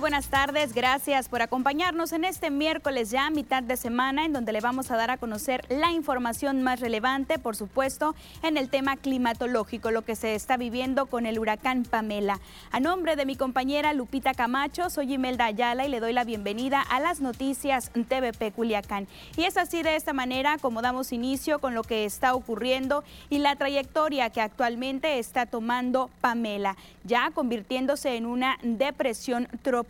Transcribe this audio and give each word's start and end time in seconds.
buenas 0.00 0.28
tardes. 0.28 0.72
Gracias 0.72 1.28
por 1.28 1.42
acompañarnos 1.42 2.12
en 2.12 2.24
este 2.24 2.50
miércoles 2.50 3.10
ya 3.10 3.28
mitad 3.28 3.62
de 3.62 3.76
semana 3.76 4.24
en 4.24 4.32
donde 4.32 4.52
le 4.52 4.62
vamos 4.62 4.90
a 4.90 4.96
dar 4.96 5.10
a 5.10 5.18
conocer 5.18 5.62
la 5.68 5.92
información 5.92 6.62
más 6.62 6.80
relevante, 6.80 7.38
por 7.38 7.54
supuesto, 7.54 8.14
en 8.42 8.56
el 8.56 8.70
tema 8.70 8.96
climatológico, 8.96 9.90
lo 9.90 10.02
que 10.02 10.16
se 10.16 10.34
está 10.34 10.56
viviendo 10.56 11.04
con 11.04 11.26
el 11.26 11.38
huracán 11.38 11.82
Pamela. 11.84 12.40
A 12.70 12.80
nombre 12.80 13.14
de 13.14 13.26
mi 13.26 13.36
compañera 13.36 13.92
Lupita 13.92 14.32
Camacho, 14.32 14.88
soy 14.88 15.12
Imelda 15.12 15.44
Ayala 15.44 15.84
y 15.84 15.90
le 15.90 16.00
doy 16.00 16.14
la 16.14 16.24
bienvenida 16.24 16.80
a 16.80 16.98
las 16.98 17.20
noticias 17.20 17.90
TVP 17.92 18.52
Culiacán. 18.52 19.06
Y 19.36 19.44
es 19.44 19.58
así 19.58 19.82
de 19.82 19.96
esta 19.96 20.14
manera 20.14 20.56
como 20.58 20.80
damos 20.80 21.12
inicio 21.12 21.58
con 21.58 21.74
lo 21.74 21.82
que 21.82 22.06
está 22.06 22.34
ocurriendo 22.34 23.04
y 23.28 23.38
la 23.38 23.54
trayectoria 23.56 24.30
que 24.30 24.40
actualmente 24.40 25.18
está 25.18 25.44
tomando 25.44 26.08
Pamela, 26.22 26.76
ya 27.04 27.30
convirtiéndose 27.34 28.16
en 28.16 28.24
una 28.24 28.58
depresión 28.62 29.46
tropical. 29.60 29.89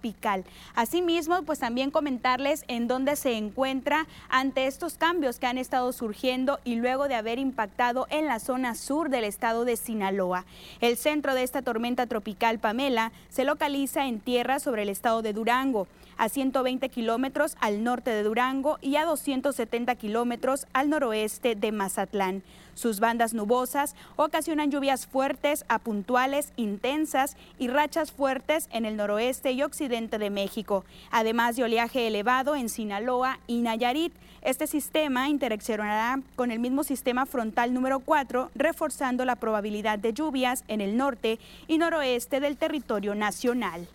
Asimismo, 0.74 1.42
pues 1.42 1.58
también 1.58 1.90
comentarles 1.90 2.64
en 2.68 2.88
dónde 2.88 3.16
se 3.16 3.36
encuentra 3.36 4.06
ante 4.28 4.66
estos 4.66 4.94
cambios 4.94 5.38
que 5.38 5.46
han 5.46 5.58
estado 5.58 5.92
surgiendo 5.92 6.58
y 6.64 6.76
luego 6.76 7.08
de 7.08 7.14
haber 7.14 7.38
impactado 7.38 8.06
en 8.10 8.26
la 8.26 8.38
zona 8.38 8.74
sur 8.74 9.10
del 9.10 9.24
estado 9.24 9.64
de 9.64 9.76
Sinaloa. 9.76 10.44
El 10.80 10.96
centro 10.96 11.34
de 11.34 11.42
esta 11.42 11.62
tormenta 11.62 12.06
tropical 12.06 12.58
Pamela 12.58 13.12
se 13.28 13.44
localiza 13.44 14.06
en 14.06 14.20
tierra 14.20 14.58
sobre 14.58 14.82
el 14.82 14.88
estado 14.88 15.22
de 15.22 15.32
Durango 15.32 15.86
a 16.16 16.28
120 16.28 16.88
kilómetros 16.90 17.56
al 17.60 17.82
norte 17.82 18.10
de 18.10 18.22
Durango 18.22 18.78
y 18.82 18.96
a 18.96 19.06
270 19.06 19.94
kilómetros 19.94 20.66
al 20.74 20.90
noroeste 20.90 21.54
de 21.54 21.72
Mazatlán. 21.72 22.42
Sus 22.74 23.00
bandas 23.00 23.34
nubosas 23.34 23.94
ocasionan 24.16 24.70
lluvias 24.70 25.06
fuertes 25.06 25.64
a 25.68 25.78
puntuales, 25.78 26.52
intensas 26.56 27.36
y 27.58 27.68
rachas 27.68 28.12
fuertes 28.12 28.68
en 28.72 28.84
el 28.84 28.96
noroeste 28.96 29.52
y 29.52 29.62
occidente 29.62 30.18
de 30.18 30.30
México, 30.30 30.84
además 31.10 31.56
de 31.56 31.64
oleaje 31.64 32.06
elevado 32.06 32.56
en 32.56 32.68
Sinaloa 32.68 33.38
y 33.46 33.60
Nayarit. 33.60 34.12
Este 34.42 34.66
sistema 34.66 35.28
interaccionará 35.28 36.20
con 36.34 36.50
el 36.50 36.60
mismo 36.60 36.82
sistema 36.82 37.26
frontal 37.26 37.74
número 37.74 38.00
4, 38.00 38.50
reforzando 38.54 39.24
la 39.24 39.36
probabilidad 39.36 39.98
de 39.98 40.14
lluvias 40.14 40.64
en 40.68 40.80
el 40.80 40.96
norte 40.96 41.38
y 41.68 41.76
noroeste 41.76 42.40
del 42.40 42.56
territorio 42.56 43.14
nacional. 43.14 43.86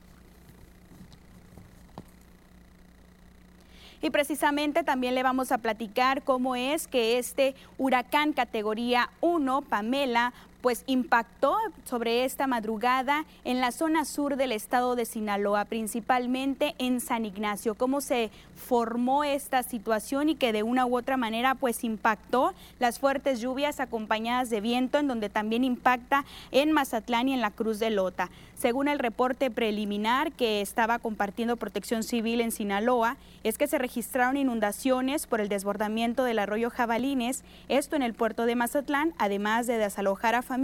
Y 4.06 4.12
precisamente 4.12 4.84
también 4.84 5.16
le 5.16 5.24
vamos 5.24 5.52
a 5.52 5.58
platicar 5.58 6.22
cómo 6.22 6.56
es 6.56 6.86
que 6.86 7.18
este 7.18 7.56
huracán 7.80 8.34
categoría 8.34 9.10
1, 9.22 9.64
Pamela, 9.64 10.32
pues 10.66 10.84
impactó 10.88 11.56
sobre 11.84 12.26
esta 12.26 12.48
madrugada 12.48 13.26
en 13.44 13.62
la 13.62 13.72
zona 13.72 14.04
sur 14.04 14.36
del 14.36 14.52
estado 14.52 14.96
de 14.96 15.06
Sinaloa, 15.06 15.66
principalmente 15.66 16.74
en 16.80 17.02
San 17.02 17.24
Ignacio. 17.24 17.76
Cómo 17.76 18.02
se 18.02 18.32
formó 18.56 19.24
esta 19.24 19.62
situación 19.62 20.28
y 20.28 20.34
que 20.34 20.54
de 20.54 20.64
una 20.64 20.88
u 20.88 20.98
otra 20.98 21.18
manera 21.18 21.54
pues 21.54 21.84
impactó 21.84 22.56
las 22.80 22.98
fuertes 22.98 23.42
lluvias 23.42 23.80
acompañadas 23.80 24.50
de 24.50 24.60
viento 24.60 24.98
en 24.98 25.08
donde 25.08 25.30
también 25.30 25.64
impacta 25.64 26.26
en 26.50 26.72
Mazatlán 26.72 27.30
y 27.30 27.36
en 27.36 27.42
la 27.42 27.52
Cruz 27.52 27.78
de 27.78 27.92
Lota. 27.92 28.32
Según 28.56 28.88
el 28.88 28.98
reporte 29.00 29.52
preliminar 29.52 30.32
que 30.32 30.62
estaba 30.62 30.98
compartiendo 30.98 31.58
Protección 31.58 32.02
Civil 32.04 32.40
en 32.42 32.52
Sinaloa, 32.52 33.18
es 33.44 33.58
que 33.60 33.68
se 33.68 33.78
registraron 33.78 34.38
inundaciones 34.38 35.28
por 35.28 35.42
el 35.42 35.50
desbordamiento 35.50 36.24
del 36.24 36.40
arroyo 36.40 36.70
Jabalines, 36.72 37.44
esto 37.68 37.98
en 37.98 38.02
el 38.02 38.14
puerto 38.14 38.46
de 38.46 38.56
Mazatlán, 38.56 39.14
además 39.20 39.68
de 39.68 39.78
desalojar 39.78 40.36
a 40.36 40.42
familias 40.42 40.55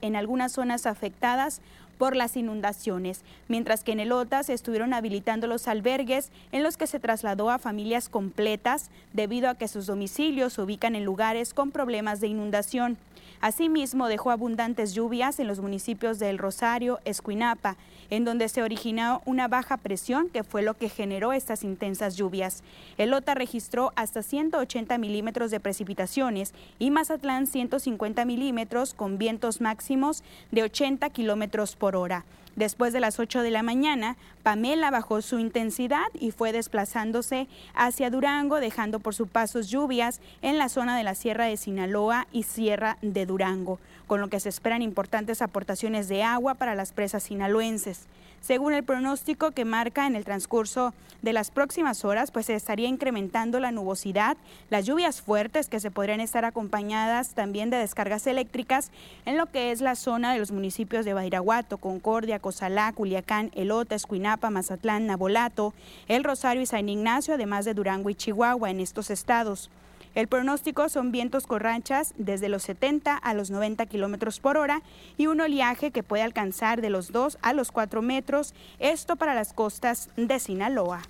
en 0.00 0.16
algunas 0.16 0.52
zonas 0.52 0.86
afectadas 0.86 1.60
por 1.94 2.16
las 2.16 2.36
inundaciones, 2.36 3.22
mientras 3.48 3.84
que 3.84 3.92
en 3.92 4.00
el 4.00 4.12
OTA 4.12 4.42
se 4.42 4.52
estuvieron 4.52 4.92
habilitando 4.92 5.46
los 5.46 5.68
albergues 5.68 6.30
en 6.52 6.62
los 6.62 6.76
que 6.76 6.86
se 6.86 7.00
trasladó 7.00 7.50
a 7.50 7.58
familias 7.58 8.08
completas 8.08 8.90
debido 9.12 9.48
a 9.48 9.54
que 9.54 9.68
sus 9.68 9.86
domicilios 9.86 10.54
se 10.54 10.62
ubican 10.62 10.94
en 10.94 11.04
lugares 11.04 11.54
con 11.54 11.70
problemas 11.70 12.20
de 12.20 12.28
inundación. 12.28 12.98
Asimismo, 13.44 14.08
dejó 14.08 14.30
abundantes 14.30 14.94
lluvias 14.94 15.38
en 15.38 15.48
los 15.48 15.60
municipios 15.60 16.18
de 16.18 16.30
El 16.30 16.38
Rosario, 16.38 16.98
Escuinapa, 17.04 17.76
en 18.08 18.24
donde 18.24 18.48
se 18.48 18.62
originó 18.62 19.20
una 19.26 19.48
baja 19.48 19.76
presión 19.76 20.30
que 20.30 20.44
fue 20.44 20.62
lo 20.62 20.72
que 20.72 20.88
generó 20.88 21.34
estas 21.34 21.62
intensas 21.62 22.16
lluvias. 22.16 22.62
El 22.96 23.12
OTA 23.12 23.34
registró 23.34 23.92
hasta 23.96 24.22
180 24.22 24.96
milímetros 24.96 25.50
de 25.50 25.60
precipitaciones 25.60 26.54
y 26.78 26.90
Mazatlán 26.90 27.46
150 27.46 28.24
milímetros 28.24 28.94
con 28.94 29.18
vientos 29.18 29.60
máximos 29.60 30.24
de 30.50 30.62
80 30.62 31.10
kilómetros 31.10 31.76
por 31.76 31.83
hora. 31.94 32.24
Después 32.56 32.92
de 32.92 33.00
las 33.00 33.18
8 33.18 33.42
de 33.42 33.50
la 33.50 33.64
mañana, 33.64 34.16
Pamela 34.44 34.92
bajó 34.92 35.22
su 35.22 35.40
intensidad 35.40 36.06
y 36.14 36.30
fue 36.30 36.52
desplazándose 36.52 37.48
hacia 37.74 38.10
Durango, 38.10 38.60
dejando 38.60 39.00
por 39.00 39.14
su 39.14 39.26
paso 39.26 39.60
lluvias 39.60 40.20
en 40.40 40.56
la 40.56 40.68
zona 40.68 40.96
de 40.96 41.02
la 41.02 41.16
Sierra 41.16 41.46
de 41.46 41.56
Sinaloa 41.56 42.28
y 42.30 42.44
Sierra 42.44 42.96
de 43.02 43.26
Durango, 43.26 43.80
con 44.06 44.20
lo 44.20 44.28
que 44.28 44.38
se 44.38 44.48
esperan 44.48 44.82
importantes 44.82 45.42
aportaciones 45.42 46.08
de 46.08 46.22
agua 46.22 46.54
para 46.54 46.76
las 46.76 46.92
presas 46.92 47.24
sinaloenses. 47.24 48.06
Según 48.44 48.74
el 48.74 48.84
pronóstico 48.84 49.52
que 49.52 49.64
marca 49.64 50.06
en 50.06 50.16
el 50.16 50.26
transcurso 50.26 50.92
de 51.22 51.32
las 51.32 51.50
próximas 51.50 52.04
horas, 52.04 52.30
pues 52.30 52.44
se 52.44 52.54
estaría 52.54 52.88
incrementando 52.88 53.58
la 53.58 53.72
nubosidad, 53.72 54.36
las 54.68 54.84
lluvias 54.84 55.22
fuertes 55.22 55.68
que 55.68 55.80
se 55.80 55.90
podrían 55.90 56.20
estar 56.20 56.44
acompañadas 56.44 57.30
también 57.32 57.70
de 57.70 57.78
descargas 57.78 58.26
eléctricas 58.26 58.90
en 59.24 59.38
lo 59.38 59.46
que 59.46 59.72
es 59.72 59.80
la 59.80 59.94
zona 59.94 60.34
de 60.34 60.40
los 60.40 60.52
municipios 60.52 61.06
de 61.06 61.14
Bairaguato, 61.14 61.78
Concordia, 61.78 62.38
Cozalá, 62.38 62.92
Culiacán, 62.92 63.50
Elota, 63.54 63.94
Escuinapa, 63.94 64.50
Mazatlán, 64.50 65.06
Nabolato, 65.06 65.72
El 66.06 66.22
Rosario 66.22 66.60
y 66.60 66.66
San 66.66 66.90
Ignacio, 66.90 67.32
además 67.32 67.64
de 67.64 67.72
Durango 67.72 68.10
y 68.10 68.14
Chihuahua 68.14 68.70
en 68.70 68.80
estos 68.80 69.08
estados. 69.08 69.70
El 70.14 70.28
pronóstico 70.28 70.88
son 70.88 71.10
vientos 71.10 71.46
con 71.46 71.60
ranchas 71.60 72.14
desde 72.16 72.48
los 72.48 72.62
70 72.62 73.16
a 73.16 73.34
los 73.34 73.50
90 73.50 73.84
kilómetros 73.86 74.38
por 74.38 74.56
hora 74.56 74.82
y 75.16 75.26
un 75.26 75.40
oleaje 75.40 75.90
que 75.90 76.04
puede 76.04 76.22
alcanzar 76.22 76.80
de 76.80 76.90
los 76.90 77.10
2 77.10 77.38
a 77.42 77.52
los 77.52 77.72
4 77.72 78.00
metros, 78.00 78.54
esto 78.78 79.16
para 79.16 79.34
las 79.34 79.52
costas 79.52 80.10
de 80.16 80.38
Sinaloa. 80.38 81.02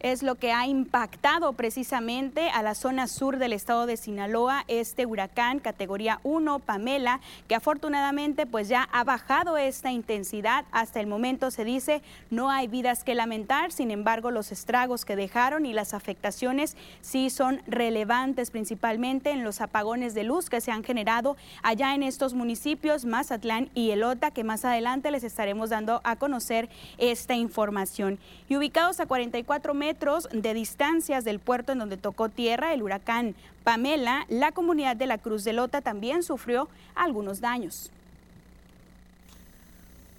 Es 0.00 0.22
lo 0.22 0.36
que 0.36 0.52
ha 0.52 0.66
impactado 0.66 1.52
precisamente 1.52 2.48
a 2.48 2.62
la 2.62 2.74
zona 2.74 3.06
sur 3.06 3.36
del 3.36 3.52
estado 3.52 3.84
de 3.84 3.98
Sinaloa, 3.98 4.64
este 4.66 5.04
huracán 5.04 5.58
categoría 5.58 6.20
1, 6.22 6.58
Pamela, 6.60 7.20
que 7.48 7.54
afortunadamente 7.54 8.46
pues 8.46 8.68
ya 8.68 8.88
ha 8.92 9.04
bajado 9.04 9.58
esta 9.58 9.92
intensidad. 9.92 10.64
Hasta 10.72 11.00
el 11.00 11.06
momento 11.06 11.50
se 11.50 11.64
dice 11.64 12.02
no 12.30 12.50
hay 12.50 12.66
vidas 12.66 13.04
que 13.04 13.14
lamentar, 13.14 13.72
sin 13.72 13.90
embargo 13.90 14.30
los 14.30 14.52
estragos 14.52 15.04
que 15.04 15.16
dejaron 15.16 15.66
y 15.66 15.74
las 15.74 15.92
afectaciones 15.92 16.76
sí 17.02 17.28
son 17.28 17.60
relevantes, 17.66 18.50
principalmente 18.50 19.30
en 19.30 19.44
los 19.44 19.60
apagones 19.60 20.14
de 20.14 20.24
luz 20.24 20.48
que 20.48 20.62
se 20.62 20.72
han 20.72 20.82
generado 20.82 21.36
allá 21.62 21.94
en 21.94 22.02
estos 22.02 22.32
municipios, 22.32 23.04
Mazatlán 23.04 23.68
y 23.74 23.90
Elota, 23.90 24.30
que 24.30 24.44
más 24.44 24.64
adelante 24.64 25.10
les 25.10 25.24
estaremos 25.24 25.68
dando 25.68 26.00
a 26.04 26.16
conocer 26.16 26.70
esta 26.96 27.34
información. 27.34 28.18
Y 28.48 28.56
ubicados 28.56 28.98
a 29.00 29.06
44 29.06 29.74
metros 29.74 29.89
de 30.32 30.54
distancias 30.54 31.24
del 31.24 31.38
puerto 31.38 31.72
en 31.72 31.78
donde 31.78 31.96
tocó 31.96 32.28
tierra 32.28 32.72
el 32.72 32.82
huracán 32.82 33.34
Pamela, 33.64 34.24
la 34.28 34.52
comunidad 34.52 34.96
de 34.96 35.06
la 35.06 35.18
Cruz 35.18 35.44
de 35.44 35.52
Lota 35.52 35.80
también 35.80 36.22
sufrió 36.22 36.68
algunos 36.94 37.40
daños. 37.40 37.90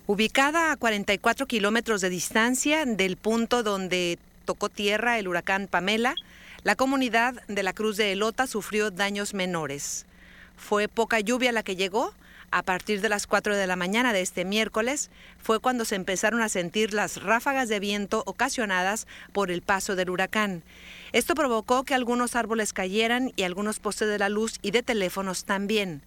Ubicada 0.07 0.71
a 0.71 0.77
44 0.77 1.45
kilómetros 1.45 2.01
de 2.01 2.09
distancia 2.09 2.85
del 2.85 3.17
punto 3.17 3.63
donde 3.63 4.19
tocó 4.45 4.67
tierra 4.69 5.17
el 5.19 5.27
huracán 5.27 5.67
Pamela, 5.67 6.15
la 6.63 6.75
comunidad 6.75 7.41
de 7.47 7.63
la 7.63 7.73
Cruz 7.73 7.97
de 7.97 8.11
Elota 8.11 8.45
sufrió 8.45 8.91
daños 8.91 9.33
menores. 9.33 10.05
Fue 10.57 10.87
poca 10.87 11.19
lluvia 11.19 11.51
la 11.51 11.63
que 11.63 11.75
llegó, 11.75 12.13
a 12.51 12.63
partir 12.63 13.01
de 13.01 13.09
las 13.09 13.27
4 13.27 13.55
de 13.55 13.65
la 13.65 13.77
mañana 13.77 14.13
de 14.13 14.21
este 14.21 14.45
miércoles 14.45 15.09
fue 15.39 15.59
cuando 15.59 15.85
se 15.85 15.95
empezaron 15.95 16.41
a 16.41 16.49
sentir 16.49 16.93
las 16.93 17.23
ráfagas 17.23 17.69
de 17.69 17.79
viento 17.79 18.23
ocasionadas 18.25 19.07
por 19.31 19.51
el 19.51 19.61
paso 19.61 19.95
del 19.95 20.09
huracán. 20.09 20.61
Esto 21.13 21.33
provocó 21.33 21.83
que 21.83 21.95
algunos 21.95 22.35
árboles 22.35 22.73
cayeran 22.73 23.31
y 23.37 23.43
algunos 23.43 23.79
postes 23.79 24.09
de 24.09 24.19
la 24.19 24.29
luz 24.29 24.59
y 24.61 24.71
de 24.71 24.83
teléfonos 24.83 25.45
también. 25.45 26.01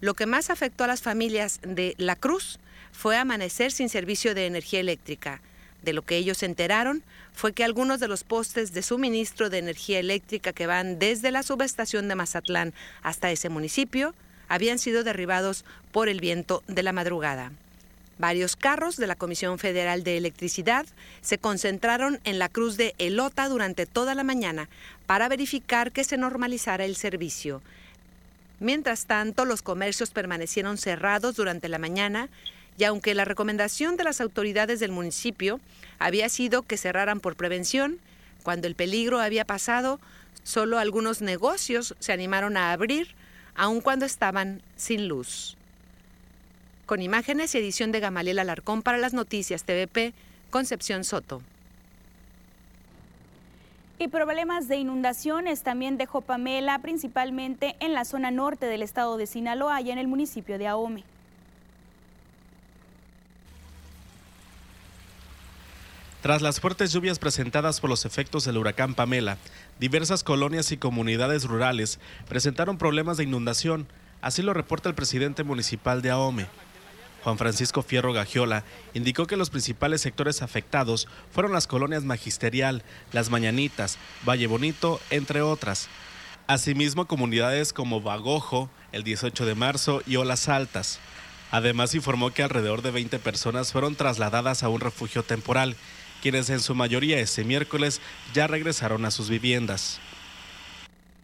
Lo 0.00 0.14
que 0.14 0.26
más 0.26 0.48
afectó 0.48 0.84
a 0.84 0.86
las 0.86 1.02
familias 1.02 1.60
de 1.62 1.94
La 1.98 2.16
Cruz 2.16 2.58
fue 2.92 3.16
amanecer 3.16 3.70
sin 3.70 3.90
servicio 3.90 4.34
de 4.34 4.46
energía 4.46 4.80
eléctrica. 4.80 5.42
De 5.82 5.92
lo 5.92 6.02
que 6.02 6.16
ellos 6.16 6.38
se 6.38 6.46
enteraron 6.46 7.02
fue 7.32 7.52
que 7.52 7.64
algunos 7.64 8.00
de 8.00 8.08
los 8.08 8.24
postes 8.24 8.72
de 8.72 8.82
suministro 8.82 9.50
de 9.50 9.58
energía 9.58 9.98
eléctrica 9.98 10.52
que 10.52 10.66
van 10.66 10.98
desde 10.98 11.30
la 11.30 11.42
subestación 11.42 12.08
de 12.08 12.14
Mazatlán 12.14 12.74
hasta 13.02 13.30
ese 13.30 13.48
municipio 13.50 14.14
habían 14.50 14.80
sido 14.80 15.04
derribados 15.04 15.64
por 15.92 16.08
el 16.08 16.20
viento 16.20 16.62
de 16.66 16.82
la 16.82 16.92
madrugada. 16.92 17.52
Varios 18.18 18.56
carros 18.56 18.96
de 18.96 19.06
la 19.06 19.14
Comisión 19.14 19.58
Federal 19.58 20.02
de 20.02 20.18
Electricidad 20.18 20.84
se 21.22 21.38
concentraron 21.38 22.20
en 22.24 22.38
la 22.38 22.50
cruz 22.50 22.76
de 22.76 22.94
Elota 22.98 23.48
durante 23.48 23.86
toda 23.86 24.14
la 24.14 24.24
mañana 24.24 24.68
para 25.06 25.28
verificar 25.28 25.92
que 25.92 26.04
se 26.04 26.18
normalizara 26.18 26.84
el 26.84 26.96
servicio. 26.96 27.62
Mientras 28.58 29.06
tanto, 29.06 29.46
los 29.46 29.62
comercios 29.62 30.10
permanecieron 30.10 30.76
cerrados 30.76 31.36
durante 31.36 31.68
la 31.68 31.78
mañana 31.78 32.28
y 32.76 32.84
aunque 32.84 33.14
la 33.14 33.24
recomendación 33.24 33.96
de 33.96 34.04
las 34.04 34.20
autoridades 34.20 34.80
del 34.80 34.90
municipio 34.90 35.60
había 36.00 36.28
sido 36.28 36.62
que 36.62 36.76
cerraran 36.76 37.20
por 37.20 37.36
prevención, 37.36 37.98
cuando 38.42 38.66
el 38.66 38.74
peligro 38.74 39.20
había 39.20 39.44
pasado, 39.44 40.00
solo 40.42 40.78
algunos 40.78 41.22
negocios 41.22 41.94
se 42.00 42.12
animaron 42.12 42.56
a 42.56 42.72
abrir, 42.72 43.14
aun 43.54 43.80
cuando 43.80 44.06
estaban 44.06 44.62
sin 44.76 45.08
luz. 45.08 45.56
Con 46.86 47.02
imágenes 47.02 47.54
y 47.54 47.58
edición 47.58 47.92
de 47.92 48.00
Gamaliel 48.00 48.38
Alarcón 48.38 48.82
para 48.82 48.98
las 48.98 49.12
noticias 49.12 49.64
TVP, 49.64 50.12
Concepción 50.50 51.04
Soto. 51.04 51.42
Y 53.98 54.08
problemas 54.08 54.66
de 54.66 54.76
inundaciones 54.76 55.62
también 55.62 55.98
dejó 55.98 56.22
Pamela, 56.22 56.78
principalmente 56.78 57.76
en 57.80 57.92
la 57.92 58.06
zona 58.06 58.30
norte 58.30 58.66
del 58.66 58.82
estado 58.82 59.18
de 59.18 59.26
Sinaloa 59.26 59.82
y 59.82 59.90
en 59.90 59.98
el 59.98 60.08
municipio 60.08 60.58
de 60.58 60.66
Ahome. 60.66 61.04
Tras 66.22 66.42
las 66.42 66.60
fuertes 66.60 66.92
lluvias 66.92 67.18
presentadas 67.18 67.80
por 67.80 67.88
los 67.88 68.04
efectos 68.04 68.44
del 68.44 68.58
huracán 68.58 68.94
Pamela, 68.94 69.38
diversas 69.78 70.22
colonias 70.22 70.70
y 70.70 70.76
comunidades 70.76 71.44
rurales 71.44 71.98
presentaron 72.28 72.76
problemas 72.76 73.16
de 73.16 73.24
inundación, 73.24 73.88
así 74.20 74.42
lo 74.42 74.52
reporta 74.52 74.90
el 74.90 74.94
presidente 74.94 75.44
municipal 75.44 76.02
de 76.02 76.10
Ahome. 76.10 76.46
Juan 77.24 77.38
Francisco 77.38 77.80
Fierro 77.80 78.12
Gagiola 78.12 78.64
indicó 78.92 79.26
que 79.26 79.38
los 79.38 79.48
principales 79.48 80.02
sectores 80.02 80.42
afectados 80.42 81.08
fueron 81.32 81.54
las 81.54 81.66
colonias 81.66 82.04
Magisterial, 82.04 82.82
Las 83.12 83.30
Mañanitas, 83.30 83.96
Valle 84.28 84.46
Bonito, 84.46 85.00
entre 85.08 85.40
otras. 85.40 85.88
Asimismo, 86.46 87.06
comunidades 87.06 87.72
como 87.72 88.02
Bagojo, 88.02 88.68
el 88.92 89.04
18 89.04 89.46
de 89.46 89.54
marzo 89.54 90.02
y 90.06 90.16
Olas 90.16 90.50
Altas. 90.50 90.98
Además, 91.50 91.94
informó 91.94 92.30
que 92.30 92.42
alrededor 92.42 92.82
de 92.82 92.90
20 92.90 93.18
personas 93.18 93.72
fueron 93.72 93.96
trasladadas 93.96 94.62
a 94.62 94.68
un 94.68 94.80
refugio 94.80 95.22
temporal 95.22 95.76
quienes 96.20 96.50
en 96.50 96.60
su 96.60 96.74
mayoría 96.74 97.18
este 97.18 97.44
miércoles 97.44 98.00
ya 98.34 98.46
regresaron 98.46 99.04
a 99.04 99.10
sus 99.10 99.28
viviendas. 99.28 100.00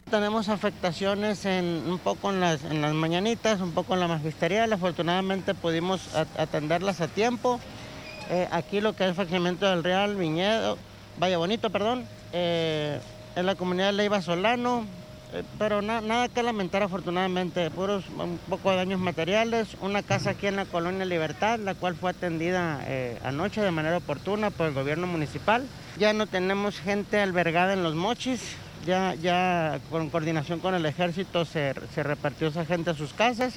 Tenemos 0.09 0.47
afectaciones 0.47 1.45
en, 1.45 1.83
un 1.85 1.99
poco 1.99 2.31
en 2.31 2.39
las, 2.39 2.63
en 2.63 2.95
mañanitas, 2.95 3.59
un 3.59 3.73
poco 3.73 3.93
en 3.93 3.99
la 3.99 4.07
magisterial. 4.07 4.71
Afortunadamente 4.71 5.53
pudimos 5.53 6.15
atenderlas 6.37 7.01
a 7.01 7.09
tiempo. 7.09 7.59
Eh, 8.29 8.47
aquí 8.51 8.79
lo 8.79 8.95
que 8.95 9.03
es 9.03 9.09
el 9.09 9.15
fraccionamiento 9.15 9.69
del 9.69 9.83
Real, 9.83 10.15
Viñedo, 10.15 10.77
Valle 11.21 11.35
Bonito, 11.35 11.69
perdón. 11.69 12.05
Eh, 12.31 12.99
en 13.35 13.45
la 13.45 13.55
comunidad 13.55 13.93
Leiva 13.93 14.21
Solano, 14.21 14.85
eh, 15.33 15.43
pero 15.59 15.81
nada 15.81 16.29
que 16.29 16.41
lamentar 16.41 16.83
afortunadamente, 16.83 17.69
puros 17.71 18.05
un 18.17 18.39
poco 18.49 18.71
de 18.71 18.77
daños 18.77 18.99
materiales, 18.99 19.75
una 19.81 20.01
casa 20.01 20.31
aquí 20.31 20.47
en 20.47 20.55
la 20.55 20.65
colonia 20.65 21.05
Libertad, 21.05 21.59
la 21.59 21.75
cual 21.75 21.95
fue 21.95 22.11
atendida 22.11 22.79
eh, 22.85 23.19
anoche 23.23 23.61
de 23.61 23.71
manera 23.71 23.97
oportuna 23.97 24.51
por 24.51 24.67
el 24.67 24.73
gobierno 24.73 25.05
municipal. 25.05 25.65
Ya 25.97 26.13
no 26.13 26.27
tenemos 26.27 26.79
gente 26.79 27.19
albergada 27.19 27.73
en 27.73 27.83
los 27.83 27.93
mochis, 27.93 28.41
ya, 28.85 29.15
ya 29.15 29.79
con 29.89 30.09
coordinación 30.09 30.59
con 30.59 30.75
el 30.75 30.85
ejército 30.85 31.43
se, 31.43 31.73
repartió 31.73 32.47
esa 32.47 32.65
gente 32.65 32.91
a 32.91 32.93
sus 32.93 33.13
casas, 33.13 33.55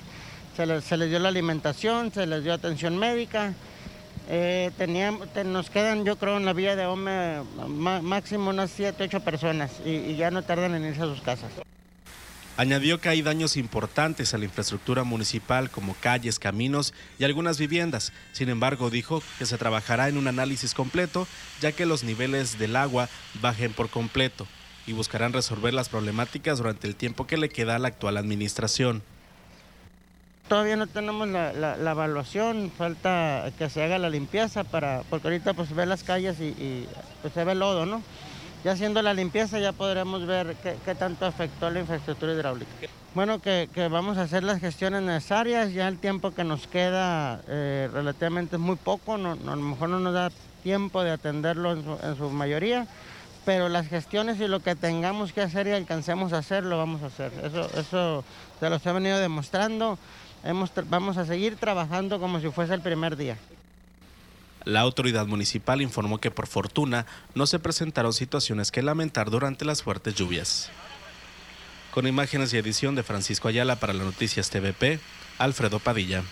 se 0.56 0.66
les, 0.66 0.82
se 0.82 0.96
les 0.96 1.08
dio 1.08 1.20
la 1.20 1.28
alimentación, 1.28 2.12
se 2.12 2.26
les 2.26 2.42
dio 2.42 2.52
atención 2.52 2.96
médica. 2.96 3.54
Eh, 4.32 4.70
teníamos, 4.78 5.26
nos 5.44 5.70
quedan, 5.70 6.04
yo 6.04 6.14
creo, 6.14 6.36
en 6.36 6.44
la 6.44 6.52
vía 6.52 6.76
de 6.76 6.86
Ome 6.86 7.42
máximo 7.66 8.50
unas 8.50 8.70
7, 8.70 9.02
8 9.02 9.20
personas 9.20 9.72
y, 9.84 9.90
y 9.90 10.16
ya 10.16 10.30
no 10.30 10.42
tardan 10.44 10.76
en 10.76 10.84
irse 10.84 11.02
a 11.02 11.06
sus 11.06 11.20
casas. 11.20 11.50
Añadió 12.56 13.00
que 13.00 13.08
hay 13.08 13.22
daños 13.22 13.56
importantes 13.56 14.32
a 14.32 14.38
la 14.38 14.44
infraestructura 14.44 15.02
municipal 15.02 15.68
como 15.68 15.94
calles, 15.94 16.38
caminos 16.38 16.94
y 17.18 17.24
algunas 17.24 17.58
viviendas. 17.58 18.12
Sin 18.30 18.50
embargo, 18.50 18.88
dijo 18.88 19.20
que 19.40 19.46
se 19.46 19.58
trabajará 19.58 20.08
en 20.08 20.16
un 20.16 20.28
análisis 20.28 20.74
completo 20.74 21.26
ya 21.60 21.72
que 21.72 21.84
los 21.84 22.04
niveles 22.04 22.56
del 22.56 22.76
agua 22.76 23.08
bajen 23.40 23.72
por 23.72 23.90
completo 23.90 24.46
y 24.86 24.92
buscarán 24.92 25.32
resolver 25.32 25.74
las 25.74 25.88
problemáticas 25.88 26.58
durante 26.58 26.86
el 26.86 26.94
tiempo 26.94 27.26
que 27.26 27.36
le 27.36 27.48
queda 27.48 27.74
a 27.74 27.78
la 27.80 27.88
actual 27.88 28.16
administración. 28.16 29.02
Todavía 30.50 30.74
no 30.74 30.88
tenemos 30.88 31.28
la, 31.28 31.76
evaluación, 31.92 32.72
falta 32.76 33.52
que 33.56 33.70
se 33.70 33.84
haga 33.84 34.00
la 34.00 34.10
limpieza 34.10 34.64
para, 34.64 35.04
porque 35.08 35.28
ahorita 35.28 35.54
pues 35.54 35.72
ve 35.72 35.86
las 35.86 36.02
calles 36.02 36.40
y, 36.40 36.88
pues 37.22 37.32
se 37.34 37.44
ve 37.44 37.54
lodo, 37.54 37.86
¿no? 37.86 38.02
Ya 38.64 38.72
haciendo 38.72 39.00
la 39.00 39.14
limpieza 39.14 39.60
ya 39.60 39.70
podremos 39.70 40.26
ver 40.26 40.56
qué, 40.84 40.94
tanto 40.96 41.24
afectó 41.24 41.70
la 41.70 41.78
infraestructura 41.78 42.32
hidráulica. 42.32 42.72
Bueno, 43.14 43.40
que, 43.40 43.68
vamos 43.88 44.18
a 44.18 44.22
hacer 44.22 44.42
las 44.42 44.58
gestiones 44.58 45.02
necesarias, 45.02 45.72
ya 45.72 45.86
el 45.86 45.98
tiempo 45.98 46.32
que 46.32 46.42
nos 46.42 46.66
queda 46.66 47.42
eh, 47.46 47.88
relativamente 47.92 48.56
es 48.56 48.60
muy 48.60 48.74
poco, 48.74 49.18
no, 49.18 49.34
a 49.34 49.54
lo 49.54 49.62
mejor 49.62 49.88
no 49.90 50.00
nos 50.00 50.14
da 50.14 50.32
tiempo 50.64 51.04
de 51.04 51.12
atenderlo 51.12 51.74
en 51.74 52.16
su, 52.16 52.28
mayoría, 52.30 52.88
pero 53.44 53.68
las 53.68 53.86
gestiones 53.86 54.40
y 54.40 54.48
lo 54.48 54.58
que 54.58 54.74
tengamos 54.74 55.32
que 55.32 55.42
hacer 55.42 55.68
y 55.68 55.70
alcancemos 55.70 56.32
a 56.32 56.38
hacer, 56.38 56.64
lo 56.64 56.76
vamos 56.76 57.04
a 57.04 57.06
hacer. 57.06 57.32
Eso, 57.44 57.70
eso 57.78 58.24
se 58.58 58.68
los 58.68 58.84
he 58.84 58.92
venido 58.92 59.16
demostrando 59.18 59.96
vamos 60.88 61.16
a 61.16 61.24
seguir 61.24 61.56
trabajando 61.56 62.18
como 62.18 62.40
si 62.40 62.50
fuese 62.50 62.74
el 62.74 62.80
primer 62.80 63.16
día. 63.16 63.36
La 64.64 64.80
autoridad 64.80 65.26
municipal 65.26 65.80
informó 65.80 66.18
que 66.18 66.30
por 66.30 66.46
fortuna 66.46 67.06
no 67.34 67.46
se 67.46 67.58
presentaron 67.58 68.12
situaciones 68.12 68.70
que 68.70 68.82
lamentar 68.82 69.30
durante 69.30 69.64
las 69.64 69.82
fuertes 69.82 70.14
lluvias. 70.14 70.70
Con 71.92 72.06
imágenes 72.06 72.52
y 72.52 72.58
edición 72.58 72.94
de 72.94 73.02
Francisco 73.02 73.48
Ayala 73.48 73.76
para 73.76 73.94
las 73.94 74.04
noticias 74.04 74.50
TVP, 74.50 75.00
Alfredo 75.38 75.78
Padilla 75.78 76.22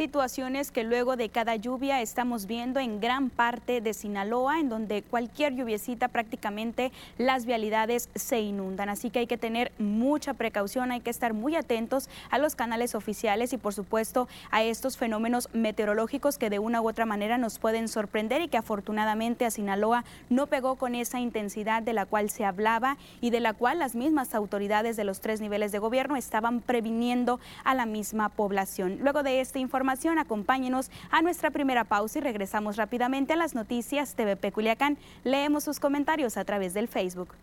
situaciones 0.00 0.70
que 0.70 0.82
luego 0.82 1.16
de 1.16 1.28
cada 1.28 1.56
lluvia 1.56 2.00
estamos 2.00 2.46
viendo 2.46 2.80
en 2.80 3.00
gran 3.00 3.28
parte 3.28 3.82
de 3.82 3.92
Sinaloa, 3.92 4.58
en 4.58 4.70
donde 4.70 5.02
cualquier 5.02 5.54
lluviecita 5.54 6.08
prácticamente 6.08 6.90
las 7.18 7.44
vialidades 7.44 8.08
se 8.14 8.40
inundan. 8.40 8.88
Así 8.88 9.10
que 9.10 9.18
hay 9.18 9.26
que 9.26 9.36
tener 9.36 9.72
mucha 9.78 10.32
precaución, 10.32 10.90
hay 10.90 11.00
que 11.00 11.10
estar 11.10 11.34
muy 11.34 11.54
atentos 11.54 12.08
a 12.30 12.38
los 12.38 12.56
canales 12.56 12.94
oficiales 12.94 13.52
y 13.52 13.58
por 13.58 13.74
supuesto 13.74 14.26
a 14.50 14.62
estos 14.62 14.96
fenómenos 14.96 15.50
meteorológicos 15.52 16.38
que 16.38 16.48
de 16.48 16.58
una 16.58 16.80
u 16.80 16.88
otra 16.88 17.04
manera 17.04 17.36
nos 17.36 17.58
pueden 17.58 17.86
sorprender 17.86 18.40
y 18.40 18.48
que 18.48 18.56
afortunadamente 18.56 19.44
a 19.44 19.50
Sinaloa 19.50 20.06
no 20.30 20.46
pegó 20.46 20.76
con 20.76 20.94
esa 20.94 21.20
intensidad 21.20 21.82
de 21.82 21.92
la 21.92 22.06
cual 22.06 22.30
se 22.30 22.46
hablaba 22.46 22.96
y 23.20 23.28
de 23.28 23.40
la 23.40 23.52
cual 23.52 23.78
las 23.78 23.94
mismas 23.94 24.34
autoridades 24.34 24.96
de 24.96 25.04
los 25.04 25.20
tres 25.20 25.42
niveles 25.42 25.72
de 25.72 25.78
gobierno 25.78 26.16
estaban 26.16 26.62
previniendo 26.62 27.38
a 27.64 27.74
la 27.74 27.84
misma 27.84 28.30
población. 28.30 28.96
Luego 29.02 29.22
de 29.22 29.42
esta 29.42 29.58
información, 29.58 29.89
acompáñenos 30.18 30.90
a 31.10 31.22
nuestra 31.22 31.50
primera 31.50 31.84
pausa 31.84 32.18
y 32.18 32.22
regresamos 32.22 32.76
rápidamente 32.76 33.32
a 33.32 33.36
las 33.36 33.54
noticias 33.54 34.14
TVP 34.14 34.52
Culiacán. 34.52 34.98
Leemos 35.24 35.64
sus 35.64 35.80
comentarios 35.80 36.36
a 36.36 36.44
través 36.44 36.74
del 36.74 36.88
Facebook. 36.88 37.34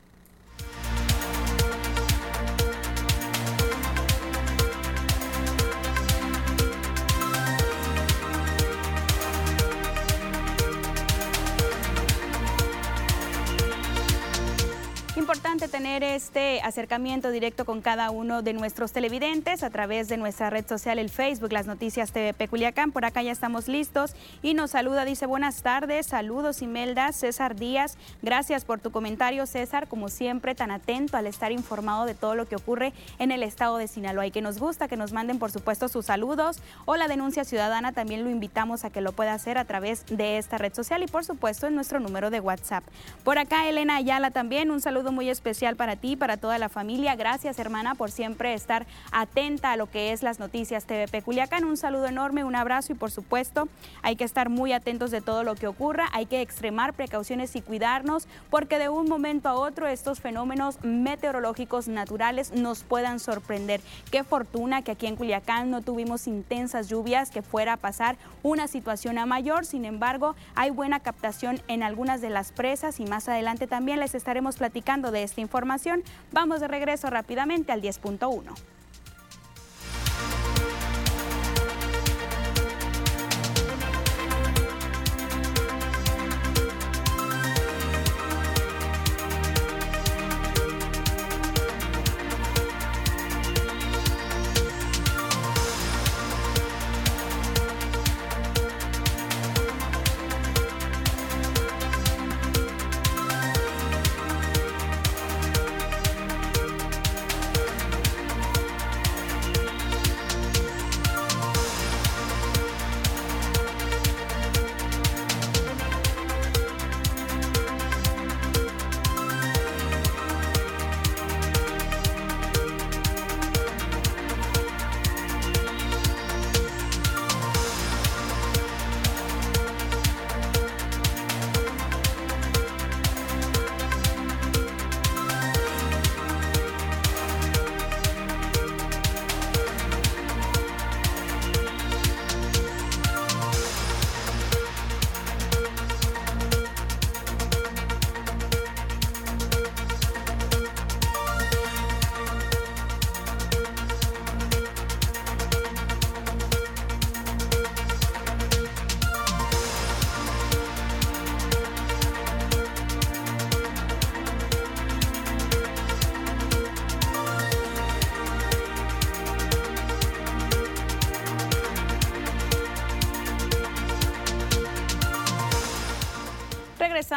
Tener 15.68 16.04
este 16.04 16.62
acercamiento 16.62 17.30
directo 17.32 17.66
con 17.66 17.82
cada 17.82 18.10
uno 18.10 18.42
de 18.42 18.54
nuestros 18.54 18.94
televidentes 18.94 19.64
a 19.64 19.70
través 19.70 20.08
de 20.08 20.18
nuestra 20.18 20.50
red 20.50 20.66
social, 20.66 21.00
el 21.00 21.10
Facebook, 21.10 21.52
las 21.52 21.68
noticias 21.68 22.12
TVP 22.12 22.48
Culiacán. 22.48 22.92
Por 22.92 23.04
acá 23.06 23.22
ya 23.22 23.32
estamos 23.32 23.68
listos 23.68 24.16
y 24.42 24.54
nos 24.54 24.72
saluda, 24.72 25.04
dice 25.04 25.26
buenas 25.26 25.62
tardes, 25.64 26.08
saludos 26.08 26.62
Imelda, 26.62 27.12
César 27.12 27.56
Díaz. 27.56 27.98
Gracias 28.22 28.64
por 28.64 28.80
tu 28.80 28.92
comentario, 28.92 29.46
César, 29.46 29.88
como 29.88 30.10
siempre, 30.10 30.56
tan 30.56 30.72
atento 30.72 31.18
al 31.18 31.28
estar 31.28 31.52
informado 31.52 32.06
de 32.06 32.16
todo 32.16 32.36
lo 32.36 32.46
que 32.46 32.56
ocurre 32.56 32.94
en 33.20 33.32
el 33.32 33.44
estado 33.44 33.78
de 33.78 33.88
Sinaloa 33.88 34.26
y 34.26 34.32
que 34.32 34.42
nos 34.42 34.60
gusta 34.60 34.88
que 34.88 34.96
nos 34.96 35.12
manden, 35.12 35.40
por 35.40 35.52
supuesto, 35.52 35.90
sus 35.90 36.06
saludos 36.06 36.60
o 36.86 36.96
la 36.96 37.08
denuncia 37.08 37.44
ciudadana. 37.44 37.92
También 37.92 38.24
lo 38.24 38.30
invitamos 38.30 38.86
a 38.86 38.90
que 38.90 39.02
lo 39.02 39.12
pueda 39.12 39.34
hacer 39.34 39.58
a 39.58 39.66
través 39.66 40.06
de 40.06 40.38
esta 40.38 40.58
red 40.58 40.74
social 40.74 41.04
y, 41.04 41.08
por 41.08 41.26
supuesto, 41.26 41.68
en 41.68 41.76
nuestro 41.76 42.00
número 42.00 42.30
de 42.30 42.40
WhatsApp. 42.40 42.84
Por 43.24 43.38
acá, 43.38 43.68
Elena 43.68 43.98
Ayala 43.98 44.32
también, 44.32 44.72
un 44.72 44.82
saludo 44.82 45.12
muy 45.12 45.30
especial 45.30 45.57
para 45.58 45.96
ti, 45.96 46.16
para 46.16 46.38
toda 46.38 46.60
la 46.60 46.70
familia. 46.70 47.16
Gracias, 47.16 47.58
hermana, 47.58 47.96
por 47.96 48.12
siempre 48.12 48.54
estar 48.54 48.86
atenta 49.12 49.72
a 49.72 49.76
lo 49.76 49.90
que 49.90 50.12
es 50.12 50.22
las 50.22 50.38
noticias 50.38 50.86
TVP 50.86 51.24
Culiacán. 51.24 51.66
Un 51.66 51.78
saludo 51.78 52.06
enorme, 52.06 52.44
un 52.44 52.56
abrazo 52.56 52.92
y 52.94 52.96
por 52.96 53.10
supuesto 53.10 53.68
hay 54.04 54.16
que 54.16 54.24
estar 54.24 54.50
muy 54.50 54.72
atentos 54.72 55.10
de 55.10 55.20
todo 55.20 55.44
lo 55.44 55.56
que 55.56 55.66
ocurra. 55.66 56.10
Hay 56.14 56.28
que 56.28 56.42
extremar 56.42 56.94
precauciones 56.94 57.56
y 57.56 57.62
cuidarnos 57.62 58.28
porque 58.52 58.78
de 58.78 58.90
un 58.90 59.10
momento 59.10 59.50
a 59.50 59.56
otro 59.56 59.88
estos 59.88 60.20
fenómenos 60.20 60.78
meteorológicos 60.84 61.88
naturales 61.88 62.52
nos 62.52 62.84
puedan 62.84 63.20
sorprender. 63.20 63.82
Qué 64.12 64.24
fortuna 64.24 64.84
que 64.84 64.92
aquí 64.92 65.08
en 65.08 65.16
Culiacán 65.16 65.72
no 65.72 65.82
tuvimos 65.82 66.28
intensas 66.28 66.88
lluvias 66.88 67.32
que 67.32 67.42
fuera 67.42 67.74
a 67.74 67.78
pasar 67.78 68.16
una 68.44 68.68
situación 68.68 69.18
a 69.18 69.26
mayor. 69.26 69.66
Sin 69.66 69.86
embargo, 69.86 70.36
hay 70.54 70.70
buena 70.70 71.00
captación 71.00 71.60
en 71.68 71.82
algunas 71.82 72.22
de 72.22 72.30
las 72.30 72.52
presas 72.52 73.00
y 73.00 73.06
más 73.06 73.28
adelante 73.28 73.66
también 73.66 74.00
les 74.00 74.14
estaremos 74.14 74.58
platicando 74.58 75.10
de 75.10 75.24
esta 75.24 75.42
información. 75.48 76.04
Vamos 76.34 76.60
de 76.60 76.68
regreso 76.68 77.10
rápidamente 77.10 77.72
al 77.72 77.82
10.1. 77.82 78.77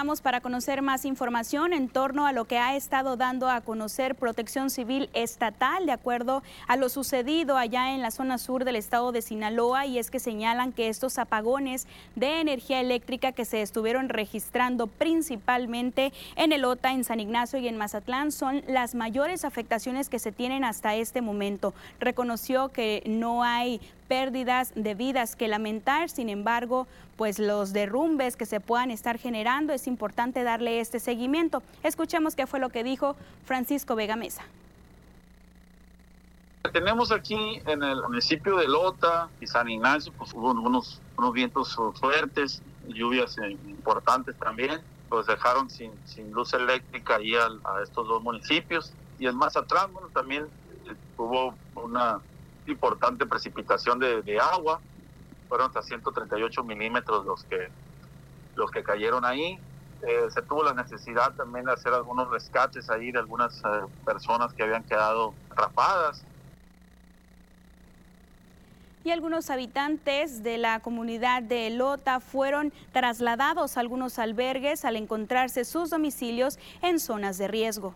Para 0.00 0.40
conocer 0.40 0.80
más 0.80 1.04
información 1.04 1.74
en 1.74 1.86
torno 1.86 2.26
a 2.26 2.32
lo 2.32 2.46
que 2.46 2.56
ha 2.56 2.74
estado 2.74 3.18
dando 3.18 3.50
a 3.50 3.60
conocer 3.60 4.14
Protección 4.14 4.70
Civil 4.70 5.10
Estatal 5.12 5.84
de 5.84 5.92
acuerdo 5.92 6.42
a 6.66 6.76
lo 6.76 6.88
sucedido 6.88 7.58
allá 7.58 7.94
en 7.94 8.00
la 8.00 8.10
zona 8.10 8.38
sur 8.38 8.64
del 8.64 8.76
estado 8.76 9.12
de 9.12 9.20
Sinaloa 9.20 9.84
y 9.84 9.98
es 9.98 10.10
que 10.10 10.18
señalan 10.18 10.72
que 10.72 10.88
estos 10.88 11.18
apagones 11.18 11.86
de 12.16 12.40
energía 12.40 12.80
eléctrica 12.80 13.32
que 13.32 13.44
se 13.44 13.60
estuvieron 13.60 14.08
registrando 14.08 14.86
principalmente 14.86 16.14
en 16.34 16.52
el 16.52 16.64
OTA, 16.64 16.92
en 16.92 17.04
San 17.04 17.20
Ignacio 17.20 17.58
y 17.58 17.68
en 17.68 17.76
Mazatlán 17.76 18.32
son 18.32 18.62
las 18.66 18.94
mayores 18.94 19.44
afectaciones 19.44 20.08
que 20.08 20.18
se 20.18 20.32
tienen 20.32 20.64
hasta 20.64 20.94
este 20.94 21.20
momento. 21.20 21.74
Reconoció 22.00 22.70
que 22.70 23.02
no 23.04 23.44
hay 23.44 23.82
pérdidas 24.10 24.72
de 24.74 24.96
vidas 24.96 25.36
que 25.36 25.46
lamentar, 25.46 26.10
sin 26.10 26.30
embargo, 26.30 26.88
pues 27.16 27.38
los 27.38 27.72
derrumbes 27.72 28.34
que 28.34 28.44
se 28.44 28.58
puedan 28.58 28.90
estar 28.90 29.18
generando 29.18 29.72
es 29.72 29.86
importante 29.86 30.42
darle 30.42 30.80
este 30.80 30.98
seguimiento. 30.98 31.62
Escuchemos 31.84 32.34
qué 32.34 32.48
fue 32.48 32.58
lo 32.58 32.70
que 32.70 32.82
dijo 32.82 33.14
Francisco 33.44 33.94
Vega 33.94 34.16
Mesa. 34.16 34.42
Tenemos 36.72 37.12
aquí 37.12 37.62
en 37.66 37.84
el 37.84 38.02
municipio 38.02 38.56
de 38.56 38.66
Lota 38.66 39.28
y 39.40 39.46
San 39.46 39.70
Ignacio, 39.70 40.12
pues 40.18 40.34
hubo 40.34 40.50
unos, 40.50 41.00
vientos 41.32 41.78
fuertes, 42.00 42.62
lluvias 42.88 43.36
importantes 43.68 44.36
también, 44.40 44.80
pues 45.08 45.28
dejaron 45.28 45.70
sin, 45.70 45.92
sin 46.04 46.32
luz 46.32 46.52
eléctrica 46.52 47.14
ahí 47.14 47.36
a, 47.36 47.46
a 47.46 47.82
estos 47.84 48.08
dos 48.08 48.20
municipios. 48.24 48.92
Y 49.20 49.28
en 49.28 49.36
Mazatlán, 49.36 49.92
bueno, 49.92 50.08
también 50.12 50.48
eh, 50.86 50.96
hubo 51.16 51.54
una 51.76 52.20
importante 52.66 53.26
precipitación 53.26 53.98
de, 53.98 54.38
agua, 54.40 54.80
fueron 55.48 55.68
hasta 55.68 55.82
138 55.82 56.62
milímetros 56.64 57.24
los 57.26 57.44
que, 57.44 57.68
los 58.56 58.70
que 58.70 58.82
cayeron 58.82 59.24
ahí. 59.24 59.58
Eh, 60.02 60.30
se 60.30 60.40
tuvo 60.42 60.62
la 60.62 60.72
necesidad 60.72 61.34
también 61.34 61.66
de 61.66 61.72
hacer 61.72 61.92
algunos 61.92 62.30
rescates 62.30 62.88
ahí 62.88 63.12
de 63.12 63.18
algunas 63.18 63.58
eh, 63.58 63.68
personas 64.04 64.52
que 64.54 64.62
habían 64.62 64.82
quedado 64.84 65.34
atrapadas. 65.50 66.24
Y 69.02 69.10
algunos 69.10 69.48
habitantes 69.48 70.42
de 70.42 70.58
la 70.58 70.80
comunidad 70.80 71.42
de 71.42 71.70
Lota 71.70 72.20
fueron 72.20 72.72
trasladados 72.92 73.76
a 73.76 73.80
algunos 73.80 74.18
albergues 74.18 74.84
al 74.84 74.96
encontrarse 74.96 75.64
sus 75.64 75.88
domicilios 75.88 76.58
en 76.82 77.00
zonas 77.00 77.38
de 77.38 77.48
riesgo. 77.48 77.94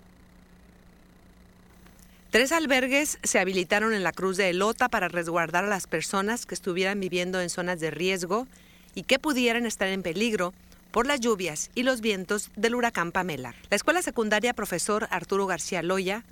Tres 2.35 2.51
albergues 2.51 3.21
se 3.23 3.39
habilitaron 3.39 3.95
en 3.95 4.03
la 4.03 4.11
Cruz 4.11 4.37
de 4.37 4.51
Elota 4.51 4.89
para 4.89 5.07
resguardar 5.07 5.63
a 5.63 5.69
las 5.69 5.87
personas 5.87 6.47
que 6.47 6.57
estuvieran 6.57 6.99
viviendo 6.99 7.41
en 7.41 7.49
zonas 7.49 7.79
de 7.79 7.93
riesgo 7.93 8.49
y 8.93 9.05
que 9.05 9.21
pudieran 9.21 9.67
estar 9.67 9.87
en 9.87 10.03
peligro 10.03 10.53
por 10.91 11.07
las 11.07 11.21
lluvias 11.21 11.71
y 11.77 11.85
los 11.85 12.01
vientos 12.01 12.51
del 12.57 12.75
huracán 12.75 13.13
Pamela. 13.13 13.55
La 13.71 13.77
escuela 13.77 14.03
secundaria 14.03 14.53
profesor 14.53 15.07
Arturo 15.13 15.47
García 15.47 15.81
Loya, 15.85 16.25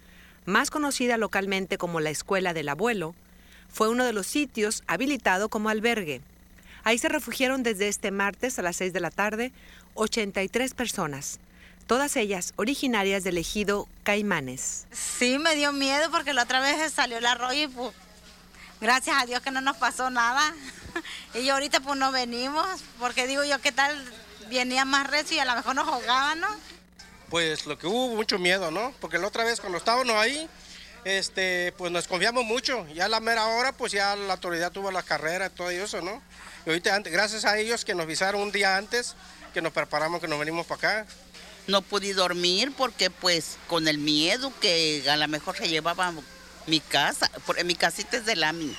más 0.44 0.72
conocida 0.72 1.18
localmente 1.18 1.78
como 1.78 2.00
la 2.00 2.10
Escuela 2.10 2.52
del 2.52 2.70
Abuelo, 2.70 3.14
fue 3.68 3.88
uno 3.88 4.04
de 4.04 4.12
los 4.12 4.26
sitios 4.26 4.82
habilitado 4.88 5.50
como 5.50 5.68
albergue. 5.68 6.20
Ahí 6.82 6.98
se 6.98 7.10
refugiaron 7.10 7.62
desde 7.62 7.86
este 7.86 8.10
martes 8.10 8.58
a 8.58 8.62
las 8.62 8.74
6 8.74 8.92
de 8.92 8.98
la 8.98 9.12
tarde 9.12 9.52
83 9.94 10.74
personas 10.74 11.38
todas 11.92 12.16
ellas 12.16 12.54
originarias 12.56 13.22
del 13.22 13.36
ejido 13.36 13.86
Caimanes. 14.02 14.86
Sí, 14.92 15.36
me 15.36 15.54
dio 15.54 15.72
miedo 15.72 16.10
porque 16.10 16.32
la 16.32 16.44
otra 16.44 16.58
vez 16.58 16.90
salió 16.90 17.18
el 17.18 17.26
arroyo 17.26 17.64
y 17.64 17.68
pues, 17.68 17.92
gracias 18.80 19.14
a 19.20 19.26
Dios 19.26 19.42
que 19.42 19.50
no 19.50 19.60
nos 19.60 19.76
pasó 19.76 20.08
nada. 20.08 20.54
y 21.34 21.50
ahorita 21.50 21.80
pues 21.80 21.98
no 21.98 22.10
venimos 22.10 22.66
porque 22.98 23.26
digo 23.26 23.44
yo, 23.44 23.60
¿qué 23.60 23.72
tal? 23.72 24.02
Venía 24.48 24.86
más 24.86 25.06
recio 25.06 25.36
y 25.36 25.40
a 25.40 25.44
lo 25.44 25.54
mejor 25.54 25.74
nos 25.74 25.86
ahogaban, 25.86 26.40
¿no? 26.40 26.48
Pues 27.28 27.66
lo 27.66 27.76
que 27.76 27.86
hubo 27.86 28.16
mucho 28.16 28.38
miedo, 28.38 28.70
¿no? 28.70 28.94
Porque 28.98 29.18
la 29.18 29.26
otra 29.26 29.44
vez 29.44 29.60
cuando 29.60 29.76
estábamos 29.76 30.16
ahí, 30.16 30.48
este, 31.04 31.74
pues 31.76 31.92
nos 31.92 32.08
confiamos 32.08 32.46
mucho. 32.46 32.86
Ya 32.94 33.04
a 33.04 33.08
la 33.10 33.20
mera 33.20 33.44
hora, 33.48 33.72
pues 33.72 33.92
ya 33.92 34.16
la 34.16 34.32
autoridad 34.32 34.72
tuvo 34.72 34.90
la 34.90 35.02
carrera 35.02 35.48
y 35.48 35.50
todo 35.50 35.68
eso, 35.68 36.00
¿no? 36.00 36.22
Y 36.64 36.70
ahorita, 36.70 37.00
gracias 37.00 37.44
a 37.44 37.58
ellos 37.58 37.84
que 37.84 37.94
nos 37.94 38.04
avisaron 38.04 38.40
un 38.40 38.50
día 38.50 38.78
antes, 38.78 39.14
que 39.52 39.60
nos 39.60 39.74
preparamos, 39.74 40.22
que 40.22 40.28
nos 40.28 40.38
venimos 40.38 40.64
para 40.64 41.02
acá 41.02 41.06
no 41.66 41.82
pude 41.82 42.14
dormir 42.14 42.72
porque 42.76 43.10
pues 43.10 43.58
con 43.68 43.88
el 43.88 43.98
miedo 43.98 44.52
que 44.60 45.04
a 45.08 45.16
lo 45.16 45.28
mejor 45.28 45.56
se 45.56 45.68
llevaba 45.68 46.12
mi 46.66 46.80
casa, 46.80 47.30
porque 47.46 47.64
mi 47.64 47.74
casita 47.74 48.16
es 48.16 48.26
de 48.26 48.36
lámina 48.36 48.74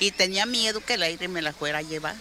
y 0.00 0.10
tenía 0.12 0.46
miedo 0.46 0.80
que 0.80 0.94
el 0.94 1.02
aire 1.02 1.28
me 1.28 1.42
la 1.42 1.52
fuera 1.52 1.78
a 1.78 1.82
llevar. 1.82 2.16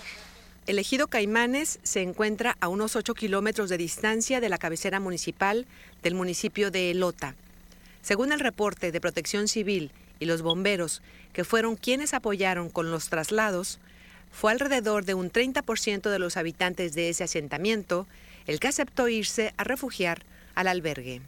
El 0.66 0.80
ejido 0.80 1.08
Caimanes 1.08 1.80
se 1.84 2.02
encuentra 2.02 2.58
a 2.60 2.68
unos 2.68 2.96
8 2.96 3.14
kilómetros 3.14 3.70
de 3.70 3.78
distancia 3.78 4.42
de 4.42 4.50
la 4.50 4.58
cabecera 4.58 5.00
municipal 5.00 5.66
del 6.04 6.14
municipio 6.14 6.72
de 6.72 6.92
Elota. 6.92 7.36
Según 8.02 8.32
el 8.32 8.40
reporte 8.40 8.92
de 8.92 9.02
Protección 9.02 9.48
Civil 9.48 9.92
y 10.20 10.26
los 10.26 10.42
bomberos, 10.42 11.02
que 11.32 11.46
fueron 11.46 11.76
quienes 11.76 12.14
apoyaron 12.14 12.70
con 12.70 12.92
los 12.92 13.10
traslados, 13.10 13.80
fue 14.32 14.52
alrededor 14.52 15.06
de 15.06 15.14
un 15.14 15.32
30% 15.32 16.10
de 16.10 16.20
los 16.20 16.36
habitantes 16.36 16.94
de 16.94 17.10
ese 17.10 17.24
asentamiento 17.24 18.08
el 18.48 18.60
que 18.60 18.70
aceptó 18.70 19.08
irse 19.08 19.54
a 19.58 19.64
refugiar 19.64 20.24
al 20.56 20.68
albergue. 20.68 21.22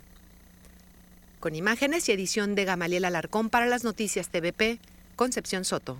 Con 1.39 1.55
imágenes 1.55 2.09
y 2.09 2.11
edición 2.11 2.55
de 2.55 2.65
Gamaliel 2.65 3.05
Alarcón 3.05 3.49
para 3.49 3.65
las 3.67 3.83
noticias 3.83 4.29
TVP, 4.29 4.79
Concepción 5.15 5.65
Soto. 5.65 5.99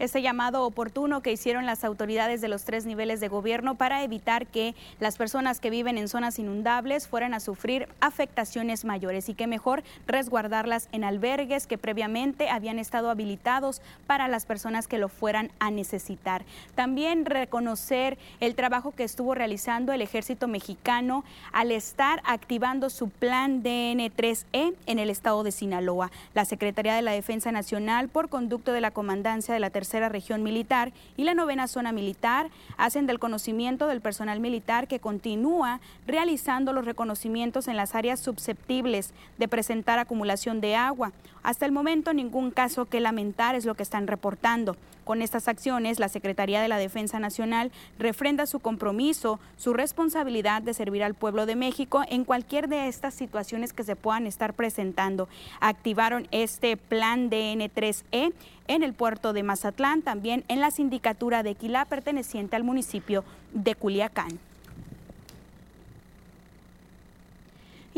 Este 0.00 0.22
llamado 0.22 0.64
oportuno 0.64 1.20
que 1.20 1.30
hicieron 1.30 1.66
las 1.66 1.84
autoridades 1.84 2.40
de 2.40 2.48
los 2.48 2.64
tres 2.64 2.86
niveles 2.86 3.20
de 3.20 3.28
gobierno 3.28 3.74
para 3.74 4.02
evitar 4.02 4.46
que 4.46 4.74
las 4.98 5.18
personas 5.18 5.60
que 5.60 5.68
viven 5.68 5.98
en 5.98 6.08
zonas 6.08 6.38
inundables 6.38 7.06
fueran 7.06 7.34
a 7.34 7.38
sufrir 7.38 7.86
afectaciones 8.00 8.86
mayores 8.86 9.28
y 9.28 9.34
que 9.34 9.46
mejor 9.46 9.82
resguardarlas 10.06 10.88
en 10.92 11.04
albergues 11.04 11.66
que 11.66 11.76
previamente 11.76 12.48
habían 12.48 12.78
estado 12.78 13.10
habilitados 13.10 13.82
para 14.06 14.26
las 14.26 14.46
personas 14.46 14.88
que 14.88 14.96
lo 14.96 15.10
fueran 15.10 15.52
a 15.58 15.70
necesitar. 15.70 16.46
También 16.74 17.26
reconocer 17.26 18.16
el 18.40 18.54
trabajo 18.54 18.92
que 18.92 19.04
estuvo 19.04 19.34
realizando 19.34 19.92
el 19.92 20.00
ejército 20.00 20.48
mexicano 20.48 21.24
al 21.52 21.72
estar 21.72 22.22
activando 22.24 22.88
su 22.88 23.10
plan 23.10 23.62
DN3E 23.62 24.74
en 24.86 24.98
el 24.98 25.10
estado 25.10 25.42
de 25.42 25.52
Sinaloa. 25.52 26.10
La 26.32 26.46
Secretaría 26.46 26.94
de 26.94 27.02
la 27.02 27.12
Defensa 27.12 27.52
Nacional, 27.52 28.08
por 28.08 28.30
conducto 28.30 28.72
de 28.72 28.80
la 28.80 28.92
Comandancia 28.92 29.52
de 29.52 29.60
la 29.60 29.68
Tercera 29.68 29.89
Región 29.98 30.42
Militar 30.42 30.92
y 31.16 31.24
la 31.24 31.34
Novena 31.34 31.66
Zona 31.66 31.92
Militar 31.92 32.50
hacen 32.76 33.06
del 33.06 33.18
conocimiento 33.18 33.86
del 33.86 34.00
personal 34.00 34.40
militar 34.40 34.86
que 34.86 35.00
continúa 35.00 35.80
realizando 36.06 36.72
los 36.72 36.84
reconocimientos 36.84 37.66
en 37.68 37.76
las 37.76 37.94
áreas 37.94 38.20
susceptibles 38.20 39.12
de 39.38 39.48
presentar 39.48 39.98
acumulación 39.98 40.60
de 40.60 40.76
agua. 40.76 41.12
Hasta 41.42 41.66
el 41.66 41.72
momento 41.72 42.12
ningún 42.12 42.50
caso 42.50 42.84
que 42.84 43.00
lamentar 43.00 43.54
es 43.54 43.64
lo 43.64 43.74
que 43.74 43.82
están 43.82 44.06
reportando. 44.06 44.76
Con 45.04 45.22
estas 45.22 45.48
acciones, 45.48 45.98
la 45.98 46.08
Secretaría 46.08 46.60
de 46.60 46.68
la 46.68 46.78
Defensa 46.78 47.18
Nacional 47.18 47.72
refrenda 47.98 48.46
su 48.46 48.60
compromiso, 48.60 49.40
su 49.56 49.72
responsabilidad 49.72 50.62
de 50.62 50.74
servir 50.74 51.02
al 51.02 51.14
pueblo 51.14 51.46
de 51.46 51.56
México 51.56 52.02
en 52.08 52.24
cualquier 52.24 52.68
de 52.68 52.88
estas 52.88 53.14
situaciones 53.14 53.72
que 53.72 53.84
se 53.84 53.96
puedan 53.96 54.26
estar 54.26 54.54
presentando. 54.54 55.28
Activaron 55.60 56.28
este 56.30 56.76
plan 56.76 57.30
DN3E 57.30 58.32
en 58.68 58.82
el 58.82 58.94
puerto 58.94 59.32
de 59.32 59.42
Mazatlán, 59.42 60.02
también 60.02 60.44
en 60.48 60.60
la 60.60 60.70
sindicatura 60.70 61.42
de 61.42 61.54
Quilá 61.54 61.84
perteneciente 61.84 62.56
al 62.56 62.64
municipio 62.64 63.24
de 63.52 63.74
Culiacán. 63.74 64.38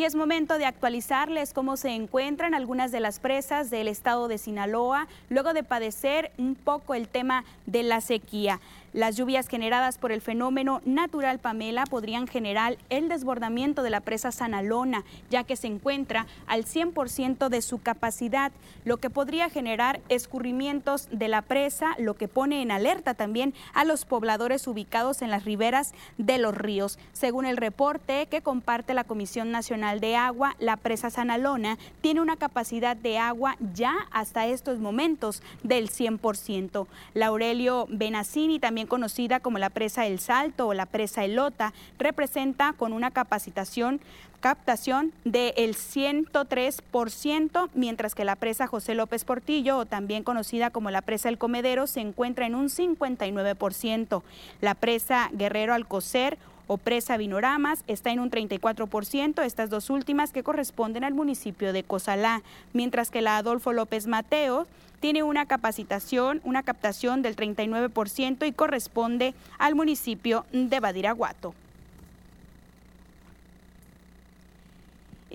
Y 0.03 0.05
es 0.05 0.17
momento 0.17 0.59
de 0.59 0.65
actualizarles 0.65 1.53
cómo 1.53 1.77
se 1.77 1.91
encuentran 1.91 2.55
algunas 2.55 2.91
de 2.91 2.99
las 2.99 3.21
presas 3.21 3.71
del 3.71 3.87
estado 3.87 4.27
de 4.27 4.37
Sinaloa 4.37 5.07
luego 5.29 5.53
de 5.53 5.63
padecer 5.63 6.33
un 6.39 6.57
poco 6.57 6.95
el 6.95 7.07
tema 7.07 7.45
de 7.67 7.85
la 7.85 8.01
sequía. 8.01 8.59
Las 8.93 9.17
lluvias 9.17 9.49
generadas 9.49 9.97
por 9.97 10.13
el 10.13 10.21
fenómeno 10.21 10.83
natural 10.85 11.39
Pamela 11.39 11.87
podrían 11.87 12.27
generar 12.27 12.77
el 12.91 13.09
desbordamiento 13.09 13.83
de 13.83 13.89
la 13.89 14.01
presa 14.01 14.33
Sanalona, 14.33 15.03
ya 15.31 15.45
que 15.45 15.57
se 15.57 15.67
encuentra 15.67 16.27
al 16.47 16.67
100% 16.67 17.49
de 17.49 17.63
su 17.63 17.79
capacidad, 17.79 18.53
lo 18.85 18.99
que 18.99 19.09
podría 19.09 19.49
generar 19.49 20.01
escurrimientos 20.11 21.09
de 21.11 21.29
la 21.29 21.41
presa, 21.41 21.95
lo 21.99 22.15
que 22.15 22.29
pone 22.29 22.61
en 22.61 22.71
alerta 22.71 23.15
también 23.15 23.55
a 23.73 23.87
los 23.87 24.05
pobladores 24.05 24.67
ubicados 24.67 25.23
en 25.23 25.31
las 25.31 25.47
riberas 25.47 25.95
de 26.19 26.37
los 26.37 26.55
ríos. 26.55 26.99
Según 27.15 27.47
el 27.47 27.57
reporte 27.57 28.27
que 28.27 28.43
comparte 28.43 28.93
la 28.93 29.05
Comisión 29.05 29.51
Nacional 29.51 30.01
de 30.01 30.17
Agua, 30.17 30.55
la 30.59 30.77
presa 30.77 31.09
Sanalona 31.09 31.79
tiene 32.03 32.21
una 32.21 32.37
capacidad 32.37 32.95
de 32.95 33.17
agua 33.17 33.57
ya 33.73 33.95
hasta 34.11 34.47
estos 34.47 34.81
momentos 34.81 35.43
del 35.63 35.89
100%. 35.89 36.87
Laurelio 37.15 37.87
Benassini 37.89 38.59
también 38.59 38.82
conocida 38.87 39.41
como 39.41 39.59
la 39.59 39.71
presa 39.71 40.07
El 40.07 40.19
Salto 40.19 40.69
o 40.69 40.75
la 40.75 40.87
presa 40.87 41.25
Elota, 41.25 41.73
representa 41.99 42.73
con 42.75 42.93
una 42.93 43.11
capacitación 43.11 44.01
captación 44.43 45.13
del 45.25 45.75
103%, 45.75 47.71
mientras 47.75 48.15
que 48.15 48.25
la 48.27 48.37
presa 48.37 48.67
José 48.67 48.95
López 48.95 49.25
Portillo, 49.25 49.79
o 49.79 49.87
también 49.87 50.25
conocida 50.25 50.71
como 50.71 50.91
la 50.91 51.01
presa 51.01 51.31
El 51.31 51.39
Comedero, 51.39 51.87
se 51.87 52.01
encuentra 52.01 52.45
en 52.45 52.57
un 52.57 52.69
59%. 52.69 54.23
La 54.61 54.75
presa 54.75 55.31
Guerrero 55.33 55.73
Alcocer 55.73 56.39
o 56.73 56.79
presa 56.79 57.19
Vinoramas 57.19 57.85
está 57.87 58.13
en 58.13 58.19
un 58.19 58.31
34%, 58.31 59.43
estas 59.43 59.69
dos 59.69 59.91
últimas 59.91 60.33
que 60.33 60.43
corresponden 60.43 61.05
al 61.05 61.13
municipio 61.13 61.75
de 61.75 61.83
Cozalá, 61.83 62.43
mientras 62.73 63.11
que 63.11 63.21
la 63.21 63.37
Adolfo 63.37 63.75
López 63.75 64.07
Mateo 64.07 64.67
tiene 64.99 65.23
una 65.23 65.45
capacitación, 65.45 66.41
una 66.45 66.63
captación 66.63 67.21
del 67.21 67.37
39% 67.37 68.47
y 68.47 68.53
corresponde 68.53 69.35
al 69.59 69.75
municipio 69.75 70.47
de 70.53 70.81
Badiraguato. 70.81 71.55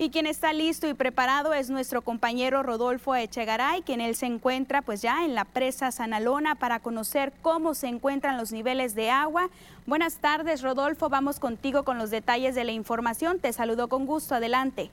Y 0.00 0.10
quien 0.10 0.26
está 0.26 0.52
listo 0.52 0.88
y 0.88 0.94
preparado 0.94 1.52
es 1.52 1.70
nuestro 1.70 2.02
compañero 2.02 2.62
Rodolfo 2.62 3.16
Echegaray, 3.16 3.82
quien 3.82 4.00
él 4.00 4.14
se 4.14 4.26
encuentra 4.26 4.80
pues 4.80 5.02
ya 5.02 5.24
en 5.24 5.34
la 5.34 5.44
presa 5.44 5.90
Sanalona 5.90 6.54
para 6.54 6.78
conocer 6.78 7.32
cómo 7.42 7.74
se 7.74 7.88
encuentran 7.88 8.36
los 8.36 8.52
niveles 8.52 8.94
de 8.94 9.10
agua. 9.10 9.50
Buenas 9.86 10.18
tardes, 10.18 10.62
Rodolfo. 10.62 11.08
Vamos 11.08 11.40
contigo 11.40 11.82
con 11.82 11.98
los 11.98 12.12
detalles 12.12 12.54
de 12.54 12.62
la 12.62 12.70
información. 12.70 13.40
Te 13.40 13.52
saludo 13.52 13.88
con 13.88 14.06
gusto. 14.06 14.36
Adelante. 14.36 14.88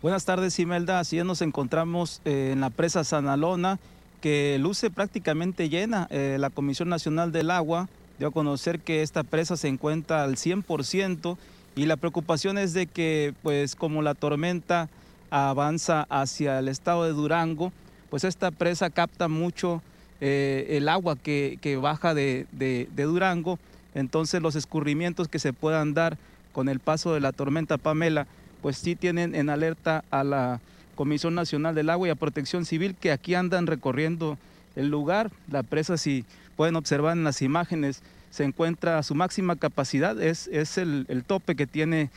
Buenas 0.00 0.24
tardes, 0.24 0.58
Imelda. 0.58 0.98
Así 0.98 1.22
nos 1.22 1.42
encontramos 1.42 2.22
eh, 2.24 2.52
en 2.54 2.62
la 2.62 2.70
presa 2.70 3.04
Sanalona, 3.04 3.78
que 4.22 4.56
luce 4.58 4.88
prácticamente 4.88 5.68
llena. 5.68 6.06
Eh, 6.08 6.38
la 6.40 6.48
Comisión 6.48 6.88
Nacional 6.88 7.32
del 7.32 7.50
Agua 7.50 7.90
dio 8.18 8.28
a 8.28 8.30
conocer 8.30 8.80
que 8.80 9.02
esta 9.02 9.24
presa 9.24 9.58
se 9.58 9.68
encuentra 9.68 10.22
al 10.22 10.36
100% 10.36 11.36
y 11.76 11.86
la 11.86 11.96
preocupación 11.96 12.58
es 12.58 12.72
de 12.72 12.86
que, 12.86 13.34
pues 13.42 13.76
como 13.76 14.02
la 14.02 14.14
tormenta 14.14 14.88
avanza 15.30 16.06
hacia 16.08 16.58
el 16.58 16.68
estado 16.68 17.04
de 17.04 17.12
Durango, 17.12 17.72
pues 18.10 18.24
esta 18.24 18.50
presa 18.50 18.90
capta 18.90 19.28
mucho 19.28 19.82
eh, 20.20 20.66
el 20.70 20.88
agua 20.88 21.16
que, 21.16 21.78
baja 21.80 22.14
de 22.14 22.46
Durango, 22.96 23.58
entonces 23.94 24.42
los 24.42 24.56
escurrimientos 24.56 25.28
que 25.28 25.38
se 25.38 25.52
puedan 25.52 25.94
dar 25.94 26.16
con 26.52 26.68
el 26.68 26.80
paso 26.80 27.12
de 27.12 27.20
la 27.20 27.32
tormenta 27.32 27.76
Pamela 27.76 28.26
pues 28.62 28.78
sí 28.78 28.96
tienen 28.96 29.34
en 29.34 29.50
alerta 29.50 30.04
a 30.10 30.24
la 30.24 30.60
Comisión 30.94 31.34
Nacional 31.34 31.74
del 31.74 31.90
Agua 31.90 32.08
y 32.08 32.10
a 32.10 32.14
Protección 32.14 32.64
Civil 32.64 32.94
que 32.94 33.12
aquí 33.12 33.34
andan 33.34 33.66
recorriendo 33.66 34.38
el 34.74 34.88
lugar. 34.88 35.30
La 35.50 35.62
presa, 35.62 35.98
si 35.98 36.24
pueden 36.56 36.76
observar 36.76 37.16
en 37.16 37.24
las 37.24 37.42
imágenes, 37.42 38.02
se 38.36 38.44
encuentra 38.44 38.98
a 38.98 39.02
su 39.02 39.14
máxima 39.14 39.56
capacidad, 39.56 40.20
es, 40.20 40.46
es 40.48 40.76
el, 40.76 41.24
tope 41.26 41.56
que 41.56 41.66
tiene 41.66 42.10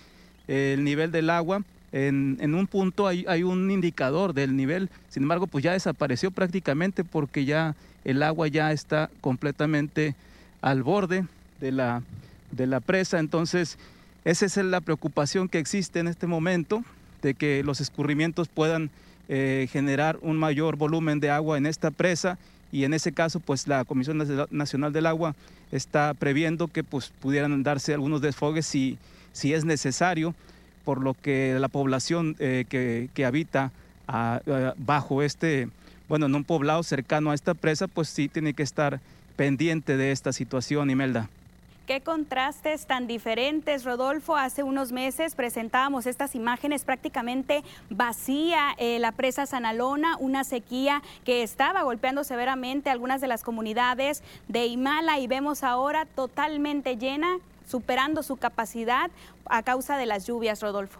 el 0.49 0.83
nivel 0.83 1.13
del 1.13 1.29
agua. 1.29 1.63
En, 1.93 2.53
un 2.53 2.67
punto 2.67 3.07
hay, 3.07 3.23
hay, 3.29 3.43
un 3.43 3.71
indicador 3.71 4.33
del 4.33 4.57
nivel, 4.57 4.89
sin 5.07 5.23
embargo, 5.23 5.47
pues 5.47 5.63
ya 5.63 5.71
desapareció 5.71 6.29
prácticamente 6.31 7.05
porque 7.05 7.45
ya 7.45 7.73
el 8.03 8.21
agua 8.21 8.49
ya 8.49 8.73
está 8.73 9.09
completamente 9.21 10.13
al 10.61 10.83
borde 10.83 11.25
de 11.61 11.71
la, 11.71 12.03
de 12.51 12.67
la 12.67 12.81
presa. 12.81 13.19
Entonces, 13.19 13.77
esa 14.25 14.45
es 14.45 14.57
la 14.57 14.81
preocupación 14.81 15.47
que 15.47 15.59
existe 15.59 15.99
en 15.99 16.09
este 16.09 16.27
momento, 16.27 16.83
de 17.21 17.33
que 17.33 17.63
los 17.63 17.79
escurrimientos 17.79 18.49
puedan 18.49 18.89
eh, 19.29 19.69
generar 19.71 20.19
un 20.21 20.35
mayor 20.35 20.75
volumen 20.75 21.21
de 21.21 21.29
agua 21.29 21.57
en 21.57 21.65
esta 21.65 21.91
presa 21.91 22.37
y 22.71 22.83
en 22.83 22.93
ese 22.93 23.11
caso 23.11 23.39
pues 23.39 23.67
la 23.67 23.85
Comisión 23.85 24.21
Nacional 24.51 24.93
del 24.93 25.05
Agua 25.05 25.35
está 25.71 26.13
previendo 26.13 26.67
que 26.67 26.83
pues 26.83 27.11
pudieran 27.19 27.63
darse 27.63 27.93
algunos 27.93 28.21
desfogues 28.21 28.65
si, 28.65 28.97
si 29.33 29.53
es 29.53 29.65
necesario, 29.65 30.35
por 30.85 31.01
lo 31.01 31.13
que 31.13 31.57
la 31.59 31.67
población 31.67 32.35
eh, 32.39 32.65
que, 32.67 33.25
habita 33.25 33.71
bajo 34.77 35.21
este, 35.21 35.69
bueno, 36.07 36.25
en 36.25 36.35
un 36.35 36.43
poblado 36.43 36.81
cercano 36.81 37.31
a 37.31 37.35
esta 37.35 37.53
presa 37.53 37.87
pues 37.87 38.09
sí 38.09 38.27
tiene 38.27 38.53
que 38.53 38.63
estar 38.63 38.99
pendiente 39.35 39.97
de 39.97 40.11
esta 40.11 40.33
situación, 40.33 40.89
Imelda. 40.89 41.29
Qué 41.89 42.01
contrastes 42.01 42.85
tan 42.85 43.07
diferentes, 43.07 43.83
Rodolfo. 43.83 44.37
Hace 44.37 44.61
unos 44.61 44.91
meses 44.91 45.33
presentábamos 45.33 46.05
estas 46.05 46.35
imágenes 46.35 46.83
prácticamente 46.83 47.63
vacía, 47.89 48.75
eh, 48.77 48.99
la 48.99 49.11
presa 49.11 49.47
Sanalona, 49.47 50.15
una 50.19 50.43
sequía 50.43 51.01
que 51.25 51.41
estaba 51.41 51.81
golpeando 51.81 52.23
severamente 52.23 52.91
algunas 52.91 53.21
de 53.21 53.27
las 53.27 53.41
comunidades 53.41 54.21
de 54.47 54.67
Imala 54.67 55.17
y 55.17 55.25
vemos 55.25 55.63
ahora 55.63 56.05
totalmente 56.05 56.95
llena, 56.95 57.39
superando 57.67 58.21
su 58.21 58.37
capacidad 58.37 59.09
a 59.45 59.63
causa 59.63 59.97
de 59.97 60.05
las 60.05 60.27
lluvias, 60.27 60.61
Rodolfo. 60.61 60.99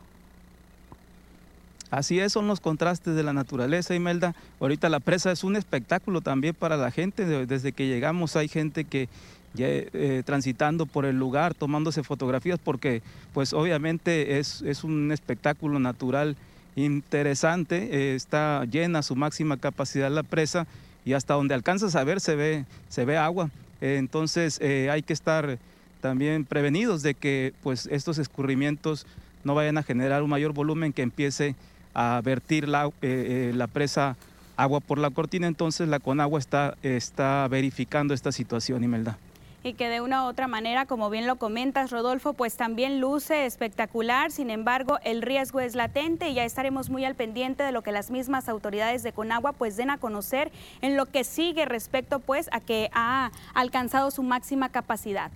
Así 1.92 2.20
es, 2.20 2.34
son 2.34 2.48
los 2.48 2.60
contrastes 2.60 3.16
de 3.16 3.24
la 3.24 3.34
naturaleza, 3.34 3.96
Imelda. 3.96 4.36
Ahorita 4.60 4.90
la 4.90 5.00
presa 5.00 5.32
es 5.32 5.44
un 5.44 5.56
espectáculo 5.56 6.22
también 6.22 6.54
para 6.54 6.78
la 6.78 6.92
gente. 6.92 7.26
Desde 7.46 7.74
que 7.74 7.88
llegamos 7.88 8.36
hay 8.36 8.48
gente 8.48 8.86
que 8.86 9.10
eh, 9.58 10.22
transitando 10.26 10.86
por 10.86 11.06
el 11.06 11.18
lugar, 11.18 11.56
tomándose 11.56 12.04
fotografías, 12.04 12.60
porque 12.64 13.02
pues 13.34 13.52
obviamente 13.52 14.38
es, 14.38 14.62
un 14.84 15.12
espectáculo 15.12 15.80
natural 15.80 16.38
interesante, 16.76 17.90
eh, 17.92 18.16
está 18.16 18.64
llena 18.66 19.02
su 19.02 19.16
máxima 19.16 19.58
capacidad 19.58 20.12
la 20.12 20.22
presa 20.22 20.68
y 21.04 21.14
hasta 21.14 21.34
donde 21.34 21.56
alcanzas 21.56 21.96
a 21.96 22.04
ver 22.04 22.22
se 22.22 22.36
ve, 22.36 22.66
se 22.90 23.06
ve 23.06 23.18
agua. 23.18 23.50
entonces 23.82 24.60
eh, 24.62 24.90
hay 24.92 25.02
que 25.02 25.14
estar 25.14 25.58
también 26.00 26.46
prevenidos 26.46 27.02
de 27.02 27.16
que 27.16 27.54
pues 27.64 27.88
estos 27.92 28.20
escurrimientos 28.20 29.08
no 29.44 29.56
vayan 29.56 29.80
a 29.80 29.84
generar 29.84 30.22
un 30.22 30.30
mayor 30.30 30.54
volumen 30.54 30.94
que 30.94 31.02
empiece 31.02 31.56
a 31.96 32.22
vertir 32.24 32.70
la, 32.70 32.92
la 33.02 33.68
presa 33.68 34.16
agua 34.58 34.80
por 34.80 35.00
la 35.00 35.10
cortina, 35.10 35.48
entonces 35.48 35.88
la 35.90 36.00
Conagua 36.00 36.40
está, 36.40 36.78
está 36.84 37.48
verificando 37.50 38.14
esta 38.14 38.32
situación, 38.32 38.84
Imelda 38.84 39.18
y 39.64 39.74
que 39.74 39.90
de 39.90 40.02
una 40.02 40.24
u 40.24 40.28
otra 40.28 40.48
manera, 40.48 40.86
como 40.86 41.10
bien 41.10 41.28
lo 41.28 41.36
comentas, 41.36 41.92
Rodolfo, 41.92 42.34
pues 42.34 42.56
también 42.56 43.02
luce 43.02 43.46
espectacular. 43.46 44.32
Sin 44.32 44.50
embargo, 44.50 45.00
el 45.04 45.22
riesgo 45.22 45.60
es 45.60 45.76
latente 45.76 46.30
y 46.30 46.36
ya 46.36 46.46
estaremos 46.46 46.90
muy 46.90 47.06
al 47.06 47.16
pendiente 47.16 47.64
de 47.64 47.72
lo 47.72 47.82
que 47.82 47.92
las 47.92 48.10
mismas 48.10 48.48
autoridades 48.48 49.04
de 49.04 49.12
Conagua 49.12 49.54
pues 49.54 49.76
den 49.76 49.90
a 49.90 49.98
conocer 49.98 50.52
en 50.82 50.96
lo 50.96 51.06
que 51.06 51.24
sigue 51.24 51.66
respecto 51.66 52.20
pues 52.20 52.50
a 52.52 52.60
que 52.60 52.90
ha 52.94 53.32
alcanzado 53.54 54.12
su 54.12 54.24
máxima 54.24 54.70
capacidad. 54.70 55.32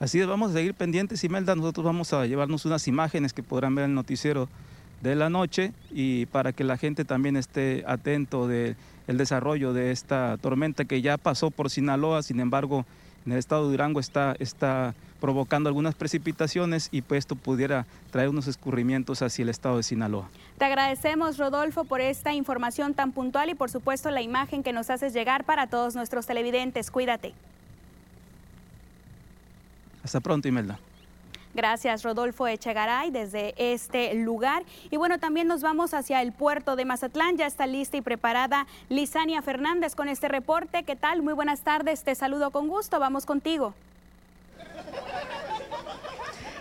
Así 0.00 0.20
es, 0.20 0.28
vamos 0.28 0.50
a 0.50 0.54
seguir 0.54 0.74
pendientes, 0.74 1.24
Imelda. 1.24 1.56
Nosotros 1.56 1.84
vamos 1.84 2.12
a 2.12 2.24
llevarnos 2.26 2.64
unas 2.64 2.86
imágenes 2.86 3.32
que 3.32 3.42
podrán 3.42 3.74
ver 3.74 3.84
en 3.84 3.90
el 3.92 3.94
noticiero 3.96 4.48
de 5.00 5.14
la 5.14 5.30
noche 5.30 5.72
y 5.90 6.26
para 6.26 6.52
que 6.52 6.64
la 6.64 6.76
gente 6.76 7.04
también 7.04 7.36
esté 7.36 7.84
atento 7.86 8.48
del 8.48 8.76
desarrollo 9.06 9.72
de 9.72 9.90
esta 9.92 10.36
tormenta 10.38 10.84
que 10.84 11.02
ya 11.02 11.16
pasó 11.16 11.50
por 11.50 11.70
Sinaloa, 11.70 12.22
sin 12.22 12.40
embargo 12.40 12.84
en 13.26 13.32
el 13.32 13.38
estado 13.38 13.64
de 13.64 13.72
Durango 13.72 14.00
está, 14.00 14.34
está 14.38 14.94
provocando 15.20 15.68
algunas 15.68 15.94
precipitaciones 15.94 16.88
y 16.92 17.02
pues 17.02 17.18
esto 17.18 17.36
pudiera 17.36 17.86
traer 18.10 18.28
unos 18.28 18.46
escurrimientos 18.46 19.22
hacia 19.22 19.42
el 19.42 19.48
estado 19.48 19.76
de 19.76 19.82
Sinaloa. 19.82 20.28
Te 20.56 20.64
agradecemos, 20.64 21.38
Rodolfo, 21.38 21.84
por 21.84 22.00
esta 22.00 22.32
información 22.32 22.94
tan 22.94 23.12
puntual 23.12 23.50
y 23.50 23.54
por 23.54 23.70
supuesto 23.70 24.10
la 24.10 24.22
imagen 24.22 24.62
que 24.62 24.72
nos 24.72 24.90
haces 24.90 25.12
llegar 25.12 25.44
para 25.44 25.66
todos 25.66 25.94
nuestros 25.94 26.26
televidentes. 26.26 26.90
Cuídate. 26.90 27.34
Hasta 30.02 30.20
pronto, 30.20 30.48
Imelda. 30.48 30.78
Gracias, 31.54 32.02
Rodolfo 32.02 32.46
Echegaray, 32.46 33.10
desde 33.10 33.54
este 33.56 34.14
lugar. 34.14 34.64
Y 34.90 34.96
bueno, 34.96 35.18
también 35.18 35.48
nos 35.48 35.62
vamos 35.62 35.94
hacia 35.94 36.22
el 36.22 36.32
puerto 36.32 36.76
de 36.76 36.84
Mazatlán. 36.84 37.36
Ya 37.36 37.46
está 37.46 37.66
lista 37.66 37.96
y 37.96 38.02
preparada 38.02 38.66
Lisania 38.88 39.42
Fernández 39.42 39.94
con 39.94 40.08
este 40.08 40.28
reporte. 40.28 40.82
¿Qué 40.82 40.96
tal? 40.96 41.22
Muy 41.22 41.32
buenas 41.32 41.60
tardes. 41.60 42.04
Te 42.04 42.14
saludo 42.14 42.50
con 42.50 42.68
gusto. 42.68 43.00
Vamos 43.00 43.26
contigo. 43.26 43.74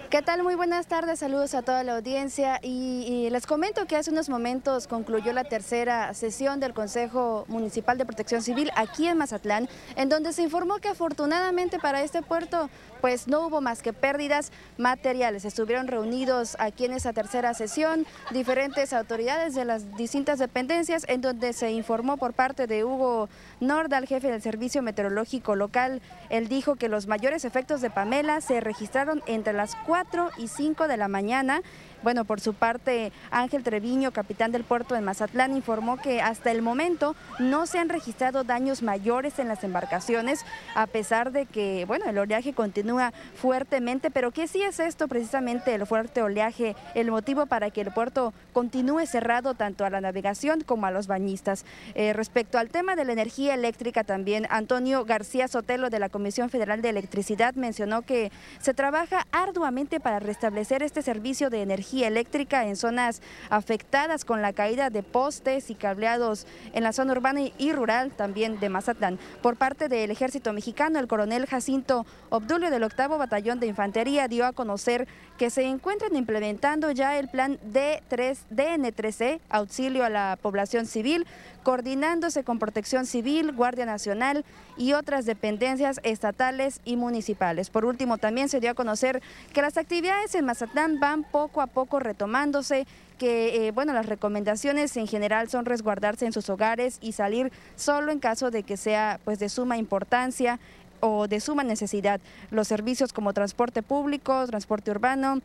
¿Qué 0.09 0.21
tal? 0.21 0.41
Muy 0.41 0.55
buenas 0.55 0.87
tardes, 0.87 1.19
saludos 1.19 1.53
a 1.53 1.63
toda 1.63 1.83
la 1.83 1.97
audiencia 1.97 2.61
y, 2.63 3.27
les 3.29 3.45
comento 3.45 3.85
que 3.87 3.97
hace 3.97 4.09
unos 4.09 4.29
momentos 4.29 4.87
concluyó 4.87 5.33
la 5.33 5.43
tercera 5.43 6.13
sesión 6.13 6.61
del 6.61 6.73
Consejo 6.73 7.43
Municipal 7.49 7.97
de 7.97 8.05
Protección 8.05 8.41
Civil 8.41 8.71
aquí 8.77 9.05
en 9.05 9.17
Mazatlán, 9.17 9.67
en 9.97 10.07
donde 10.07 10.31
se 10.31 10.43
informó 10.43 10.77
que 10.77 10.87
afortunadamente 10.87 11.77
para 11.77 12.03
este 12.03 12.21
puerto 12.21 12.69
pues 13.01 13.27
no 13.27 13.47
hubo 13.47 13.61
más 13.61 13.81
que 13.81 13.93
pérdidas 13.93 14.51
materiales. 14.77 15.45
Estuvieron 15.45 15.87
reunidos 15.87 16.55
aquí 16.59 16.85
en 16.85 16.93
esa 16.93 17.13
tercera 17.13 17.53
sesión 17.53 18.05
diferentes 18.31 18.93
autoridades 18.93 19.55
de 19.55 19.65
las 19.65 19.95
distintas 19.97 20.39
dependencias 20.39 21.05
en 21.07 21.21
donde 21.21 21.53
se 21.53 21.71
informó 21.71 22.17
por 22.17 22.33
parte 22.33 22.67
de 22.67 22.83
Hugo 22.83 23.29
Nordal, 23.59 24.07
jefe 24.07 24.29
del 24.31 24.41
Servicio 24.41 24.81
Meteorológico 24.81 25.55
Local. 25.55 26.01
Él 26.29 26.47
dijo 26.47 26.75
que 26.75 26.89
los 26.89 27.07
mayores 27.07 27.45
efectos 27.45 27.81
de 27.81 27.89
Pamela 27.89 28.41
se 28.41 28.59
registraron 28.59 29.23
entre 29.27 29.53
las 29.53 29.75
4 29.85 30.31
y 30.37 30.47
5 30.47 30.87
de 30.87 30.97
la 30.97 31.07
mañana 31.07 31.61
bueno, 32.03 32.25
por 32.25 32.39
su 32.39 32.53
parte, 32.53 33.11
Ángel 33.31 33.63
Treviño, 33.63 34.11
capitán 34.11 34.51
del 34.51 34.63
puerto 34.63 34.95
de 34.95 35.01
Mazatlán, 35.01 35.55
informó 35.55 35.97
que 35.97 36.21
hasta 36.21 36.51
el 36.51 36.61
momento 36.61 37.15
no 37.39 37.65
se 37.65 37.79
han 37.79 37.89
registrado 37.89 38.43
daños 38.43 38.83
mayores 38.83 39.39
en 39.39 39.47
las 39.47 39.63
embarcaciones, 39.63 40.45
a 40.75 40.87
pesar 40.87 41.31
de 41.31 41.45
que, 41.45 41.85
bueno, 41.85 42.05
el 42.05 42.17
oleaje 42.17 42.53
continúa 42.53 43.13
fuertemente, 43.35 44.11
pero 44.11 44.31
¿qué 44.31 44.47
sí 44.47 44.61
es 44.61 44.79
esto 44.79 45.07
precisamente, 45.07 45.73
el 45.73 45.85
fuerte 45.85 46.21
oleaje, 46.21 46.75
el 46.93 47.11
motivo 47.11 47.45
para 47.45 47.71
que 47.71 47.81
el 47.81 47.91
puerto 47.91 48.33
continúe 48.53 49.05
cerrado 49.05 49.55
tanto 49.55 49.85
a 49.85 49.89
la 49.89 50.01
navegación 50.01 50.61
como 50.61 50.85
a 50.85 50.91
los 50.91 51.07
bañistas? 51.07 51.65
Eh, 51.95 52.13
respecto 52.13 52.57
al 52.57 52.69
tema 52.69 52.95
de 52.95 53.05
la 53.05 53.13
energía 53.13 53.53
eléctrica 53.53 54.03
también, 54.03 54.47
Antonio 54.49 55.03
García 55.05 55.47
Sotelo 55.47 55.89
de 55.89 55.99
la 55.99 56.09
Comisión 56.09 56.49
Federal 56.49 56.81
de 56.81 56.89
Electricidad 56.89 57.55
mencionó 57.55 58.03
que 58.03 58.31
se 58.59 58.73
trabaja 58.73 59.25
arduamente 59.31 59.99
para 59.99 60.19
restablecer 60.19 60.83
este 60.83 61.01
servicio 61.01 61.49
de 61.49 61.61
energía 61.61 61.86
eléctrica 62.03 62.65
en 62.65 62.75
zonas 62.75 63.21
afectadas 63.49 64.25
con 64.25 64.41
la 64.41 64.53
caída 64.53 64.89
de 64.89 65.03
postes 65.03 65.69
y 65.69 65.75
cableados 65.75 66.45
en 66.73 66.83
la 66.83 66.93
zona 66.93 67.13
urbana 67.13 67.41
y 67.57 67.71
rural 67.71 68.11
también 68.11 68.59
de 68.59 68.69
Mazatlán. 68.69 69.19
Por 69.41 69.55
parte 69.55 69.87
del 69.87 70.11
ejército 70.11 70.53
mexicano, 70.53 70.99
el 70.99 71.07
coronel 71.07 71.45
Jacinto 71.45 72.05
Obdulio 72.29 72.69
del 72.69 72.83
octavo 72.83 73.17
batallón 73.17 73.59
de 73.59 73.67
infantería 73.67 74.27
dio 74.27 74.45
a 74.45 74.53
conocer 74.53 75.07
que 75.37 75.49
se 75.49 75.63
encuentran 75.63 76.15
implementando 76.15 76.91
ya 76.91 77.17
el 77.17 77.29
plan 77.29 77.59
D3, 77.71 78.37
DN3C, 78.51 79.39
auxilio 79.49 80.03
a 80.03 80.09
la 80.09 80.37
población 80.41 80.85
civil, 80.85 81.25
coordinándose 81.63 82.43
con 82.43 82.59
Protección 82.59 83.05
Civil, 83.05 83.51
Guardia 83.51 83.85
Nacional 83.85 84.45
y 84.77 84.93
otras 84.93 85.25
dependencias 85.25 85.99
estatales 86.03 86.81
y 86.85 86.95
municipales. 86.95 87.69
Por 87.69 87.85
último, 87.85 88.17
también 88.17 88.49
se 88.49 88.59
dio 88.59 88.71
a 88.71 88.73
conocer 88.73 89.21
que 89.53 89.61
las 89.61 89.77
actividades 89.77 90.33
en 90.35 90.45
Mazatlán 90.45 90.99
van 90.99 91.23
poco 91.23 91.61
a 91.61 91.67
poco 91.67 91.76
retomándose 91.85 92.87
que 93.17 93.67
eh, 93.67 93.71
bueno 93.71 93.93
las 93.93 94.05
recomendaciones 94.05 94.95
en 94.97 95.07
general 95.07 95.49
son 95.49 95.65
resguardarse 95.65 96.25
en 96.25 96.33
sus 96.33 96.49
hogares 96.49 96.97
y 97.01 97.11
salir 97.11 97.51
solo 97.75 98.11
en 98.11 98.19
caso 98.19 98.51
de 98.51 98.63
que 98.63 98.77
sea 98.77 99.19
pues 99.23 99.39
de 99.39 99.49
suma 99.49 99.77
importancia 99.77 100.59
o 100.99 101.27
de 101.27 101.39
suma 101.39 101.63
necesidad. 101.63 102.19
Los 102.49 102.67
servicios 102.67 103.13
como 103.13 103.33
transporte 103.33 103.83
público 103.83 104.45
transporte 104.47 104.91
urbano 104.91 105.41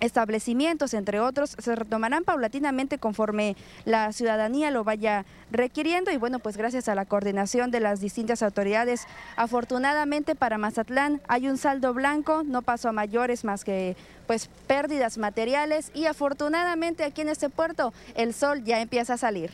establecimientos, 0.00 0.94
entre 0.94 1.20
otros, 1.20 1.56
se 1.58 1.74
retomarán 1.74 2.24
paulatinamente 2.24 2.98
conforme 2.98 3.56
la 3.84 4.12
ciudadanía 4.12 4.70
lo 4.70 4.84
vaya 4.84 5.24
requiriendo 5.50 6.10
y 6.10 6.16
bueno, 6.16 6.38
pues 6.38 6.56
gracias 6.56 6.88
a 6.88 6.94
la 6.94 7.04
coordinación 7.04 7.70
de 7.70 7.80
las 7.80 8.00
distintas 8.00 8.42
autoridades, 8.42 9.06
afortunadamente 9.36 10.34
para 10.34 10.58
Mazatlán 10.58 11.20
hay 11.28 11.48
un 11.48 11.58
saldo 11.58 11.94
blanco, 11.94 12.42
no 12.44 12.62
pasó 12.62 12.88
a 12.88 12.92
mayores 12.92 13.44
más 13.44 13.64
que 13.64 13.96
pues 14.26 14.50
pérdidas 14.66 15.18
materiales 15.18 15.90
y 15.94 16.06
afortunadamente 16.06 17.04
aquí 17.04 17.22
en 17.22 17.30
este 17.30 17.48
puerto 17.48 17.92
el 18.14 18.34
sol 18.34 18.62
ya 18.64 18.80
empieza 18.80 19.14
a 19.14 19.18
salir. 19.18 19.50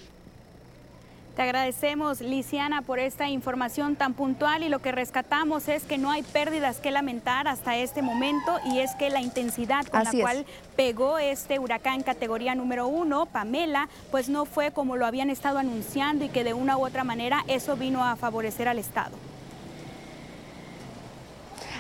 Te 1.37 1.43
agradecemos, 1.43 2.21
Lisiana, 2.21 2.83
por 2.83 3.01
esta 3.01 3.29
información 3.29 3.97
tan 3.97 4.15
puntual 4.15 4.63
y 4.63 4.69
lo 4.69 4.79
que 4.79 4.93
rescatamos 4.93 5.67
es 5.67 5.83
que 5.83 5.99
no 5.99 6.13
hay 6.13 6.23
pérdidas 6.23 6.79
que 6.79 6.93
lamentar 6.93 7.49
hasta 7.49 7.77
este 7.77 8.03
momento 8.03 8.61
y 8.65 8.79
es 8.79 8.95
que 8.95 9.11
la 9.11 9.21
intensidad 9.21 9.85
con 9.87 10.05
la 10.05 10.13
cual 10.13 10.47
pegó 10.77 11.19
este 11.19 11.59
huracán 11.59 12.05
categoría 12.05 12.55
número 12.55 12.87
uno, 12.87 13.27
Pamela, 13.27 13.89
pues 14.13 14.29
no 14.29 14.45
fue 14.45 14.71
como 14.71 14.95
lo 14.95 15.07
habían 15.07 15.29
estado 15.29 15.59
anunciando 15.59 16.25
y 16.25 16.29
que 16.29 16.45
de 16.45 16.55
una 16.55 16.77
u 16.77 16.87
otra 16.87 17.03
manera 17.03 17.43
eso 17.49 17.75
vino 17.75 18.05
a 18.05 18.15
favorecer 18.15 18.69
al 18.69 18.79
Estado. 18.79 19.17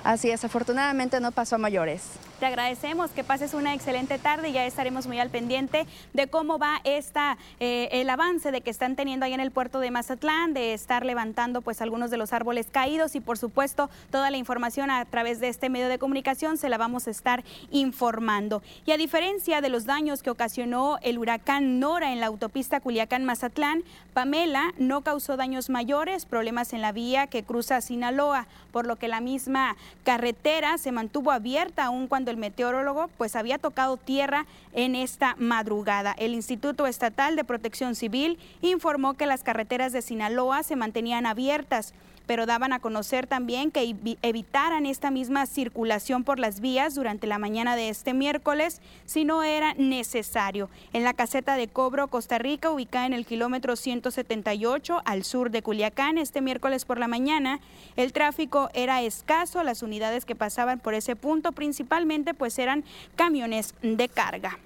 Así 0.03 0.31
es, 0.31 0.45
afortunadamente 0.45 1.21
no 1.21 1.31
pasó 1.31 1.55
a 1.55 1.59
mayores. 1.59 2.03
Te 2.41 2.47
agradecemos 2.47 3.13
que 3.13 3.23
pases 3.23 3.55
una 3.55 3.75
excelente 3.75 4.19
tarde 4.19 4.49
y 4.49 4.53
ya 4.53 4.67
estaremos 4.67 5.07
muy 5.07 5.21
al 5.21 5.31
pendiente 5.31 5.87
de 6.15 6.27
cómo 6.27 6.59
va 6.59 6.81
esta, 6.83 7.39
eh, 7.61 7.89
el 7.93 8.11
avance 8.11 8.51
de 8.51 8.61
que 8.61 8.71
están 8.71 8.97
teniendo 8.97 9.25
ahí 9.25 9.33
en 9.33 9.41
el 9.41 9.53
puerto 9.53 9.79
de 9.79 9.93
Mazatlán, 9.93 10.53
de 10.53 10.75
estar 10.75 11.07
levantando 11.07 11.63
pues 11.63 11.81
algunos 11.81 12.11
de 12.11 12.17
los 12.17 12.33
árboles 12.33 12.67
caídos 12.73 13.15
y 13.15 13.21
por 13.21 13.39
supuesto 13.39 13.89
toda 14.11 14.33
la 14.33 14.37
información 14.37 14.91
a 14.91 15.05
través 15.05 15.39
de 15.39 15.49
este 15.49 15.71
medio 15.71 15.89
de 15.89 16.01
comunicación 16.01 16.57
se 16.57 16.69
la 16.69 16.77
vamos 16.77 17.07
a 17.07 17.13
estar 17.13 17.45
informando. 17.71 18.63
Y 18.85 18.91
a 18.91 18.97
diferencia 18.97 19.61
de 19.61 19.69
los 19.69 19.85
daños 19.85 20.23
que 20.23 20.31
ocasionó 20.31 20.99
el 21.03 21.19
huracán 21.19 21.79
Nora 21.79 22.13
en 22.13 22.19
la 22.19 22.27
autopista 22.27 22.81
Culiacán-Mazatlán, 22.81 23.85
Pamela 24.13 24.73
no 24.77 25.03
causó 25.03 25.37
daños 25.37 25.71
mayores, 25.71 26.27
problemas 26.27 26.73
en 26.73 26.83
la 26.83 26.91
vía 26.91 27.29
que 27.29 27.45
cruza 27.45 27.81
Sinaloa, 27.81 28.49
por 28.73 28.87
lo 28.87 28.97
que 28.97 29.07
la 29.07 29.21
misma 29.21 29.77
carretera 30.03 30.79
se 30.79 30.91
mantuvo 30.91 31.31
abierta 31.31 31.85
aún 31.85 32.09
el 32.31 32.37
meteorólogo 32.37 33.09
pues 33.17 33.37
había 33.37 33.59
tocado 33.59 33.97
tierra 33.97 34.47
en 34.73 34.95
esta 34.95 35.37
madrugada. 35.39 36.15
El 36.19 36.35
Instituto 36.35 36.87
Estatal 36.87 37.37
de 37.37 37.45
Protección 37.45 37.95
Civil 37.95 38.39
informó 38.63 39.15
que 39.15 39.27
las 39.27 39.43
carreteras 39.43 39.93
de 39.93 40.03
Sinaloa 40.03 40.63
se 40.63 40.77
mantenían 40.77 41.27
abiertas 41.27 41.95
pero 42.27 42.47
daban 42.47 42.73
a 42.73 42.81
conocer 42.81 43.27
también 43.27 43.71
que 43.71 43.95
evitaran 44.23 44.87
esta 44.87 45.11
misma 45.11 45.47
circulación 45.47 46.25
por 46.25 46.39
las 46.39 46.61
vías 46.61 46.95
durante 46.95 47.27
la 47.27 47.39
mañana 47.39 47.77
de 47.77 47.89
este 47.89 48.15
miércoles 48.15 48.81
si 49.05 49.25
no 49.25 49.43
era 49.43 49.75
necesario. 49.75 50.69
En 50.93 51.05
la 51.05 51.15
caseta 51.15 51.57
de 51.57 51.69
cobro 51.69 52.09
Costa 52.09 52.39
Rica, 52.39 52.71
ubicada 52.71 53.07
en 53.07 53.13
el 53.13 53.27
kilómetro 53.27 53.77
178 53.77 55.03
al 55.05 55.25
sur 55.25 55.51
de 55.51 55.63
Culiacán, 55.63 56.19
este 56.19 56.41
miércoles 56.41 56.85
por 56.85 56.99
la 56.99 57.09
mañana, 57.09 57.61
el 57.97 58.13
tráfico 58.13 58.71
era 58.75 59.03
escaso, 59.03 59.63
las 59.63 59.83
unidades 59.83 60.25
que 60.25 60.35
pasaban 60.35 60.81
por 60.81 60.95
ese 60.95 61.17
punto 61.17 61.53
principalmente 61.53 62.35
pues 62.35 62.59
eran 62.59 62.85
camiones 63.17 63.75
de 63.83 64.09
carga. 64.09 64.59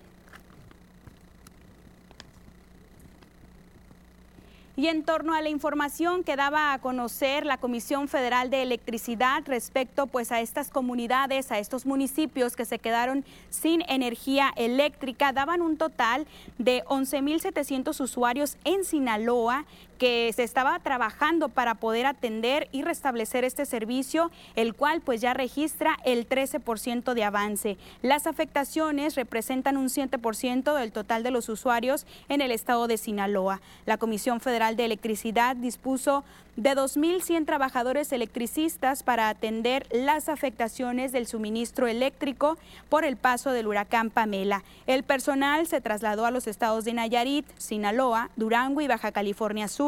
Y 4.78 4.86
en 4.86 5.02
torno 5.02 5.34
a 5.34 5.42
la 5.42 5.48
información 5.48 6.22
que 6.22 6.36
daba 6.36 6.72
a 6.72 6.78
conocer 6.78 7.44
la 7.44 7.58
Comisión 7.58 8.06
Federal 8.06 8.48
de 8.48 8.62
Electricidad 8.62 9.42
respecto 9.44 10.06
pues 10.06 10.30
a 10.30 10.40
estas 10.40 10.70
comunidades, 10.70 11.50
a 11.50 11.58
estos 11.58 11.84
municipios 11.84 12.54
que 12.54 12.64
se 12.64 12.78
quedaron 12.78 13.24
sin 13.50 13.82
energía 13.88 14.52
eléctrica, 14.54 15.32
daban 15.32 15.62
un 15.62 15.78
total 15.78 16.28
de 16.58 16.84
11.700 16.84 18.00
usuarios 18.00 18.56
en 18.62 18.84
Sinaloa 18.84 19.64
que 19.98 20.32
se 20.34 20.44
estaba 20.44 20.78
trabajando 20.78 21.48
para 21.48 21.74
poder 21.74 22.06
atender 22.06 22.68
y 22.72 22.82
restablecer 22.82 23.44
este 23.44 23.66
servicio, 23.66 24.30
el 24.56 24.74
cual 24.74 25.00
pues 25.00 25.20
ya 25.20 25.34
registra 25.34 25.96
el 26.04 26.28
13% 26.28 27.14
de 27.14 27.24
avance. 27.24 27.76
Las 28.02 28.26
afectaciones 28.26 29.16
representan 29.16 29.76
un 29.76 29.88
7% 29.88 30.74
del 30.74 30.92
total 30.92 31.22
de 31.22 31.30
los 31.30 31.48
usuarios 31.48 32.06
en 32.28 32.40
el 32.40 32.52
estado 32.52 32.86
de 32.86 32.96
Sinaloa. 32.96 33.60
La 33.86 33.98
Comisión 33.98 34.40
Federal 34.40 34.76
de 34.76 34.84
Electricidad 34.84 35.56
dispuso 35.56 36.24
de 36.58 36.74
2.100 36.74 37.46
trabajadores 37.46 38.10
electricistas 38.10 39.04
para 39.04 39.28
atender 39.28 39.86
las 39.92 40.28
afectaciones 40.28 41.12
del 41.12 41.28
suministro 41.28 41.86
eléctrico 41.86 42.58
por 42.88 43.04
el 43.04 43.16
paso 43.16 43.52
del 43.52 43.68
huracán 43.68 44.10
Pamela. 44.10 44.64
El 44.88 45.04
personal 45.04 45.68
se 45.68 45.80
trasladó 45.80 46.26
a 46.26 46.32
los 46.32 46.48
estados 46.48 46.84
de 46.84 46.94
Nayarit, 46.94 47.46
Sinaloa, 47.58 48.30
Durango 48.34 48.80
y 48.80 48.88
Baja 48.88 49.12
California 49.12 49.68
Sur. 49.68 49.87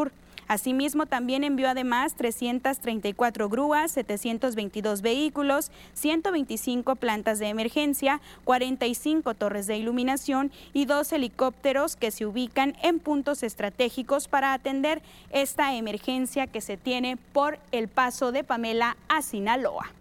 Asimismo, 0.50 1.06
también 1.06 1.44
envió 1.44 1.70
además 1.70 2.16
334 2.16 3.48
grúas, 3.48 3.92
722 3.92 5.00
vehículos, 5.00 5.70
125 5.94 6.96
plantas 6.96 7.38
de 7.38 7.46
emergencia, 7.46 8.20
45 8.42 9.34
torres 9.34 9.68
de 9.68 9.76
iluminación 9.76 10.50
y 10.72 10.86
dos 10.86 11.12
helicópteros 11.12 11.94
que 11.94 12.10
se 12.10 12.26
ubican 12.26 12.76
en 12.82 12.98
puntos 12.98 13.44
estratégicos 13.44 14.26
para 14.26 14.52
atender 14.52 15.02
esta 15.30 15.72
emergencia 15.76 16.48
que 16.48 16.60
se 16.60 16.76
tiene 16.76 17.16
por 17.16 17.60
el 17.70 17.86
paso 17.86 18.32
de 18.32 18.42
Pamela 18.42 18.96
a 19.08 19.22
Sinaloa. 19.22 19.92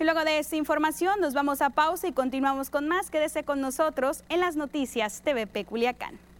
Y 0.00 0.02
luego 0.02 0.24
de 0.24 0.40
esta 0.40 0.56
información 0.56 1.20
nos 1.20 1.32
vamos 1.32 1.62
a 1.62 1.70
pausa 1.70 2.08
y 2.08 2.12
continuamos 2.12 2.70
con 2.70 2.88
más. 2.88 3.08
Quédese 3.08 3.44
con 3.44 3.60
nosotros 3.60 4.24
en 4.28 4.40
las 4.40 4.56
noticias 4.56 5.22
TVP 5.22 5.64
Culiacán. 5.64 6.31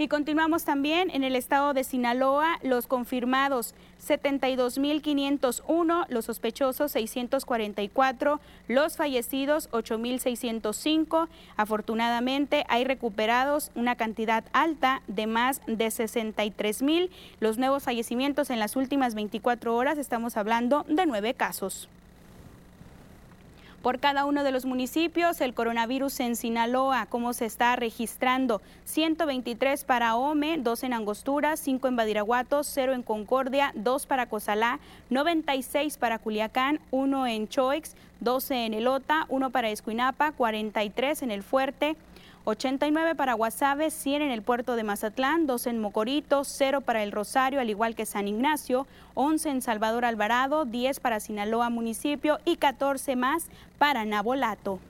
Y 0.00 0.08
continuamos 0.08 0.64
también 0.64 1.10
en 1.10 1.22
el 1.24 1.36
estado 1.36 1.74
de 1.74 1.84
Sinaloa, 1.84 2.58
los 2.62 2.86
confirmados 2.86 3.74
72.501, 4.02 6.06
los 6.08 6.24
sospechosos 6.24 6.92
644, 6.92 8.40
los 8.66 8.96
fallecidos 8.96 9.70
8.605. 9.72 11.28
Afortunadamente 11.58 12.64
hay 12.70 12.84
recuperados 12.84 13.72
una 13.74 13.94
cantidad 13.94 14.42
alta 14.54 15.02
de 15.06 15.26
más 15.26 15.60
de 15.66 15.88
63.000. 15.88 17.10
Los 17.40 17.58
nuevos 17.58 17.82
fallecimientos 17.82 18.48
en 18.48 18.58
las 18.58 18.76
últimas 18.76 19.14
24 19.14 19.76
horas, 19.76 19.98
estamos 19.98 20.38
hablando 20.38 20.86
de 20.88 21.04
nueve 21.04 21.34
casos 21.34 21.90
por 23.82 23.98
cada 23.98 24.24
uno 24.24 24.44
de 24.44 24.52
los 24.52 24.64
municipios. 24.64 25.40
El 25.40 25.54
coronavirus 25.54 26.20
en 26.20 26.36
Sinaloa, 26.36 27.06
cómo 27.06 27.32
se 27.32 27.46
está 27.46 27.76
registrando. 27.76 28.60
123 28.84 29.84
para 29.84 30.16
Ome, 30.16 30.58
2 30.58 30.84
en 30.84 30.92
Angostura, 30.92 31.56
5 31.56 31.88
en 31.88 31.96
Badiraguato, 31.96 32.62
0 32.64 32.94
en 32.94 33.02
Concordia, 33.02 33.72
2 33.74 34.06
para 34.06 34.26
Cozalá, 34.26 34.80
96 35.10 35.96
para 35.98 36.18
Culiacán, 36.18 36.80
1 36.90 37.26
en 37.26 37.48
Choix, 37.48 37.96
12 38.20 38.66
en 38.66 38.74
Elota, 38.74 39.26
1 39.28 39.50
para 39.50 39.70
Escuinapa, 39.70 40.32
43 40.32 41.22
en 41.22 41.30
El 41.30 41.42
Fuerte, 41.42 41.96
89 42.50 43.14
para 43.14 43.34
Guasave, 43.34 43.90
100 43.90 44.22
en 44.22 44.30
el 44.30 44.42
puerto 44.42 44.74
de 44.74 44.82
Mazatlán, 44.82 45.46
2 45.46 45.68
en 45.68 45.80
Mocorito, 45.80 46.44
0 46.44 46.80
para 46.80 47.02
El 47.02 47.12
Rosario, 47.12 47.60
al 47.60 47.70
igual 47.70 47.94
que 47.94 48.06
San 48.06 48.26
Ignacio, 48.26 48.86
11 49.14 49.50
en 49.50 49.62
Salvador 49.62 50.04
Alvarado, 50.04 50.64
10 50.64 51.00
para 51.00 51.20
Sinaloa 51.20 51.70
municipio 51.70 52.38
y 52.44 52.56
14 52.56 53.14
más 53.14 53.46
para 53.78 54.04
Nabolato. 54.04 54.80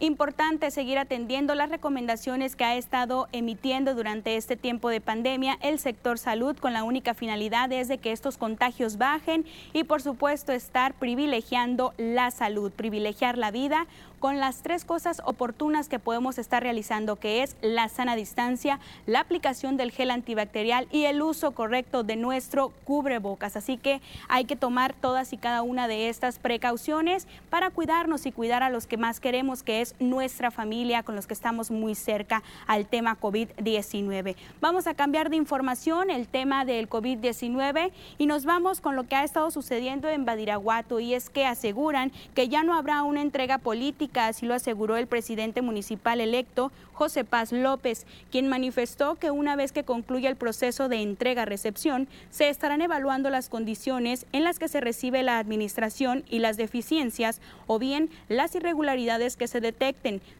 Importante 0.00 0.70
seguir 0.70 0.96
atendiendo 0.96 1.56
las 1.56 1.70
recomendaciones 1.70 2.54
que 2.54 2.62
ha 2.62 2.76
estado 2.76 3.26
emitiendo 3.32 3.96
durante 3.96 4.36
este 4.36 4.54
tiempo 4.54 4.90
de 4.90 5.00
pandemia 5.00 5.58
el 5.60 5.80
sector 5.80 6.20
salud 6.20 6.56
con 6.56 6.72
la 6.72 6.84
única 6.84 7.14
finalidad 7.14 7.72
es 7.72 7.88
de 7.88 7.98
que 7.98 8.12
estos 8.12 8.38
contagios 8.38 8.96
bajen 8.96 9.44
y 9.72 9.82
por 9.82 10.00
supuesto 10.00 10.52
estar 10.52 10.94
privilegiando 10.94 11.94
la 11.96 12.30
salud, 12.30 12.70
privilegiar 12.70 13.36
la 13.38 13.50
vida 13.50 13.88
con 14.18 14.38
las 14.38 14.62
tres 14.62 14.84
cosas 14.84 15.22
oportunas 15.24 15.88
que 15.88 15.98
podemos 15.98 16.38
estar 16.38 16.62
realizando, 16.62 17.16
que 17.16 17.42
es 17.42 17.56
la 17.62 17.88
sana 17.88 18.16
distancia, 18.16 18.80
la 19.06 19.20
aplicación 19.20 19.76
del 19.76 19.92
gel 19.92 20.10
antibacterial 20.10 20.88
y 20.90 21.04
el 21.04 21.22
uso 21.22 21.52
correcto 21.52 22.02
de 22.02 22.16
nuestro 22.16 22.72
cubrebocas. 22.84 23.56
Así 23.56 23.76
que 23.76 24.00
hay 24.28 24.44
que 24.44 24.56
tomar 24.56 24.92
todas 24.92 25.32
y 25.32 25.36
cada 25.36 25.62
una 25.62 25.88
de 25.88 26.08
estas 26.08 26.38
precauciones 26.38 27.26
para 27.50 27.70
cuidarnos 27.70 28.26
y 28.26 28.32
cuidar 28.32 28.62
a 28.62 28.70
los 28.70 28.86
que 28.86 28.96
más 28.96 29.20
queremos, 29.20 29.62
que 29.62 29.80
es 29.80 29.87
nuestra 29.98 30.50
familia, 30.50 31.02
con 31.02 31.16
los 31.16 31.26
que 31.26 31.34
estamos 31.34 31.70
muy 31.70 31.94
cerca 31.94 32.42
al 32.66 32.86
tema 32.86 33.18
COVID-19. 33.18 34.36
Vamos 34.60 34.86
a 34.86 34.94
cambiar 34.94 35.30
de 35.30 35.36
información 35.36 36.10
el 36.10 36.28
tema 36.28 36.64
del 36.64 36.88
COVID-19 36.88 37.90
y 38.18 38.26
nos 38.26 38.44
vamos 38.44 38.80
con 38.80 38.96
lo 38.96 39.04
que 39.04 39.16
ha 39.16 39.24
estado 39.24 39.50
sucediendo 39.50 40.08
en 40.08 40.24
Badiraguato 40.24 41.00
y 41.00 41.14
es 41.14 41.30
que 41.30 41.46
aseguran 41.46 42.12
que 42.34 42.48
ya 42.48 42.62
no 42.62 42.74
habrá 42.74 43.02
una 43.02 43.22
entrega 43.22 43.58
política 43.58 44.28
así 44.28 44.46
lo 44.46 44.54
aseguró 44.54 44.96
el 44.96 45.06
presidente 45.06 45.62
municipal 45.62 46.20
electo, 46.20 46.70
José 46.92 47.24
Paz 47.24 47.52
López, 47.52 48.06
quien 48.30 48.48
manifestó 48.48 49.14
que 49.14 49.30
una 49.30 49.54
vez 49.54 49.70
que 49.70 49.84
concluya 49.84 50.28
el 50.28 50.36
proceso 50.36 50.88
de 50.88 51.02
entrega-recepción, 51.02 52.08
se 52.30 52.48
estarán 52.48 52.82
evaluando 52.82 53.30
las 53.30 53.48
condiciones 53.48 54.26
en 54.32 54.42
las 54.42 54.58
que 54.58 54.68
se 54.68 54.80
recibe 54.80 55.22
la 55.22 55.38
administración 55.38 56.24
y 56.28 56.40
las 56.40 56.56
deficiencias 56.56 57.40
o 57.66 57.78
bien 57.78 58.10
las 58.28 58.54
irregularidades 58.54 59.36
que 59.36 59.46
se 59.46 59.60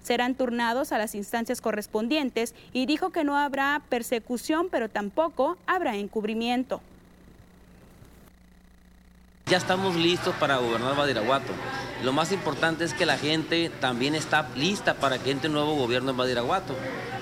Serán 0.02 0.34
turnados 0.34 0.92
a 0.92 0.98
las 0.98 1.14
instancias 1.14 1.60
correspondientes 1.60 2.54
y 2.72 2.86
dijo 2.86 3.10
que 3.10 3.24
no 3.24 3.36
habrá 3.36 3.82
persecución, 3.88 4.68
pero 4.70 4.88
tampoco 4.88 5.56
habrá 5.66 5.96
encubrimiento. 5.96 6.80
Ya 9.46 9.56
estamos 9.56 9.96
listos 9.96 10.34
para 10.34 10.58
gobernar 10.58 10.94
Badiraguato. 10.94 11.52
Lo 12.02 12.12
más 12.12 12.32
importante 12.32 12.84
es 12.84 12.92
que 12.92 13.06
la 13.06 13.16
gente 13.16 13.70
también 13.80 14.14
está 14.14 14.46
lista 14.54 14.94
para 14.94 15.18
que 15.18 15.30
entre 15.30 15.48
un 15.48 15.54
nuevo 15.54 15.74
gobierno 15.74 16.10
en 16.10 16.18
Badiraguato. 16.18 16.74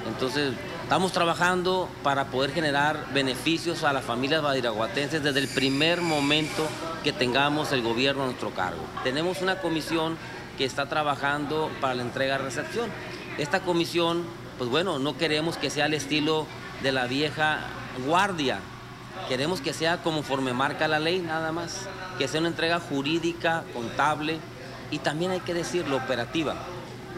Entonces, 0.08 0.52
estamos 0.82 1.12
trabajando 1.12 1.88
para 2.02 2.26
poder 2.26 2.52
generar 2.52 3.12
beneficios 3.12 3.84
a 3.84 3.92
las 3.92 4.04
familias 4.04 4.42
badiraguatenses 4.42 5.22
desde 5.22 5.40
el 5.40 5.48
primer 5.48 6.00
momento 6.00 6.66
que 7.04 7.12
tengamos 7.12 7.72
el 7.72 7.82
gobierno 7.82 8.24
a 8.24 8.26
nuestro 8.26 8.50
cargo. 8.50 8.82
Tenemos 9.04 9.40
una 9.40 9.60
comisión 9.60 10.16
que 10.56 10.64
está 10.64 10.86
trabajando 10.86 11.70
para 11.80 11.94
la 11.94 12.02
entrega-recepción. 12.02 12.90
Esta 13.38 13.60
comisión, 13.60 14.24
pues 14.58 14.70
bueno, 14.70 14.98
no 14.98 15.16
queremos 15.16 15.56
que 15.56 15.70
sea 15.70 15.86
al 15.86 15.94
estilo 15.94 16.46
de 16.82 16.92
la 16.92 17.06
vieja 17.06 17.60
guardia, 18.06 18.60
Queremos 19.28 19.60
que 19.60 19.72
sea 19.72 20.04
conforme 20.04 20.52
marca 20.52 20.86
la 20.86 21.00
ley, 21.00 21.18
nada 21.18 21.50
más. 21.50 21.88
Que 22.16 22.28
sea 22.28 22.38
una 22.38 22.48
entrega 22.48 22.78
jurídica, 22.78 23.64
contable 23.74 24.38
y 24.92 24.98
también 24.98 25.32
hay 25.32 25.40
que 25.40 25.52
decirlo, 25.52 25.96
operativa. 25.96 26.54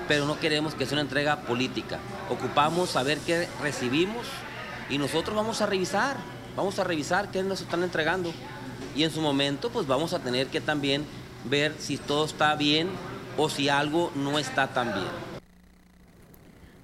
Pero 0.07 0.24
no 0.24 0.41
queremos 0.41 0.74
que 0.74 0.86
sea 0.86 0.95
una 0.95 1.03
entrega 1.03 1.41
política. 1.41 1.99
Ocupamos 2.30 2.91
saber 2.91 3.18
qué 3.18 3.47
recibimos 3.61 4.26
y 4.89 4.97
nosotros 4.97 5.36
vamos 5.36 5.61
a 5.61 5.66
revisar. 5.66 6.16
Vamos 6.57 6.78
a 6.78 6.84
revisar 6.84 7.30
qué 7.30 7.43
nos 7.43 7.61
están 7.61 7.82
entregando. 7.82 8.32
Y 8.97 9.03
en 9.03 9.11
su 9.11 9.20
momento, 9.20 9.68
pues 9.68 9.86
vamos 9.86 10.14
a 10.14 10.20
tener 10.20 10.47
que 10.47 10.62
también 10.62 11.05
ver 11.45 11.74
si 11.78 11.99
todo 11.99 12.24
está 12.24 12.55
bien 12.57 12.89
o 13.39 13.49
si 13.49 13.68
algo 13.70 14.11
no 14.14 14.39
está 14.39 14.66
tan 14.66 14.93
bien. 14.93 15.28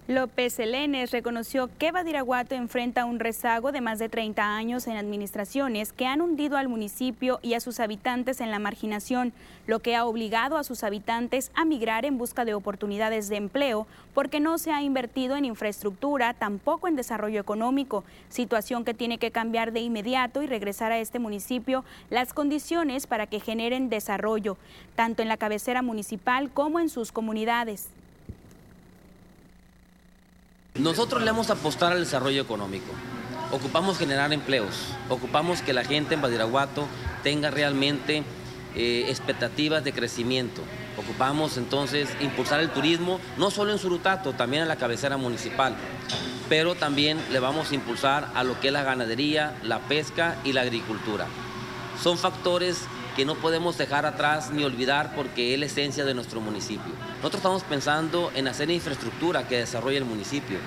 López 0.07 0.59
Elenes 0.59 1.13
reconoció 1.13 1.71
que 1.79 1.91
Badiraguato 1.91 2.55
enfrenta 2.55 3.07
un 3.07 3.19
rezago 3.19 3.73
de 3.73 3.81
más 3.81 3.99
de 3.99 4.11
30 4.11 4.55
años 4.55 4.87
en 4.87 4.99
administraciones 4.99 5.95
que 5.95 6.05
han 6.05 6.21
hundido 6.21 6.59
al 6.59 6.69
municipio 6.69 7.39
y 7.41 7.55
a 7.55 7.61
sus 7.61 7.81
habitantes 7.81 8.43
en 8.43 8.51
la 8.51 8.59
marginación, 8.59 9.33
lo 9.67 9.79
que 9.79 9.97
ha 9.97 10.05
obligado 10.05 10.59
a 10.59 10.63
sus 10.63 10.85
habitantes 10.85 11.51
a 11.55 11.65
migrar 11.65 12.05
en 12.05 12.19
busca 12.19 12.45
de 12.45 12.53
oportunidades 12.53 13.31
de 13.31 13.37
empleo 13.37 13.87
porque 14.13 14.41
no 14.41 14.59
se 14.59 14.73
ha 14.73 14.83
invertido 14.83 15.37
en 15.37 15.47
infraestructura, 15.47 16.35
tampoco 16.35 16.87
en 16.87 16.97
desarrollo 16.97 17.41
económico, 17.41 18.05
situación 18.29 18.85
que 18.85 18.93
tiene 18.93 19.17
que 19.17 19.31
cambiar 19.31 19.73
de 19.73 19.81
inmediato 19.81 20.43
y 20.43 20.47
regresar 20.47 20.93
a 20.93 20.99
este 20.99 21.19
municipio 21.19 21.83
las 22.11 22.35
condiciones 22.35 23.07
para 23.07 23.27
que 23.27 23.41
generen 23.41 23.89
desarrollo, 23.89 24.59
tanto 24.97 25.23
en 25.23 25.29
la 25.29 25.39
cabecera 25.39 25.81
municipal 25.81 26.51
como 26.51 26.79
en 26.79 26.91
sus 26.91 27.11
comunidades. 27.11 27.89
Nosotros 30.79 31.23
le 31.23 31.31
vamos 31.31 31.51
a 31.51 31.53
apostar 31.53 31.93
al 31.93 32.01
desarrollo 32.01 32.43
económico. 32.43 32.91
Ocupamos 33.53 33.97
generar 33.97 34.33
empleos, 34.33 34.75
ocupamos 35.09 35.63
que 35.63 35.73
la 35.73 35.85
gente 35.85 36.15
en 36.15 36.21
Badiraguato 36.21 36.89
tenga 37.23 37.53
realmente 37.53 38.25
eh, 38.75 39.05
expectativas 39.09 39.85
de 39.85 39.93
crecimiento. 39.93 40.63
Ocupamos 40.99 41.59
entonces 41.59 42.09
impulsar 42.21 42.59
el 42.59 42.71
turismo, 42.71 43.21
no 43.39 43.53
solo 43.53 43.71
en 43.71 43.79
Surutato, 43.79 44.33
también 44.33 44.63
en 44.63 44.69
la 44.69 44.75
cabecera 44.75 45.17
municipal, 45.17 45.77
pero 46.49 46.75
también 46.75 47.21
le 47.31 47.39
vamos 47.39 47.71
a 47.71 47.75
impulsar 47.77 48.33
a 48.35 48.43
lo 48.43 48.59
que 48.59 48.67
es 48.67 48.73
la 48.73 48.83
ganadería, 48.83 49.57
la 49.63 49.79
pesca 49.79 50.39
y 50.43 50.55
la 50.55 50.63
agricultura. 50.63 51.29
Son 52.03 52.19
factores 52.19 52.81
que 53.17 53.25
no 53.25 53.35
podemos 53.37 53.79
dejar 53.79 54.07
atrás 54.07 54.51
ni 54.51 54.65
olvidar 54.65 55.15
porque 55.15 55.55
es 55.55 55.61
la 55.61 55.67
esencia 55.67 56.05
de 56.05 56.15
nuestro 56.15 56.41
municipio. 56.41 56.93
Nosotros 57.17 57.41
estamos 57.41 57.63
pensando 57.63 58.31
en 58.35 58.49
hacer 58.49 58.71
infraestructura 58.71 59.47
que 59.47 59.59
desarrolle 59.59 59.99
el 59.99 60.05
municipio. 60.05 60.59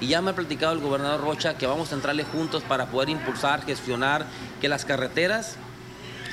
Y 0.00 0.08
ya 0.08 0.20
me 0.20 0.30
ha 0.30 0.34
platicado 0.34 0.72
el 0.72 0.80
gobernador 0.80 1.22
Rocha 1.22 1.56
que 1.56 1.66
vamos 1.66 1.90
a 1.90 1.94
entrarle 1.94 2.24
juntos 2.24 2.62
para 2.62 2.86
poder 2.86 3.08
impulsar, 3.08 3.64
gestionar 3.64 4.26
que 4.60 4.68
las 4.68 4.84
carreteras 4.84 5.56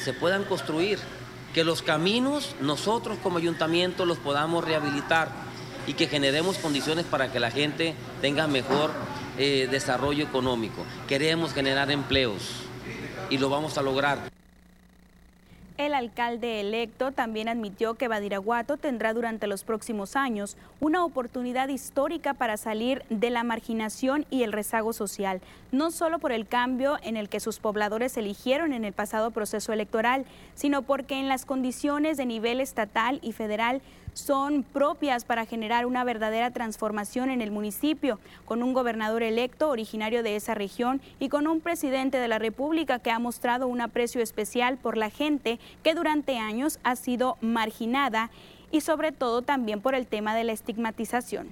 se 0.03 0.13
puedan 0.13 0.43
construir, 0.43 0.99
que 1.53 1.63
los 1.63 1.81
caminos 1.81 2.55
nosotros 2.59 3.17
como 3.23 3.37
ayuntamiento 3.37 4.05
los 4.05 4.17
podamos 4.17 4.63
rehabilitar 4.65 5.29
y 5.87 5.93
que 5.93 6.07
generemos 6.07 6.57
condiciones 6.57 7.05
para 7.05 7.31
que 7.31 7.39
la 7.39 7.51
gente 7.51 7.95
tenga 8.21 8.47
mejor 8.47 8.91
eh, 9.37 9.67
desarrollo 9.71 10.25
económico. 10.25 10.85
Queremos 11.07 11.53
generar 11.53 11.89
empleos 11.89 12.43
y 13.29 13.37
lo 13.37 13.49
vamos 13.49 13.77
a 13.77 13.81
lograr. 13.81 14.33
El 15.75 15.95
alcalde 15.95 16.59
electo 16.59 17.11
también 17.11 17.49
admitió 17.49 17.95
que 17.95 18.07
Badiraguato 18.07 18.77
tendrá 18.77 19.11
durante 19.11 19.47
los 19.47 19.63
próximos 19.63 20.15
años 20.15 20.55
una 20.79 21.03
oportunidad 21.03 21.67
histórica 21.69 22.35
para 22.35 22.57
salir 22.57 23.03
de 23.09 23.31
la 23.31 23.43
marginación 23.43 24.27
y 24.29 24.43
el 24.43 24.51
rezago 24.51 24.93
social, 24.93 25.41
no 25.71 25.89
solo 25.89 26.19
por 26.19 26.31
el 26.31 26.45
cambio 26.45 26.99
en 27.01 27.17
el 27.17 27.27
que 27.27 27.39
sus 27.39 27.57
pobladores 27.57 28.15
eligieron 28.17 28.71
en 28.71 28.85
el 28.85 28.93
pasado 28.93 29.31
proceso 29.31 29.73
electoral, 29.73 30.25
sino 30.53 30.83
porque 30.83 31.19
en 31.19 31.27
las 31.27 31.43
condiciones 31.43 32.17
de 32.17 32.27
nivel 32.27 32.59
estatal 32.59 33.17
y 33.23 33.31
federal 33.31 33.81
son 34.13 34.63
propias 34.63 35.25
para 35.25 35.45
generar 35.45 35.85
una 35.85 36.03
verdadera 36.03 36.51
transformación 36.51 37.29
en 37.29 37.41
el 37.41 37.51
municipio, 37.51 38.19
con 38.45 38.63
un 38.63 38.73
gobernador 38.73 39.23
electo 39.23 39.69
originario 39.69 40.23
de 40.23 40.35
esa 40.35 40.53
región 40.53 41.01
y 41.19 41.29
con 41.29 41.47
un 41.47 41.61
presidente 41.61 42.17
de 42.17 42.27
la 42.27 42.39
República 42.39 42.99
que 42.99 43.11
ha 43.11 43.19
mostrado 43.19 43.67
un 43.67 43.81
aprecio 43.81 44.21
especial 44.21 44.77
por 44.77 44.97
la 44.97 45.09
gente 45.09 45.59
que 45.83 45.95
durante 45.95 46.37
años 46.37 46.79
ha 46.83 46.95
sido 46.95 47.37
marginada 47.41 48.29
y 48.71 48.81
sobre 48.81 49.11
todo 49.11 49.41
también 49.41 49.81
por 49.81 49.95
el 49.95 50.07
tema 50.07 50.35
de 50.35 50.43
la 50.43 50.51
estigmatización. 50.51 51.47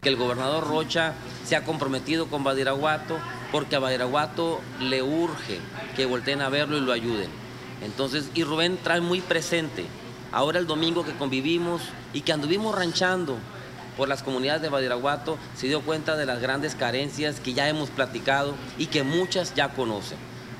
Que 0.00 0.10
el 0.10 0.16
gobernador 0.16 0.68
Rocha 0.68 1.14
se 1.44 1.56
ha 1.56 1.64
comprometido 1.64 2.28
con 2.28 2.44
Badiraguato 2.44 3.18
porque 3.50 3.74
a 3.74 3.80
Badiraguato 3.80 4.60
le 4.80 5.02
urge 5.02 5.58
que 5.96 6.06
volteen 6.06 6.40
a 6.40 6.48
verlo 6.50 6.76
y 6.76 6.80
lo 6.80 6.92
ayuden. 6.92 7.47
Entonces, 7.82 8.30
y 8.34 8.44
Rubén 8.44 8.78
trae 8.82 9.00
muy 9.00 9.20
presente, 9.20 9.86
ahora 10.32 10.58
el 10.58 10.66
domingo 10.66 11.04
que 11.04 11.14
convivimos 11.14 11.82
y 12.12 12.22
que 12.22 12.32
anduvimos 12.32 12.74
ranchando 12.74 13.38
por 13.96 14.08
las 14.08 14.22
comunidades 14.22 14.62
de 14.62 14.68
Badiraguato, 14.68 15.38
se 15.56 15.66
dio 15.66 15.80
cuenta 15.80 16.16
de 16.16 16.26
las 16.26 16.40
grandes 16.40 16.74
carencias 16.74 17.40
que 17.40 17.54
ya 17.54 17.68
hemos 17.68 17.90
platicado 17.90 18.54
y 18.78 18.86
que 18.86 19.02
muchas 19.02 19.54
ya 19.54 19.70
conocen. 19.70 20.18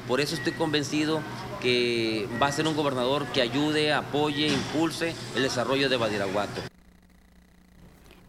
Por 0.09 0.21
eso 0.21 0.35
estoy 0.35 0.53
convencido 0.53 1.21
que 1.61 2.29
va 2.43 2.47
a 2.47 2.53
ser 2.53 2.67
un 2.67 2.75
gobernador 2.75 3.27
que 3.27 3.43
ayude, 3.43 3.93
apoye, 3.93 4.49
impulse 4.49 5.15
el 5.37 5.43
desarrollo 5.43 5.89
de 5.89 5.97
Badiraguato. 5.97 6.78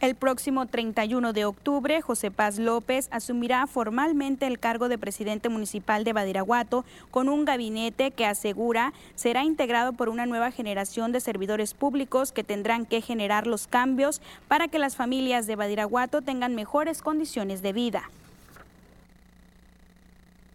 El 0.00 0.14
próximo 0.14 0.64
31 0.64 1.34
de 1.34 1.44
octubre, 1.44 2.00
José 2.00 2.30
Paz 2.30 2.58
López 2.58 3.08
asumirá 3.10 3.66
formalmente 3.66 4.46
el 4.46 4.58
cargo 4.58 4.88
de 4.88 4.96
presidente 4.96 5.50
municipal 5.50 6.04
de 6.04 6.14
Badiraguato 6.14 6.86
con 7.10 7.28
un 7.28 7.44
gabinete 7.44 8.10
que 8.10 8.24
asegura 8.24 8.94
será 9.14 9.44
integrado 9.44 9.92
por 9.92 10.08
una 10.08 10.24
nueva 10.24 10.52
generación 10.52 11.12
de 11.12 11.20
servidores 11.20 11.74
públicos 11.74 12.32
que 12.32 12.42
tendrán 12.42 12.86
que 12.86 13.02
generar 13.02 13.46
los 13.46 13.66
cambios 13.66 14.22
para 14.48 14.68
que 14.68 14.78
las 14.78 14.96
familias 14.96 15.46
de 15.46 15.56
Badiraguato 15.56 16.22
tengan 16.22 16.54
mejores 16.54 17.02
condiciones 17.02 17.60
de 17.60 17.74
vida. 17.74 18.10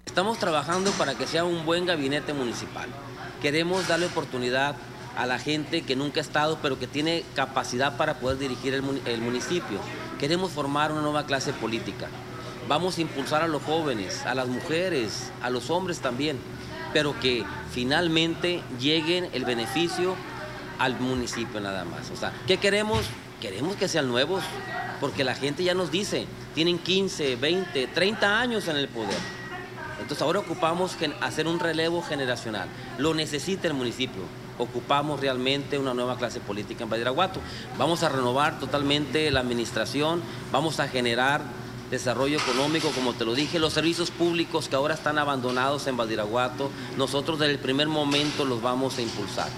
Estamos 0.08 0.40
trabajando 0.40 0.90
para 0.94 1.14
que 1.14 1.28
sea 1.28 1.46
un 1.46 1.68
buen 1.68 1.86
gabinete 1.86 2.34
municipal. 2.34 2.90
Queremos 3.44 3.88
darle 3.88 4.08
oportunidad 4.08 4.76
a 5.16 5.26
la 5.26 5.40
gente 5.40 5.82
que 5.82 5.96
nunca 5.96 6.20
ha 6.20 6.24
estado, 6.24 6.60
pero 6.62 6.78
que 6.78 6.88
tiene 6.88 7.24
capacidad 7.36 7.98
para 7.98 8.20
poder 8.20 8.38
dirigir 8.38 8.74
el, 8.74 9.22
municipio. 9.22 9.80
Queremos 10.20 10.52
formar 10.52 10.92
una 10.92 11.02
nueva 11.02 11.26
clase 11.26 11.54
política. 11.54 12.08
Vamos 12.68 12.98
a 12.98 13.02
impulsar 13.02 13.42
a 13.42 13.48
los 13.48 13.62
jóvenes, 13.64 14.26
a 14.26 14.36
las 14.36 14.48
mujeres, 14.48 15.32
a 15.42 15.50
los 15.50 15.70
hombres 15.70 16.00
también, 16.00 16.38
pero 16.94 17.18
que 17.20 17.46
finalmente 17.72 18.62
lleguen 18.80 19.30
el 19.34 19.46
beneficio 19.46 20.16
al 20.80 21.00
municipio 21.00 21.60
nada 21.60 21.86
más. 21.86 22.10
O 22.12 22.16
sea, 22.16 22.34
¿qué 22.48 22.58
queremos? 22.58 23.06
Queremos 23.40 23.76
que 23.76 23.88
sean 23.88 24.08
nuevos, 24.08 24.44
porque 25.00 25.24
la 25.24 25.36
gente 25.36 25.64
ya 25.64 25.74
nos 25.74 25.92
dice, 25.92 26.26
tienen 26.56 26.80
15, 26.80 27.36
20, 27.36 27.88
30 27.88 28.40
años 28.40 28.68
en 28.68 28.78
el 28.78 28.88
poder. 28.88 29.18
Entonces 30.02 30.22
ahora 30.22 30.40
ocupamos 30.40 30.98
hacer 31.22 31.48
un 31.48 31.60
relevo 31.60 32.02
generacional. 32.02 32.68
Lo 32.98 33.14
necesita 33.14 33.68
el 33.68 33.74
municipio 33.74 34.24
ocupamos 34.58 35.20
realmente 35.20 35.78
una 35.78 35.94
nueva 35.94 36.18
clase 36.18 36.40
política 36.40 36.84
en 36.84 36.90
Badiraguato. 36.90 37.40
Vamos 37.78 38.04
a 38.04 38.10
renovar 38.10 38.60
totalmente 38.60 39.30
la 39.32 39.42
administración, 39.42 40.22
vamos 40.52 40.80
a 40.80 40.88
generar 40.88 41.42
desarrollo 41.92 42.38
económico, 42.38 42.90
como 42.92 43.14
te 43.14 43.26
lo 43.26 43.36
dije, 43.36 43.60
los 43.60 43.74
servicios 43.74 44.12
públicos 44.12 44.68
que 44.68 44.76
ahora 44.76 44.96
están 44.96 45.18
abandonados 45.20 45.88
en 45.88 45.98
Badiraguato, 45.98 46.70
nosotros 46.98 47.40
desde 47.40 47.54
el 47.54 47.60
primer 47.60 47.88
momento 47.88 48.46
los 48.46 48.62
vamos 48.62 48.98
a 48.98 49.02
impulsar. 49.02 49.50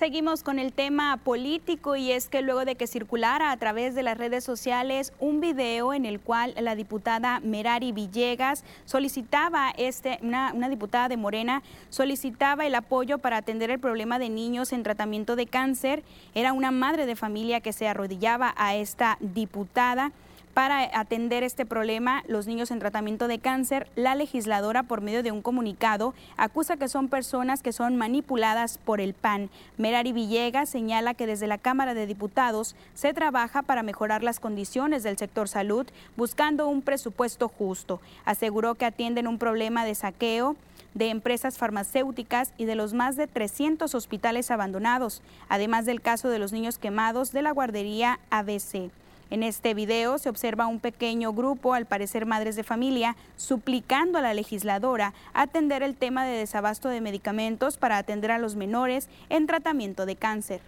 Seguimos 0.00 0.42
con 0.42 0.58
el 0.58 0.72
tema 0.72 1.18
político 1.18 1.94
y 1.94 2.10
es 2.10 2.30
que 2.30 2.40
luego 2.40 2.64
de 2.64 2.74
que 2.74 2.86
circulara 2.86 3.52
a 3.52 3.56
través 3.58 3.94
de 3.94 4.02
las 4.02 4.16
redes 4.16 4.42
sociales 4.42 5.12
un 5.18 5.42
video 5.42 5.92
en 5.92 6.06
el 6.06 6.20
cual 6.20 6.54
la 6.58 6.74
diputada 6.74 7.38
Merari 7.40 7.92
Villegas 7.92 8.64
solicitaba, 8.86 9.74
este, 9.76 10.18
una, 10.22 10.54
una 10.54 10.70
diputada 10.70 11.10
de 11.10 11.18
Morena, 11.18 11.62
solicitaba 11.90 12.64
el 12.64 12.76
apoyo 12.76 13.18
para 13.18 13.36
atender 13.36 13.70
el 13.70 13.78
problema 13.78 14.18
de 14.18 14.30
niños 14.30 14.72
en 14.72 14.84
tratamiento 14.84 15.36
de 15.36 15.46
cáncer, 15.46 16.02
era 16.34 16.54
una 16.54 16.70
madre 16.70 17.04
de 17.04 17.14
familia 17.14 17.60
que 17.60 17.74
se 17.74 17.86
arrodillaba 17.86 18.54
a 18.56 18.76
esta 18.76 19.18
diputada. 19.20 20.12
Para 20.54 20.98
atender 20.98 21.44
este 21.44 21.64
problema, 21.64 22.24
los 22.26 22.48
niños 22.48 22.72
en 22.72 22.80
tratamiento 22.80 23.28
de 23.28 23.38
cáncer, 23.38 23.88
la 23.94 24.16
legisladora, 24.16 24.82
por 24.82 25.00
medio 25.00 25.22
de 25.22 25.30
un 25.30 25.42
comunicado, 25.42 26.12
acusa 26.36 26.76
que 26.76 26.88
son 26.88 27.08
personas 27.08 27.62
que 27.62 27.72
son 27.72 27.96
manipuladas 27.96 28.78
por 28.78 29.00
el 29.00 29.14
PAN. 29.14 29.48
Merari 29.78 30.12
Villegas 30.12 30.68
señala 30.68 31.14
que 31.14 31.28
desde 31.28 31.46
la 31.46 31.58
Cámara 31.58 31.94
de 31.94 32.06
Diputados 32.06 32.74
se 32.94 33.14
trabaja 33.14 33.62
para 33.62 33.84
mejorar 33.84 34.24
las 34.24 34.40
condiciones 34.40 35.04
del 35.04 35.18
sector 35.18 35.48
salud, 35.48 35.86
buscando 36.16 36.66
un 36.66 36.82
presupuesto 36.82 37.48
justo. 37.48 38.00
Aseguró 38.24 38.74
que 38.74 38.86
atienden 38.86 39.28
un 39.28 39.38
problema 39.38 39.84
de 39.84 39.94
saqueo 39.94 40.56
de 40.94 41.10
empresas 41.10 41.58
farmacéuticas 41.58 42.52
y 42.58 42.64
de 42.64 42.74
los 42.74 42.92
más 42.92 43.16
de 43.16 43.28
300 43.28 43.94
hospitales 43.94 44.50
abandonados, 44.50 45.22
además 45.48 45.86
del 45.86 46.00
caso 46.00 46.28
de 46.28 46.40
los 46.40 46.52
niños 46.52 46.78
quemados 46.78 47.30
de 47.30 47.42
la 47.42 47.52
guardería 47.52 48.18
ABC. 48.30 48.90
En 49.30 49.44
este 49.44 49.74
video 49.74 50.18
se 50.18 50.28
observa 50.28 50.66
un 50.66 50.80
pequeño 50.80 51.32
grupo, 51.32 51.74
al 51.74 51.86
parecer 51.86 52.26
madres 52.26 52.56
de 52.56 52.64
familia, 52.64 53.16
suplicando 53.36 54.18
a 54.18 54.22
la 54.22 54.34
legisladora 54.34 55.14
atender 55.34 55.84
el 55.84 55.94
tema 55.94 56.26
de 56.26 56.36
desabasto 56.36 56.88
de 56.88 57.00
medicamentos 57.00 57.76
para 57.76 57.96
atender 57.96 58.32
a 58.32 58.38
los 58.38 58.56
menores 58.56 59.08
en 59.28 59.46
tratamiento 59.46 60.04
de 60.04 60.16
cáncer. 60.16 60.60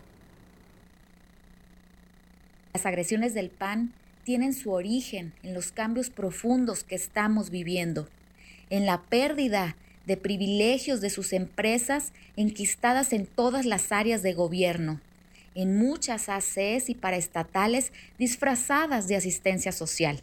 Las 2.72 2.86
agresiones 2.86 3.34
del 3.34 3.50
PAN 3.50 3.92
tienen 4.22 4.54
su 4.54 4.70
origen 4.70 5.32
en 5.42 5.54
los 5.54 5.72
cambios 5.72 6.08
profundos 6.08 6.84
que 6.84 6.94
estamos 6.94 7.50
viviendo, 7.50 8.08
en 8.70 8.86
la 8.86 9.00
pérdida 9.00 9.74
de 10.06 10.16
privilegios 10.16 11.00
de 11.00 11.10
sus 11.10 11.32
empresas 11.32 12.12
enquistadas 12.36 13.12
en 13.12 13.26
todas 13.26 13.66
las 13.66 13.90
áreas 13.90 14.22
de 14.22 14.34
gobierno 14.34 15.00
en 15.54 15.76
muchas 15.76 16.28
ACs 16.28 16.88
y 16.88 16.94
paraestatales 16.94 17.92
disfrazadas 18.18 19.08
de 19.08 19.16
asistencia 19.16 19.72
social. 19.72 20.20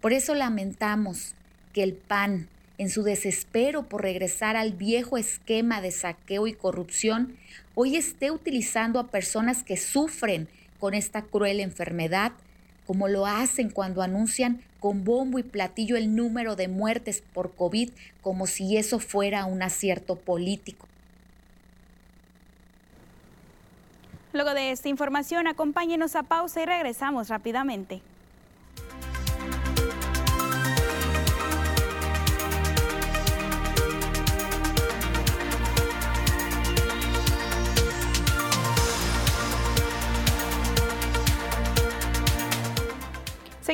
Por 0.00 0.12
eso 0.12 0.34
lamentamos 0.34 1.34
que 1.72 1.82
el 1.82 1.94
PAN, 1.94 2.48
en 2.78 2.90
su 2.90 3.02
desespero 3.02 3.84
por 3.84 4.02
regresar 4.02 4.56
al 4.56 4.72
viejo 4.72 5.16
esquema 5.16 5.80
de 5.80 5.92
saqueo 5.92 6.46
y 6.46 6.52
corrupción, 6.52 7.36
hoy 7.74 7.96
esté 7.96 8.30
utilizando 8.30 8.98
a 8.98 9.08
personas 9.08 9.62
que 9.62 9.76
sufren 9.76 10.48
con 10.78 10.94
esta 10.94 11.22
cruel 11.22 11.60
enfermedad, 11.60 12.32
como 12.86 13.08
lo 13.08 13.26
hacen 13.26 13.70
cuando 13.70 14.02
anuncian 14.02 14.60
con 14.80 15.04
bombo 15.04 15.38
y 15.38 15.42
platillo 15.42 15.96
el 15.96 16.14
número 16.14 16.56
de 16.56 16.68
muertes 16.68 17.22
por 17.32 17.54
COVID 17.54 17.88
como 18.20 18.46
si 18.46 18.76
eso 18.76 18.98
fuera 18.98 19.46
un 19.46 19.62
acierto 19.62 20.16
político. 20.16 20.86
Luego 24.34 24.52
de 24.52 24.72
esta 24.72 24.88
información, 24.88 25.46
acompáñenos 25.46 26.16
a 26.16 26.24
pausa 26.24 26.60
y 26.60 26.66
regresamos 26.66 27.28
rápidamente. 27.28 28.02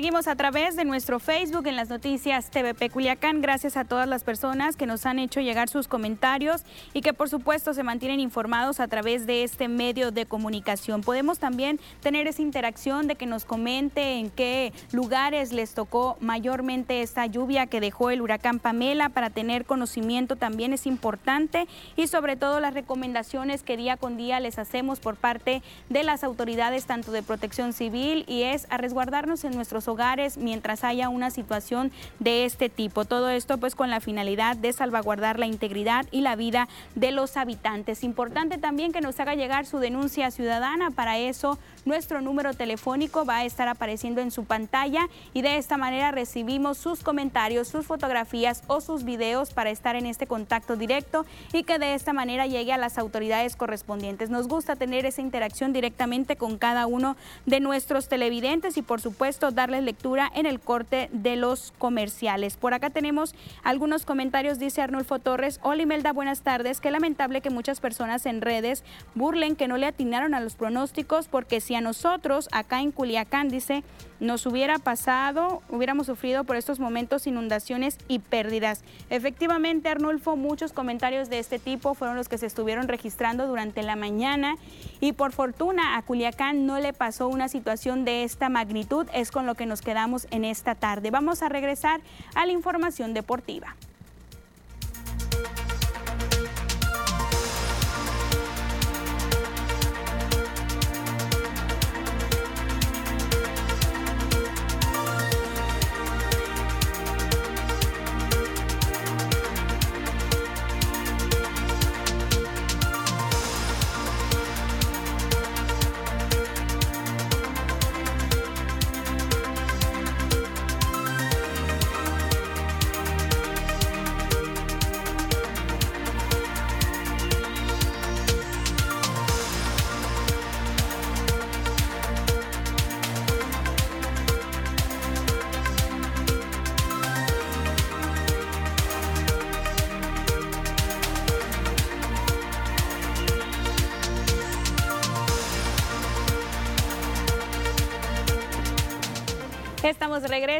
Seguimos 0.00 0.28
a 0.28 0.34
través 0.34 0.76
de 0.76 0.86
nuestro 0.86 1.20
Facebook 1.20 1.66
en 1.66 1.76
las 1.76 1.90
noticias 1.90 2.48
TVP 2.50 2.88
Culiacán. 2.88 3.42
Gracias 3.42 3.76
a 3.76 3.84
todas 3.84 4.08
las 4.08 4.24
personas 4.24 4.74
que 4.74 4.86
nos 4.86 5.04
han 5.04 5.18
hecho 5.18 5.40
llegar 5.40 5.68
sus 5.68 5.88
comentarios 5.88 6.62
y 6.94 7.02
que 7.02 7.12
por 7.12 7.28
supuesto 7.28 7.74
se 7.74 7.82
mantienen 7.82 8.18
informados 8.18 8.80
a 8.80 8.88
través 8.88 9.26
de 9.26 9.44
este 9.44 9.68
medio 9.68 10.10
de 10.10 10.24
comunicación. 10.24 11.02
Podemos 11.02 11.38
también 11.38 11.78
tener 12.00 12.26
esa 12.28 12.40
interacción 12.40 13.08
de 13.08 13.16
que 13.16 13.26
nos 13.26 13.44
comente 13.44 14.14
en 14.14 14.30
qué 14.30 14.72
lugares 14.90 15.52
les 15.52 15.74
tocó 15.74 16.16
mayormente 16.18 17.02
esta 17.02 17.26
lluvia 17.26 17.66
que 17.66 17.80
dejó 17.80 18.08
el 18.08 18.22
huracán 18.22 18.58
Pamela 18.58 19.10
para 19.10 19.28
tener 19.28 19.66
conocimiento 19.66 20.36
también 20.36 20.72
es 20.72 20.86
importante 20.86 21.68
y 21.96 22.06
sobre 22.06 22.36
todo 22.36 22.58
las 22.60 22.72
recomendaciones 22.72 23.62
que 23.62 23.76
día 23.76 23.98
con 23.98 24.16
día 24.16 24.40
les 24.40 24.58
hacemos 24.58 24.98
por 24.98 25.16
parte 25.16 25.62
de 25.90 26.04
las 26.04 26.24
autoridades 26.24 26.86
tanto 26.86 27.12
de 27.12 27.22
protección 27.22 27.74
civil 27.74 28.24
y 28.26 28.44
es 28.44 28.66
a 28.70 28.78
resguardarnos 28.78 29.44
en 29.44 29.54
nuestros 29.54 29.89
hogares 29.90 30.38
mientras 30.38 30.84
haya 30.84 31.08
una 31.08 31.30
situación 31.30 31.92
de 32.18 32.44
este 32.44 32.68
tipo. 32.68 33.04
Todo 33.04 33.28
esto 33.28 33.58
pues 33.58 33.74
con 33.74 33.90
la 33.90 34.00
finalidad 34.00 34.56
de 34.56 34.72
salvaguardar 34.72 35.38
la 35.38 35.46
integridad 35.46 36.06
y 36.10 36.22
la 36.22 36.36
vida 36.36 36.68
de 36.94 37.12
los 37.12 37.36
habitantes. 37.36 38.04
Importante 38.04 38.58
también 38.58 38.92
que 38.92 39.00
nos 39.00 39.18
haga 39.20 39.34
llegar 39.34 39.66
su 39.66 39.78
denuncia 39.78 40.30
ciudadana. 40.30 40.90
Para 40.90 41.18
eso 41.18 41.58
nuestro 41.84 42.20
número 42.20 42.54
telefónico 42.54 43.24
va 43.24 43.38
a 43.38 43.44
estar 43.44 43.68
apareciendo 43.68 44.20
en 44.20 44.30
su 44.30 44.44
pantalla 44.44 45.08
y 45.32 45.42
de 45.42 45.56
esta 45.56 45.76
manera 45.76 46.10
recibimos 46.10 46.78
sus 46.78 47.02
comentarios, 47.02 47.68
sus 47.68 47.86
fotografías 47.86 48.62
o 48.66 48.80
sus 48.80 49.04
videos 49.04 49.52
para 49.52 49.70
estar 49.70 49.96
en 49.96 50.06
este 50.06 50.26
contacto 50.26 50.76
directo 50.76 51.26
y 51.52 51.64
que 51.64 51.78
de 51.78 51.94
esta 51.94 52.12
manera 52.12 52.46
llegue 52.46 52.72
a 52.72 52.78
las 52.78 52.98
autoridades 52.98 53.56
correspondientes. 53.56 54.30
Nos 54.30 54.48
gusta 54.48 54.76
tener 54.76 55.06
esa 55.06 55.22
interacción 55.22 55.72
directamente 55.72 56.36
con 56.36 56.58
cada 56.58 56.86
uno 56.86 57.16
de 57.46 57.60
nuestros 57.60 58.08
televidentes 58.08 58.76
y 58.76 58.82
por 58.82 59.00
supuesto 59.00 59.50
darles 59.50 59.79
lectura 59.80 60.30
en 60.34 60.46
el 60.46 60.60
corte 60.60 61.08
de 61.12 61.36
los 61.36 61.72
comerciales. 61.78 62.56
Por 62.56 62.74
acá 62.74 62.90
tenemos 62.90 63.34
algunos 63.62 64.04
comentarios, 64.04 64.58
dice 64.58 64.82
Arnulfo 64.82 65.18
Torres. 65.18 65.60
Hola 65.62 65.82
Imelda, 65.82 66.12
buenas 66.12 66.42
tardes. 66.42 66.80
Qué 66.80 66.90
lamentable 66.90 67.40
que 67.40 67.50
muchas 67.50 67.80
personas 67.80 68.26
en 68.26 68.40
redes 68.40 68.84
burlen 69.14 69.56
que 69.56 69.68
no 69.68 69.76
le 69.76 69.86
atinaron 69.86 70.34
a 70.34 70.40
los 70.40 70.54
pronósticos 70.54 71.28
porque 71.28 71.60
si 71.60 71.74
a 71.74 71.80
nosotros 71.80 72.48
acá 72.52 72.80
en 72.80 72.92
Culiacán, 72.92 73.48
dice, 73.48 73.82
nos 74.20 74.46
hubiera 74.46 74.78
pasado, 74.78 75.62
hubiéramos 75.68 76.06
sufrido 76.06 76.44
por 76.44 76.56
estos 76.56 76.78
momentos 76.78 77.26
inundaciones 77.26 77.98
y 78.06 78.18
pérdidas. 78.18 78.82
Efectivamente, 79.08 79.88
Arnulfo, 79.88 80.36
muchos 80.36 80.72
comentarios 80.72 81.30
de 81.30 81.38
este 81.38 81.58
tipo 81.58 81.94
fueron 81.94 82.16
los 82.16 82.28
que 82.28 82.38
se 82.38 82.46
estuvieron 82.46 82.86
registrando 82.86 83.46
durante 83.46 83.82
la 83.82 83.96
mañana 83.96 84.56
y 85.00 85.12
por 85.12 85.32
fortuna 85.32 85.96
a 85.96 86.02
Culiacán 86.02 86.66
no 86.66 86.78
le 86.78 86.92
pasó 86.92 87.28
una 87.28 87.48
situación 87.48 88.04
de 88.04 88.24
esta 88.24 88.48
magnitud, 88.48 89.06
es 89.12 89.30
con 89.30 89.46
lo 89.46 89.54
que 89.54 89.66
nos 89.66 89.80
quedamos 89.80 90.26
en 90.30 90.44
esta 90.44 90.74
tarde. 90.74 91.10
Vamos 91.10 91.42
a 91.42 91.48
regresar 91.48 92.00
a 92.34 92.46
la 92.46 92.52
información 92.52 93.14
deportiva. 93.14 93.74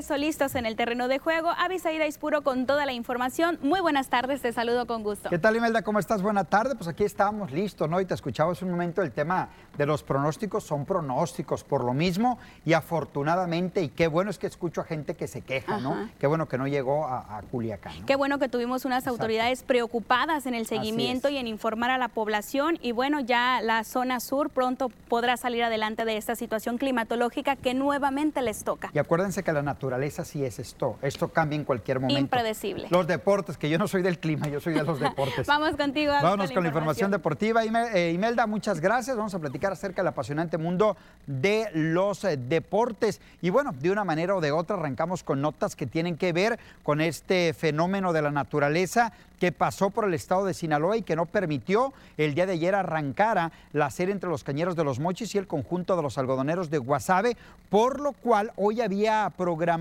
Regreso, 0.00 0.16
listos 0.16 0.54
en 0.54 0.64
el 0.64 0.76
terreno 0.76 1.08
de 1.08 1.18
juego. 1.18 1.50
Avisaída 1.58 2.06
Ispuro 2.06 2.42
con 2.42 2.64
toda 2.64 2.86
la 2.86 2.92
información. 2.92 3.58
Muy 3.60 3.80
buenas 3.80 4.08
tardes, 4.08 4.40
te 4.40 4.50
saludo 4.50 4.86
con 4.86 5.02
gusto. 5.02 5.28
¿Qué 5.28 5.38
tal, 5.38 5.56
Imelda? 5.56 5.82
¿Cómo 5.82 5.98
estás? 5.98 6.22
Buena 6.22 6.44
tarde. 6.44 6.74
Pues 6.74 6.88
aquí 6.88 7.04
estamos 7.04 7.52
listos, 7.52 7.88
¿no? 7.88 8.00
Y 8.00 8.06
te 8.06 8.14
escuchabas 8.14 8.62
un 8.62 8.70
momento 8.70 9.02
el 9.02 9.12
tema 9.12 9.50
de 9.76 9.84
los 9.84 10.02
pronósticos. 10.02 10.64
Son 10.64 10.86
pronósticos 10.86 11.64
por 11.64 11.84
lo 11.84 11.92
mismo 11.92 12.38
y 12.64 12.72
afortunadamente, 12.72 13.82
y 13.82 13.88
qué 13.90 14.06
bueno 14.06 14.30
es 14.30 14.38
que 14.38 14.46
escucho 14.46 14.80
a 14.80 14.84
gente 14.84 15.16
que 15.16 15.26
se 15.26 15.42
queja, 15.42 15.78
¿no? 15.78 16.08
Qué 16.18 16.26
bueno 16.26 16.48
que 16.48 16.56
no 16.56 16.66
llegó 16.66 17.04
a, 17.04 17.42
Culiacán. 17.50 18.06
Qué 18.06 18.16
bueno 18.16 18.38
que 18.38 18.48
tuvimos 18.48 18.86
unas 18.86 19.06
autoridades 19.06 19.64
preocupadas 19.64 20.46
en 20.46 20.54
el 20.54 20.66
seguimiento 20.66 21.28
y 21.28 21.36
en 21.36 21.46
informar 21.46 21.90
a 21.90 21.98
la 21.98 22.08
población. 22.08 22.78
Y 22.80 22.92
bueno, 22.92 23.20
ya 23.20 23.60
la 23.60 23.84
zona 23.84 24.20
sur 24.20 24.48
pronto 24.48 24.88
podrá 25.08 25.36
salir 25.36 25.62
adelante 25.62 26.06
de 26.06 26.16
esta 26.16 26.36
situación 26.36 26.78
climatológica 26.78 27.56
que 27.56 27.74
nuevamente 27.74 28.40
les 28.40 28.64
toca 28.64 28.90
acuérdense 29.10 29.42
que 29.42 29.52
la 29.52 29.62
naturaleza 29.62 29.89
sí 30.24 30.44
es 30.44 30.58
esto. 30.58 30.98
Esto 31.02 31.28
cambia 31.28 31.56
en 31.56 31.64
cualquier 31.64 32.00
momento. 32.00 32.20
Impredecible. 32.20 32.88
Los 32.90 33.06
deportes, 33.06 33.56
que 33.56 33.68
yo 33.68 33.78
no 33.78 33.88
soy 33.88 34.02
del 34.02 34.18
clima, 34.18 34.48
yo 34.48 34.60
soy 34.60 34.74
de 34.74 34.82
los 34.82 35.00
deportes. 35.00 35.46
Vamos 35.46 35.76
contigo. 35.76 36.12
Vámonos 36.12 36.50
con 36.52 36.62
la 36.62 36.68
información, 36.68 37.10
deportiva. 37.10 37.62
Eh, 37.64 38.12
Imelda, 38.12 38.46
muchas 38.46 38.80
gracias. 38.80 39.16
Vamos 39.16 39.34
a 39.34 39.38
platicar 39.38 39.72
acerca 39.72 40.02
del 40.02 40.08
apasionante 40.08 40.58
mundo 40.58 40.96
de 41.26 41.68
los 41.74 42.24
eh, 42.24 42.36
deportes. 42.36 43.20
Y 43.40 43.50
bueno, 43.50 43.72
de 43.72 43.90
una 43.90 44.04
manera 44.04 44.36
o 44.36 44.40
de 44.40 44.52
otra 44.52 44.76
arrancamos 44.76 45.22
con 45.22 45.40
notas 45.40 45.76
que 45.76 45.86
tienen 45.86 46.16
que 46.16 46.32
ver 46.32 46.58
con 46.82 47.00
este 47.00 47.54
fenómeno 47.54 48.12
de 48.12 48.22
la 48.22 48.30
naturaleza 48.30 49.12
que 49.40 49.52
pasó 49.52 49.88
por 49.88 50.04
el 50.04 50.12
estado 50.12 50.44
de 50.44 50.52
Sinaloa 50.52 50.98
y 50.98 51.02
que 51.02 51.16
no 51.16 51.24
permitió 51.24 51.94
el 52.18 52.34
día 52.34 52.44
de 52.44 52.52
ayer 52.52 52.74
arrancara 52.74 53.52
la 53.72 53.90
serie 53.90 54.12
entre 54.12 54.28
los 54.28 54.44
cañeros 54.44 54.76
de 54.76 54.84
los 54.84 55.00
Mochis 55.00 55.34
y 55.34 55.38
el 55.38 55.46
conjunto 55.46 55.96
de 55.96 56.02
los 56.02 56.18
algodoneros 56.18 56.68
de 56.68 56.76
Guasave, 56.76 57.38
por 57.70 58.00
lo 58.00 58.12
cual 58.12 58.52
hoy 58.56 58.82
había 58.82 59.32
programado 59.36 59.79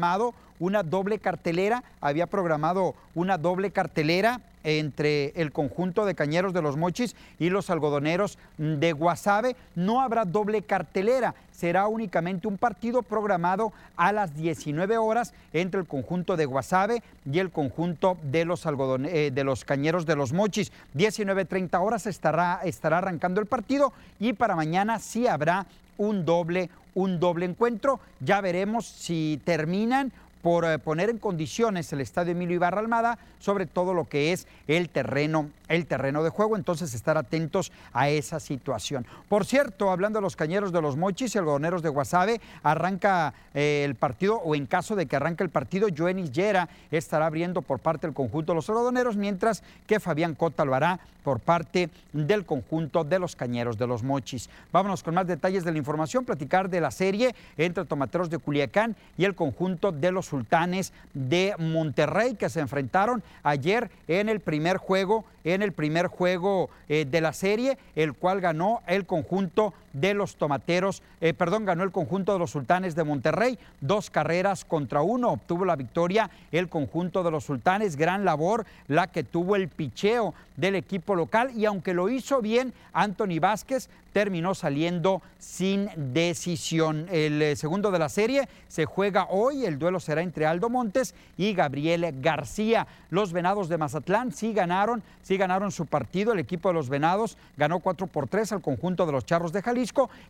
una 0.60 0.84
doble 0.84 1.20
cartelera, 1.20 1.84
había 2.02 2.28
programado 2.28 2.96
una 3.16 3.38
doble 3.38 3.72
cartelera 3.72 4.42
entre 4.64 5.32
el 5.36 5.52
conjunto 5.52 6.06
de 6.06 6.16
cañeros 6.16 6.54
de 6.54 6.62
los 6.62 6.76
mochis 6.76 7.16
y 7.40 7.50
los 7.50 7.70
algodoneros 7.70 8.38
de 8.58 8.92
Guasave. 8.92 9.56
No 9.76 10.02
habrá 10.02 10.26
doble 10.26 10.62
cartelera, 10.62 11.34
será 11.52 11.88
únicamente 11.88 12.48
un 12.48 12.58
partido 12.58 13.02
programado 13.02 13.72
a 13.96 14.12
las 14.12 14.36
19 14.36 14.98
horas 14.98 15.34
entre 15.54 15.80
el 15.80 15.88
conjunto 15.88 16.36
de 16.36 16.46
Guasave 16.46 17.02
y 17.32 17.40
el 17.40 17.52
conjunto 17.52 18.18
de 18.24 18.44
los, 18.46 18.66
eh, 18.66 19.32
de 19.34 19.44
los 19.44 19.64
cañeros 19.64 20.06
de 20.06 20.18
los 20.18 20.34
mochis. 20.34 20.72
19.30 20.96 21.82
horas 21.82 22.06
estará, 22.06 22.60
estará 22.64 22.98
arrancando 22.98 23.40
el 23.40 23.48
partido 23.48 23.94
y 24.20 24.34
para 24.34 24.56
mañana 24.56 25.00
sí 25.00 25.26
habrá 25.26 25.66
un 26.00 26.26
doble, 26.26 26.72
un 26.96 27.20
doble 27.20 27.46
encuentro. 27.46 28.00
Ya 28.20 28.42
veremos 28.42 28.88
si 28.88 29.40
terminan 29.44 30.12
por 30.42 30.66
eh, 30.66 30.80
poner 30.80 31.10
en 31.10 31.18
condiciones 31.18 31.92
el 31.94 32.02
estadio 32.02 32.32
Emilio 32.32 32.56
Ibarra 32.56 32.80
Almada 32.80 33.18
sobre 33.40 33.66
todo 33.66 33.94
lo 33.94 34.08
que 34.08 34.32
es 34.34 34.48
el 34.68 34.90
terreno, 34.90 35.50
el 35.68 35.86
terreno 35.86 36.24
de 36.24 36.30
juego. 36.30 36.56
Entonces, 36.56 36.94
estar 36.94 37.18
atentos 37.18 37.72
a 37.94 38.10
esa 38.10 38.40
situación. 38.40 39.06
Por 39.28 39.46
cierto, 39.46 39.92
hablando 39.92 40.20
de 40.20 40.24
los 40.24 40.36
cañeros 40.36 40.72
de 40.72 40.82
los 40.82 40.98
mochis 40.98 41.36
y 41.36 41.38
algodoneros 41.38 41.82
de 41.82 41.90
Guasave, 41.90 42.42
arranca 42.64 43.34
eh, 43.54 43.84
el 43.86 43.96
partido, 43.96 44.36
o 44.38 44.56
en 44.56 44.66
caso 44.66 44.96
de 44.96 45.06
que 45.06 45.16
arranque 45.16 45.44
el 45.44 45.50
partido, 45.50 45.88
Joenis 45.96 46.32
Yera 46.32 46.70
estará 46.92 47.26
abriendo 47.26 47.62
por 47.62 47.80
parte 47.80 48.08
del 48.08 48.14
conjunto 48.14 48.52
de 48.52 48.58
los 48.58 48.70
algodoneros, 48.70 49.16
mientras 49.16 49.64
que 49.88 50.00
Fabián 50.00 50.36
Cota 50.36 50.66
lo 50.66 50.76
hará 50.76 51.00
por 51.24 51.40
parte 51.40 51.90
del 52.14 52.46
conjunto 52.46 53.04
de 53.04 53.20
los 53.20 53.36
cañeros 53.36 53.78
de 53.78 53.88
los 53.88 54.04
mochis. 54.04 54.50
Vámonos 54.72 55.04
con 55.04 55.14
más 55.14 55.28
detalles 55.28 55.64
de 55.64 55.72
la 55.72 55.78
información, 55.78 56.26
platicar 56.26 56.70
de 56.70 56.82
la 56.82 56.92
serie 56.92 57.36
entre 57.58 57.86
tomateros 57.86 58.30
de 58.30 58.40
Culiacán 58.40 58.96
y 59.18 59.26
el 59.26 59.36
conjunto 59.36 59.92
de 59.92 60.12
los 60.12 60.29
sultanes 60.30 60.94
de 61.14 61.56
Monterrey 61.58 62.36
que 62.36 62.50
se 62.50 62.60
enfrentaron 62.60 63.24
ayer 63.44 63.90
en 64.08 64.30
el 64.30 64.40
primer 64.40 64.78
juego, 64.78 65.26
en 65.44 65.62
el 65.62 65.74
primer 65.74 66.08
juego 66.08 66.70
eh, 66.88 67.06
de 67.10 67.22
la 67.22 67.34
serie, 67.34 67.78
el 67.96 68.14
cual 68.14 68.42
ganó 68.42 68.82
el 68.88 69.06
conjunto 69.06 69.74
de 69.94 70.14
los 70.14 70.36
tomateros, 70.36 71.02
eh, 71.22 71.34
perdón, 71.34 71.66
ganó 71.66 71.84
el 71.84 71.92
conjunto 71.92 72.34
de 72.34 72.40
los 72.40 72.52
sultanes 72.52 72.96
de 72.96 73.04
Monterrey, 73.04 73.58
dos 73.82 74.10
carreras 74.10 74.66
contra 74.66 75.02
uno, 75.02 75.30
obtuvo 75.30 75.66
la 75.66 75.76
victoria 75.76 76.30
el 76.52 76.70
conjunto 76.70 77.24
de 77.24 77.32
los 77.32 77.46
sultanes, 77.46 77.96
gran 77.96 78.26
labor 78.26 78.66
la 78.88 79.08
que 79.08 79.24
tuvo 79.24 79.56
el 79.56 79.68
picheo 79.68 80.34
del 80.58 80.76
equipo 80.76 81.16
local 81.16 81.52
y 81.56 81.66
aunque 81.66 81.94
lo 81.94 82.10
hizo 82.10 82.42
bien, 82.42 82.74
Anthony 82.94 83.40
Vázquez 83.40 83.90
terminó 84.14 84.56
saliendo 84.56 85.22
sin 85.38 85.90
decisión. 86.14 87.08
El 87.12 87.42
eh, 87.42 87.56
segundo 87.56 87.92
de 87.92 88.00
la 88.00 88.10
serie 88.10 88.50
se 88.68 88.86
juega 88.86 89.28
hoy, 89.30 89.66
el 89.66 89.80
duelo 89.80 90.00
será 90.00 90.22
entre 90.22 90.46
Aldo 90.46 90.70
Montes 90.70 91.14
y 91.38 91.54
Gabriel 91.54 92.14
García. 92.20 92.88
Los 93.10 93.32
Venados 93.32 93.70
de 93.70 93.78
Mazatlán 93.78 94.32
sí 94.32 94.52
ganaron, 94.52 95.04
sí 95.22 95.38
ganaron 95.38 95.72
su 95.72 95.86
partido, 95.86 96.34
el 96.34 96.40
equipo 96.40 96.70
de 96.70 96.74
los 96.74 96.90
Venados 96.90 97.38
ganó 97.56 97.80
4 97.80 98.08
por 98.08 98.28
3 98.28 98.54
al 98.54 98.62
conjunto 98.62 99.06
de 99.06 99.12
los 99.12 99.26
Charros 99.26 99.54
de 99.54 99.62
Jalisco. 99.62 99.79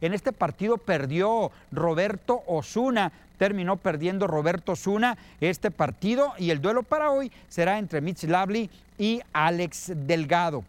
En 0.02 0.14
este 0.14 0.32
partido 0.32 0.78
perdió 0.78 1.52
Roberto 1.72 2.44
Osuna, 2.46 3.12
terminó 3.38 3.78
perdiendo 3.78 4.28
Roberto 4.28 4.74
Osuna 4.74 5.18
este 5.42 5.72
partido 5.72 6.34
y 6.38 6.52
el 6.52 6.62
duelo 6.62 6.84
para 6.84 7.10
hoy 7.10 7.32
será 7.48 7.80
entre 7.80 8.02
Mitch 8.02 8.26
Lavely 8.26 8.70
y 8.98 9.22
Alex 9.34 9.94
Delgado. 9.96 10.64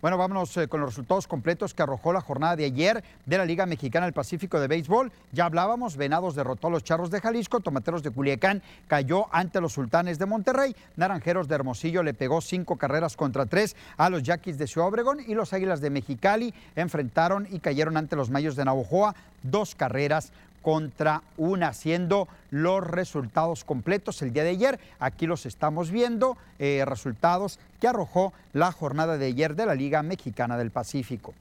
Bueno, 0.00 0.16
vámonos 0.16 0.56
eh, 0.56 0.66
con 0.66 0.80
los 0.80 0.90
resultados 0.90 1.26
completos 1.26 1.74
que 1.74 1.82
arrojó 1.82 2.14
la 2.14 2.22
jornada 2.22 2.56
de 2.56 2.64
ayer 2.64 3.04
de 3.26 3.36
la 3.36 3.44
Liga 3.44 3.66
Mexicana 3.66 4.06
del 4.06 4.14
Pacífico 4.14 4.58
de 4.58 4.66
Béisbol. 4.66 5.12
Ya 5.32 5.44
hablábamos, 5.44 5.98
Venados 5.98 6.34
derrotó 6.34 6.68
a 6.68 6.70
los 6.70 6.84
Charros 6.84 7.10
de 7.10 7.20
Jalisco, 7.20 7.60
Tomateros 7.60 8.02
de 8.02 8.10
Culiacán 8.10 8.62
cayó 8.88 9.26
ante 9.30 9.60
los 9.60 9.74
Sultanes 9.74 10.18
de 10.18 10.24
Monterrey, 10.24 10.74
Naranjeros 10.96 11.48
de 11.48 11.54
Hermosillo 11.54 12.02
le 12.02 12.14
pegó 12.14 12.40
cinco 12.40 12.76
carreras 12.76 13.14
contra 13.14 13.44
tres 13.44 13.76
a 13.98 14.08
los 14.08 14.22
Yaquis 14.22 14.56
de 14.56 14.66
Ciudad 14.66 14.88
Obregón 14.88 15.18
y 15.20 15.34
los 15.34 15.52
Águilas 15.52 15.82
de 15.82 15.90
Mexicali 15.90 16.54
enfrentaron 16.76 17.46
y 17.50 17.60
cayeron 17.60 17.98
ante 17.98 18.16
los 18.16 18.30
Mayos 18.30 18.56
de 18.56 18.64
Navojoa 18.64 19.14
dos 19.42 19.74
carreras 19.74 20.32
contra 20.62 21.22
una, 21.36 21.68
haciendo 21.68 22.28
los 22.50 22.84
resultados 22.84 23.64
completos 23.64 24.22
el 24.22 24.32
día 24.32 24.44
de 24.44 24.50
ayer. 24.50 24.80
Aquí 24.98 25.26
los 25.26 25.46
estamos 25.46 25.90
viendo, 25.90 26.36
eh, 26.58 26.84
resultados 26.86 27.58
que 27.80 27.88
arrojó 27.88 28.32
la 28.52 28.72
jornada 28.72 29.16
de 29.18 29.26
ayer 29.26 29.54
de 29.54 29.66
la 29.66 29.74
Liga 29.74 30.02
Mexicana 30.02 30.56
del 30.56 30.70
Pacífico. 30.70 31.34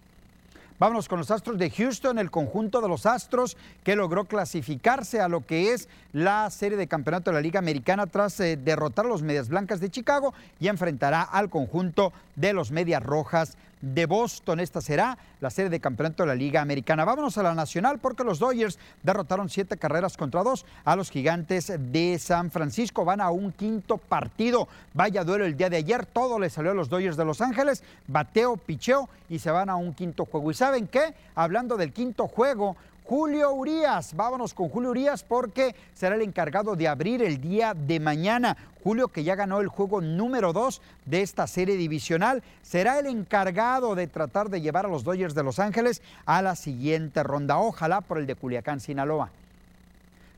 Vámonos 0.80 1.10
con 1.10 1.20
los 1.20 1.30
Astros 1.30 1.58
de 1.58 1.70
Houston, 1.72 2.20
el 2.20 2.32
conjunto 2.32 2.80
de 2.80 2.88
los 2.88 3.06
Astros 3.06 3.58
que 3.84 3.98
logró 3.98 4.24
clasificarse 4.24 5.20
a 5.20 5.28
lo 5.28 5.46
que 5.46 5.74
es 5.74 5.90
la 6.14 6.50
serie 6.52 6.78
de 6.78 6.88
campeonato 6.88 7.32
de 7.32 7.36
la 7.36 7.42
Liga 7.42 7.60
Americana 7.60 8.08
tras 8.08 8.40
eh, 8.40 8.56
derrotar 8.56 9.06
a 9.06 9.10
los 9.10 9.22
Medias 9.22 9.50
Blancas 9.50 9.82
de 9.82 9.90
Chicago 9.90 10.34
y 10.58 10.70
enfrentará 10.70 11.22
al 11.22 11.50
conjunto 11.50 12.14
de 12.38 12.54
los 12.54 12.72
Medias 12.72 13.04
Rojas 13.04 13.58
de 13.82 14.06
Boston. 14.06 14.60
Esta 14.60 14.82
será 14.82 15.18
la 15.42 15.50
serie 15.50 15.70
de 15.70 15.80
campeonato 15.80 16.24
de 16.24 16.28
la 16.28 16.36
Liga 16.36 16.62
Americana. 16.62 17.06
Vámonos 17.06 17.38
a 17.38 17.44
la 17.44 17.54
nacional 17.54 18.00
porque 18.00 18.24
los 18.24 18.40
Dodgers 18.40 18.80
derrotaron 19.04 19.50
siete 19.50 19.78
carreras 19.78 20.18
contra 20.18 20.44
dos 20.44 20.66
a 20.86 20.96
los 20.96 21.10
gigantes 21.10 21.72
de 21.78 22.18
San 22.20 22.52
Francisco. 22.52 23.06
Van 23.06 23.22
a 23.22 23.30
un 23.30 23.52
quinto 23.52 23.98
partido. 23.98 24.68
Vaya 24.94 25.24
duelo 25.24 25.46
el 25.46 25.58
día 25.58 25.70
de 25.70 25.78
ayer. 25.78 26.06
Todo 26.06 26.40
le 26.40 26.50
salió 26.50 26.72
a 26.72 26.76
los 26.76 26.90
Dodgers 26.90 27.18
de 27.18 27.26
Los 27.26 27.42
Ángeles. 27.42 27.84
Bateo, 28.08 28.58
picheo 28.58 29.10
y 29.30 29.40
se 29.40 29.52
van 29.52 29.70
a 29.70 29.76
un 29.76 29.94
quinto 29.94 30.26
juego. 30.26 30.52
¿Y 30.52 30.56
saben 30.56 30.88
qué? 30.88 31.14
Hablando 31.36 31.78
del 31.78 31.94
quinto 31.94 32.28
juego, 32.28 32.76
Julio 33.10 33.52
Urias. 33.54 34.14
Vámonos 34.16 34.54
con 34.54 34.70
Julio 34.70 34.92
Urias 34.92 35.24
porque 35.24 35.74
será 35.96 36.14
el 36.14 36.22
encargado 36.22 36.76
de 36.76 36.88
abrir 36.88 37.24
el 37.24 37.42
día 37.42 37.74
de 37.74 38.00
mañana. 38.00 38.56
Julio, 38.84 39.08
que 39.08 39.24
ya 39.24 39.34
ganó 39.34 39.62
el 39.62 39.68
juego 39.68 40.00
número 40.00 40.54
2 40.54 40.80
de 41.08 41.24
esta 41.24 41.48
serie 41.48 41.76
divisional, 41.76 42.44
será 42.62 43.00
el 43.00 43.08
encargado 43.08 43.96
de 43.96 44.06
tratar 44.06 44.52
de 44.52 44.62
llevar 44.62 44.86
a 44.86 44.90
los 44.90 45.04
Dodgers 45.04 45.34
de 45.34 45.42
Los 45.42 45.58
Ángeles 45.58 46.04
a 46.28 46.44
la 46.44 46.56
siguiente 46.56 47.24
ronda. 47.24 47.58
Ojalá 47.58 48.02
por 48.02 48.20
el 48.20 48.28
de 48.28 48.36
Culiacán, 48.36 48.80
Sinaloa. 48.80 49.32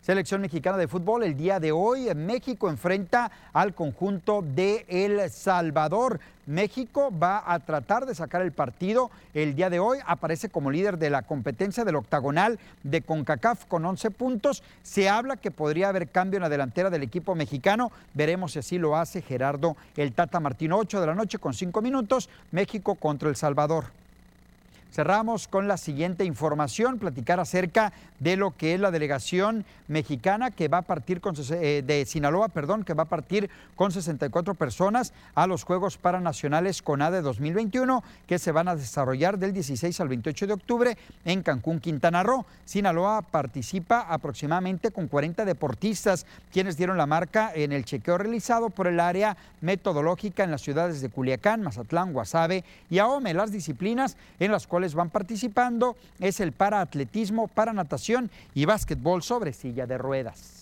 Selección 0.01 0.41
mexicana 0.41 0.77
de 0.77 0.87
fútbol, 0.87 1.21
el 1.21 1.37
día 1.37 1.59
de 1.59 1.71
hoy 1.71 2.11
México 2.15 2.71
enfrenta 2.71 3.29
al 3.53 3.75
conjunto 3.75 4.41
de 4.41 4.83
El 4.87 5.29
Salvador. 5.29 6.19
México 6.47 7.11
va 7.15 7.43
a 7.45 7.59
tratar 7.59 8.07
de 8.07 8.15
sacar 8.15 8.41
el 8.41 8.51
partido 8.51 9.11
el 9.35 9.53
día 9.53 9.69
de 9.69 9.79
hoy. 9.79 9.99
Aparece 10.07 10.49
como 10.49 10.71
líder 10.71 10.97
de 10.97 11.11
la 11.11 11.21
competencia 11.21 11.85
del 11.85 11.97
octagonal 11.97 12.57
de 12.81 13.03
CONCACAF 13.03 13.65
con 13.65 13.85
11 13.85 14.09
puntos. 14.09 14.63
Se 14.81 15.07
habla 15.07 15.37
que 15.37 15.51
podría 15.51 15.89
haber 15.89 16.07
cambio 16.07 16.37
en 16.37 16.43
la 16.43 16.49
delantera 16.49 16.89
del 16.89 17.03
equipo 17.03 17.35
mexicano. 17.35 17.91
Veremos 18.15 18.53
si 18.53 18.59
así 18.59 18.79
lo 18.79 18.97
hace 18.97 19.21
Gerardo 19.21 19.77
el 19.95 20.13
Tata 20.13 20.39
Martino. 20.39 20.79
8 20.79 20.99
de 20.99 21.07
la 21.07 21.13
noche 21.13 21.37
con 21.37 21.53
5 21.53 21.79
minutos. 21.79 22.27
México 22.49 22.95
contra 22.95 23.29
El 23.29 23.35
Salvador. 23.35 24.00
Cerramos 24.91 25.47
con 25.47 25.69
la 25.69 25.77
siguiente 25.77 26.25
información, 26.25 26.99
platicar 26.99 27.39
acerca 27.39 27.93
de 28.19 28.35
lo 28.35 28.51
que 28.51 28.73
es 28.73 28.79
la 28.79 28.91
delegación 28.91 29.63
mexicana 29.87 30.51
que 30.51 30.67
va 30.67 30.79
a 30.79 30.81
partir 30.81 31.21
con, 31.21 31.33
eh, 31.51 31.81
de 31.85 32.05
Sinaloa, 32.05 32.49
perdón, 32.49 32.83
que 32.83 32.93
va 32.93 33.03
a 33.03 33.09
partir 33.09 33.49
con 33.75 33.93
64 33.93 34.53
personas 34.53 35.13
a 35.33 35.47
los 35.47 35.63
Juegos 35.63 35.97
Paranacionales 35.97 36.81
CONADE 36.81 37.21
2021 37.21 38.03
que 38.27 38.37
se 38.37 38.51
van 38.51 38.67
a 38.67 38.75
desarrollar 38.75 39.39
del 39.39 39.53
16 39.53 39.97
al 40.01 40.09
28 40.09 40.47
de 40.47 40.53
octubre 40.53 40.97
en 41.23 41.41
Cancún, 41.41 41.79
Quintana 41.79 42.21
Roo. 42.21 42.45
Sinaloa 42.65 43.21
participa 43.21 44.01
aproximadamente 44.01 44.91
con 44.91 45.07
40 45.07 45.45
deportistas 45.45 46.25
quienes 46.51 46.75
dieron 46.75 46.97
la 46.97 47.05
marca 47.05 47.51
en 47.55 47.71
el 47.71 47.85
chequeo 47.85 48.17
realizado 48.17 48.69
por 48.69 48.87
el 48.87 48.99
área 48.99 49.37
metodológica 49.61 50.43
en 50.43 50.51
las 50.51 50.61
ciudades 50.61 51.01
de 51.01 51.09
Culiacán, 51.09 51.61
Mazatlán, 51.61 52.11
Guasave 52.11 52.65
y 52.89 52.99
Ahome. 52.99 53.33
Las 53.33 53.53
disciplinas 53.53 54.17
en 54.39 54.51
las 54.51 54.67
cuales 54.67 54.80
van 54.93 55.09
participando 55.09 55.95
es 56.19 56.39
el 56.39 56.51
para 56.51 56.81
atletismo, 56.81 57.47
para 57.47 57.73
natación 57.73 58.29
y 58.53 58.65
básquetbol 58.65 59.23
sobre 59.23 59.53
silla 59.53 59.87
de 59.87 59.97
ruedas. 59.97 60.60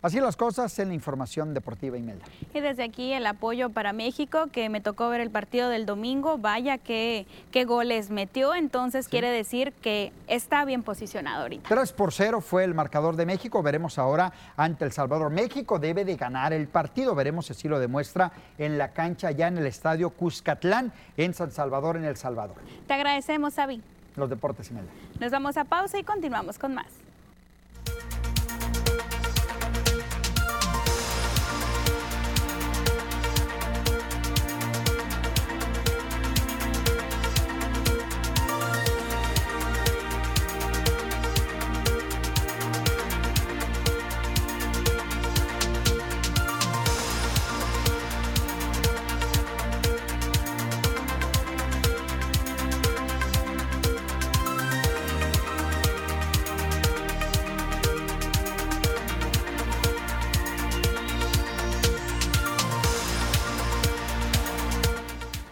Así 0.00 0.20
las 0.20 0.36
cosas 0.36 0.78
en 0.78 0.88
la 0.88 0.94
información 0.94 1.54
deportiva 1.54 1.98
Imelda. 1.98 2.24
Y 2.54 2.60
desde 2.60 2.84
aquí 2.84 3.12
el 3.12 3.26
apoyo 3.26 3.70
para 3.70 3.92
México, 3.92 4.46
que 4.52 4.68
me 4.68 4.80
tocó 4.80 5.08
ver 5.08 5.20
el 5.20 5.30
partido 5.30 5.68
del 5.68 5.86
domingo, 5.86 6.38
vaya 6.38 6.78
que 6.78 7.26
qué 7.50 7.64
goles 7.64 8.08
metió, 8.10 8.54
entonces 8.54 9.08
quiere 9.08 9.28
decir 9.28 9.72
que 9.82 10.12
está 10.28 10.64
bien 10.64 10.84
posicionado 10.84 11.42
ahorita. 11.42 11.68
3 11.68 11.92
por 11.94 12.12
0 12.12 12.40
fue 12.40 12.62
el 12.62 12.74
marcador 12.74 13.16
de 13.16 13.26
México, 13.26 13.60
veremos 13.60 13.98
ahora 13.98 14.32
ante 14.56 14.84
El 14.84 14.92
Salvador. 14.92 15.30
México 15.32 15.80
debe 15.80 16.04
de 16.04 16.14
ganar 16.14 16.52
el 16.52 16.68
partido, 16.68 17.16
veremos 17.16 17.46
si 17.46 17.54
así 17.54 17.66
lo 17.66 17.80
demuestra 17.80 18.30
en 18.56 18.78
la 18.78 18.92
cancha 18.92 19.32
ya 19.32 19.48
en 19.48 19.58
el 19.58 19.66
estadio 19.66 20.10
Cuscatlán, 20.10 20.92
en 21.16 21.34
San 21.34 21.50
Salvador, 21.50 21.96
en 21.96 22.04
El 22.04 22.16
Salvador. 22.16 22.56
Te 22.86 22.94
agradecemos, 22.94 23.58
Avi. 23.58 23.82
Los 24.14 24.30
deportes 24.30 24.70
Imelda. 24.70 24.90
Nos 25.18 25.32
vamos 25.32 25.56
a 25.56 25.64
pausa 25.64 25.98
y 25.98 26.04
continuamos 26.04 26.56
con 26.56 26.74
más. 26.74 27.07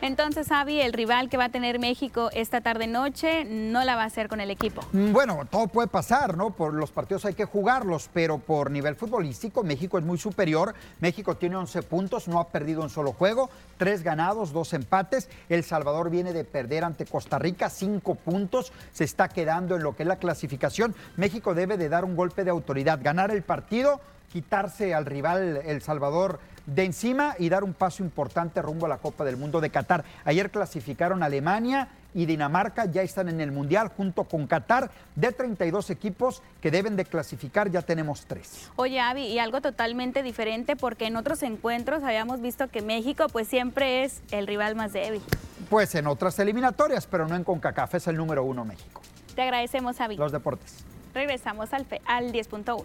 Entonces, 0.07 0.53
Avi, 0.53 0.81
el 0.81 0.93
rival 0.93 1.29
que 1.29 1.37
va 1.37 1.47
a 1.47 1.49
tener 1.49 1.81
México 1.81 2.31
esta 2.33 2.61
tarde-noche 2.61 3.45
no 3.45 3.83
la 3.83 3.97
va 3.97 4.05
a 4.05 4.07
hacer 4.07 4.29
con 4.29 4.41
el 4.41 4.53
equipo. 4.53 4.83
Mm, 4.93 5.13
bueno, 5.13 5.41
todo 5.51 5.67
puede 5.67 5.89
pasar, 5.89 6.37
¿no? 6.37 6.51
Por 6.51 6.75
los 6.75 6.93
partidos 6.93 7.25
hay 7.25 7.35
que 7.35 7.45
jugarlos, 7.45 8.09
pero 8.13 8.39
por 8.39 8.71
nivel 8.71 8.95
futbolístico 8.95 9.65
México 9.65 9.99
es 9.99 10.05
muy 10.05 10.17
superior. 10.17 10.77
México 11.01 11.37
tiene 11.37 11.57
11 11.57 11.83
puntos, 11.83 12.29
no 12.29 12.39
ha 12.39 12.51
perdido 12.51 12.83
un 12.83 12.89
solo 12.89 13.15
juego, 13.15 13.51
tres 13.79 14.05
ganados, 14.05 14.53
dos 14.53 14.73
empates. 14.75 15.29
El 15.49 15.65
Salvador 15.65 16.09
viene 16.09 16.33
de 16.33 16.45
perder 16.45 16.85
ante 16.85 17.05
Costa 17.05 17.41
Rica, 17.41 17.69
cinco 17.69 18.15
puntos, 18.15 18.73
se 18.93 19.03
está 19.03 19.29
quedando 19.29 19.75
en 19.75 19.83
lo 19.83 19.97
que 19.97 20.05
es 20.05 20.09
la 20.09 20.21
clasificación. 20.21 20.95
México 21.17 21.53
debe 21.53 21.77
de 21.77 21.89
dar 21.89 22.05
un 22.05 22.15
golpe 22.15 22.45
de 22.45 22.51
autoridad, 22.51 23.01
ganar 23.03 23.33
el 23.33 23.43
partido 23.43 24.01
quitarse 24.33 24.93
al 24.93 25.07
rival 25.07 25.63
El 25.65 25.81
Salvador 25.81 26.41
de 26.67 26.85
encima 26.85 27.35
y 27.39 27.49
dar 27.49 27.65
un 27.65 27.73
paso 27.73 28.03
importante 28.03 28.61
rumbo 28.61 28.87
a 28.87 28.89
la 28.89 28.99
Copa 28.99 29.25
del 29.25 29.37
Mundo 29.37 29.61
de 29.61 29.71
Qatar. 29.71 30.05
Ayer 30.25 30.51
clasificaron 30.51 31.23
Alemania 31.23 31.89
y 32.15 32.27
Dinamarca 32.27 32.87
ya 32.87 33.03
están 33.03 33.29
en 33.29 33.41
el 33.41 33.53
Mundial 33.53 33.89
junto 33.97 34.25
con 34.25 34.47
Qatar. 34.47 34.91
De 35.15 35.33
32 35.33 35.91
equipos 35.91 36.43
que 36.61 36.71
deben 36.71 36.97
de 36.97 37.05
clasificar, 37.05 37.71
ya 37.71 37.83
tenemos 37.83 38.27
tres. 38.27 38.71
Oye, 38.77 39.01
Avi, 39.01 39.27
y 39.27 39.39
algo 39.39 39.61
totalmente 39.61 40.23
diferente 40.23 40.77
porque 40.77 41.07
en 41.07 41.17
otros 41.17 41.43
encuentros 41.43 42.03
habíamos 42.03 42.41
visto 42.41 42.69
que 42.69 42.83
México 42.83 43.27
pues 43.31 43.49
siempre 43.49 44.05
es 44.05 44.23
el 44.31 44.47
rival 44.47 44.75
más 44.75 44.93
débil. 44.93 45.23
Pues 45.71 45.95
en 45.95 46.07
otras 46.07 46.39
eliminatorias, 46.39 47.07
pero 47.07 47.29
no 47.29 47.37
en 47.37 47.45
CONCACAF, 47.45 47.97
es 47.97 48.07
el 48.07 48.17
número 48.17 48.45
uno 48.45 48.65
México. 48.65 49.03
Te 49.35 49.43
agradecemos, 49.43 50.01
Avi. 50.01 50.17
Los 50.17 50.33
deportes. 50.33 50.85
Regresamos 51.13 51.73
al, 51.73 51.87
al 52.07 52.33
10.1. 52.33 52.85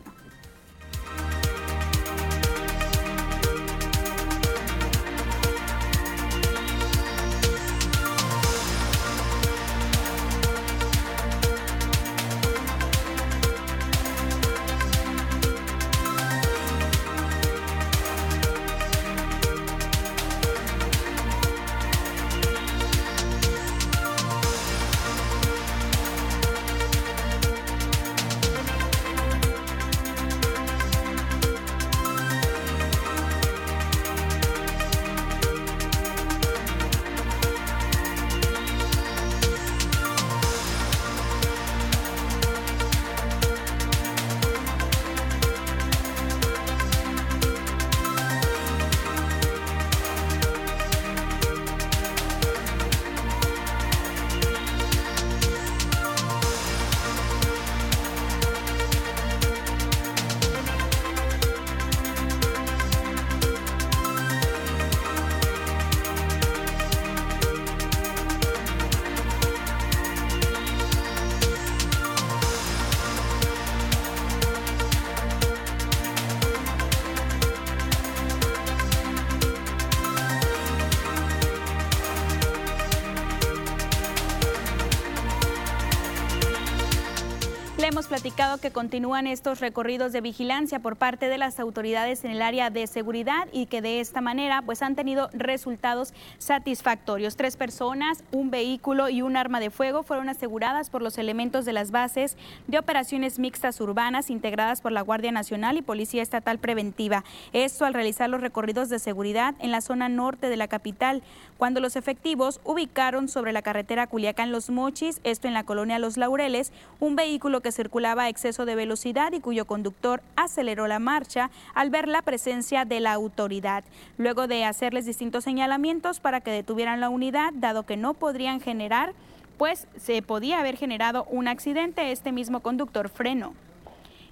platicado 88.22 88.60
que 88.60 88.70
continúan 88.70 89.26
estos 89.26 89.62
recorridos 89.62 90.12
de 90.12 90.22
vigilancia 90.22 90.78
por 90.78 90.96
parte 90.96 91.28
de 91.28 91.40
las 91.40 91.60
autoridades 91.60 92.24
en 92.24 92.30
el 92.30 92.44
área 92.44 92.70
de 92.70 92.86
seguridad 92.86 93.48
y 93.52 93.66
que 93.66 93.82
de 93.82 94.00
esta 94.00 94.22
manera 94.22 94.62
pues 94.62 94.84
han 94.84 94.96
tenido 94.96 95.32
resultados 95.34 96.14
satisfactorios. 96.38 97.36
Tres 97.36 97.58
personas, 97.58 98.24
un 98.32 98.52
vehículo 98.52 99.10
y 99.10 99.24
un 99.24 99.38
arma 99.38 99.60
de 99.60 99.72
fuego 99.72 100.04
fueron 100.04 100.30
aseguradas 100.30 100.92
por 100.92 101.02
los 101.02 101.18
elementos 101.18 101.66
de 101.66 101.74
las 101.74 101.90
bases 101.90 102.38
de 102.68 102.78
operaciones 102.78 103.40
mixtas 103.40 103.82
urbanas 103.82 104.30
integradas 104.30 104.82
por 104.82 104.92
la 104.92 105.02
Guardia 105.02 105.32
Nacional 105.32 105.78
y 105.78 105.82
Policía 105.82 106.22
Estatal 106.22 106.60
Preventiva. 106.60 107.24
Esto 107.54 107.86
al 107.86 107.96
realizar 107.96 108.30
los 108.30 108.42
recorridos 108.42 108.90
de 108.90 109.00
seguridad 109.00 109.56
en 109.58 109.72
la 109.72 109.82
zona 109.82 110.10
norte 110.10 110.48
de 110.48 110.58
la 110.58 110.68
capital, 110.68 111.24
cuando 111.58 111.80
los 111.80 111.96
efectivos 111.96 112.62
ubicaron 112.66 113.30
sobre 113.30 113.52
la 113.52 113.64
carretera 113.64 114.06
Culiacán 114.06 114.52
Los 114.52 114.70
Mochis, 114.70 115.22
esto 115.24 115.48
en 115.48 115.56
la 115.56 115.64
colonia 115.64 115.98
Los 115.98 116.18
Laureles, 116.18 116.72
un 117.00 117.16
vehículo 117.16 117.62
que 117.62 117.72
se 117.72 117.82
exceso 118.30 118.66
de 118.66 118.76
velocidad 118.76 119.32
y 119.32 119.40
cuyo 119.40 119.66
conductor 119.66 120.22
aceleró 120.36 120.88
la 120.88 121.00
marcha 121.00 121.50
al 121.74 121.90
ver 121.90 122.08
la 122.08 122.22
presencia 122.22 122.86
de 122.86 123.00
la 123.00 123.14
autoridad. 123.14 123.84
Luego 124.18 124.48
de 124.48 124.66
hacerles 124.66 125.06
distintos 125.06 125.44
señalamientos 125.44 126.20
para 126.20 126.42
que 126.42 126.52
detuvieran 126.52 127.00
la 127.00 127.10
unidad, 127.10 127.54
dado 127.54 127.84
que 127.84 127.98
no 127.98 128.14
podrían 128.14 128.60
generar, 128.60 129.14
pues 129.58 129.88
se 129.98 130.22
podía 130.22 130.60
haber 130.60 130.78
generado 130.78 131.26
un 131.30 131.48
accidente, 131.48 132.12
este 132.12 132.32
mismo 132.32 132.62
conductor 132.62 133.10
frenó 133.10 133.54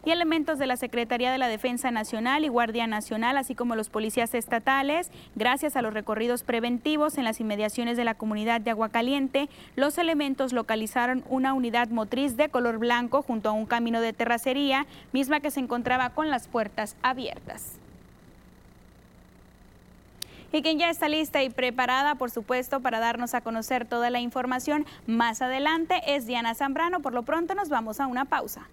y 0.06 0.12
elementos 0.12 0.58
de 0.58 0.68
la 0.68 0.78
Secretaría 0.78 1.32
de 1.32 1.38
la 1.38 1.48
Defensa 1.48 1.92
Nacional 1.92 2.46
y 2.46 2.48
Guardia 2.48 2.88
Nacional, 2.88 3.38
así 3.38 3.56
como 3.56 3.76
los 3.76 3.90
policías 3.90 4.34
estatales, 4.34 5.12
gracias 5.36 5.76
a 5.76 5.82
los 5.82 5.94
recorridos 5.94 6.44
preventivos 6.44 7.18
en 7.18 7.26
las 7.26 7.40
inmediaciones 7.40 7.98
de 7.98 8.06
la 8.06 8.14
comunidad 8.14 8.62
de 8.62 8.72
Aguacaliente, 8.72 9.50
los 9.76 9.98
elementos 9.98 10.54
localizaron 10.54 11.24
una 11.30 11.54
unidad 11.54 11.90
motriz 11.90 12.38
de 12.38 12.50
color 12.50 12.78
blanco 12.78 13.22
junto 13.22 13.50
a 13.50 13.54
un 13.54 13.66
camino 13.66 14.02
de 14.02 14.14
terracería, 14.14 14.86
misma 15.12 15.40
que 15.40 15.52
se 15.52 15.60
encontraba 15.60 16.12
con 16.12 16.30
las 16.30 16.48
puertas 16.48 16.96
abiertas. 17.02 17.80
Y 20.52 20.64
quien 20.64 20.80
ya 20.80 20.90
está 20.90 21.08
lista 21.10 21.44
y 21.44 21.50
preparada, 21.50 22.16
por 22.16 22.32
supuesto, 22.32 22.80
para 22.80 23.00
darnos 23.00 23.36
a 23.36 23.42
conocer 23.42 23.86
toda 23.86 24.10
la 24.10 24.20
información 24.20 24.86
más 25.06 25.44
adelante 25.44 26.02
es 26.08 26.26
Diana 26.26 26.56
Zambrano. 26.56 27.02
Por 27.02 27.14
lo 27.14 27.22
pronto 27.22 27.54
nos 27.54 27.70
vamos 27.70 28.00
a 28.00 28.08
una 28.08 28.26
pausa. 28.26 28.68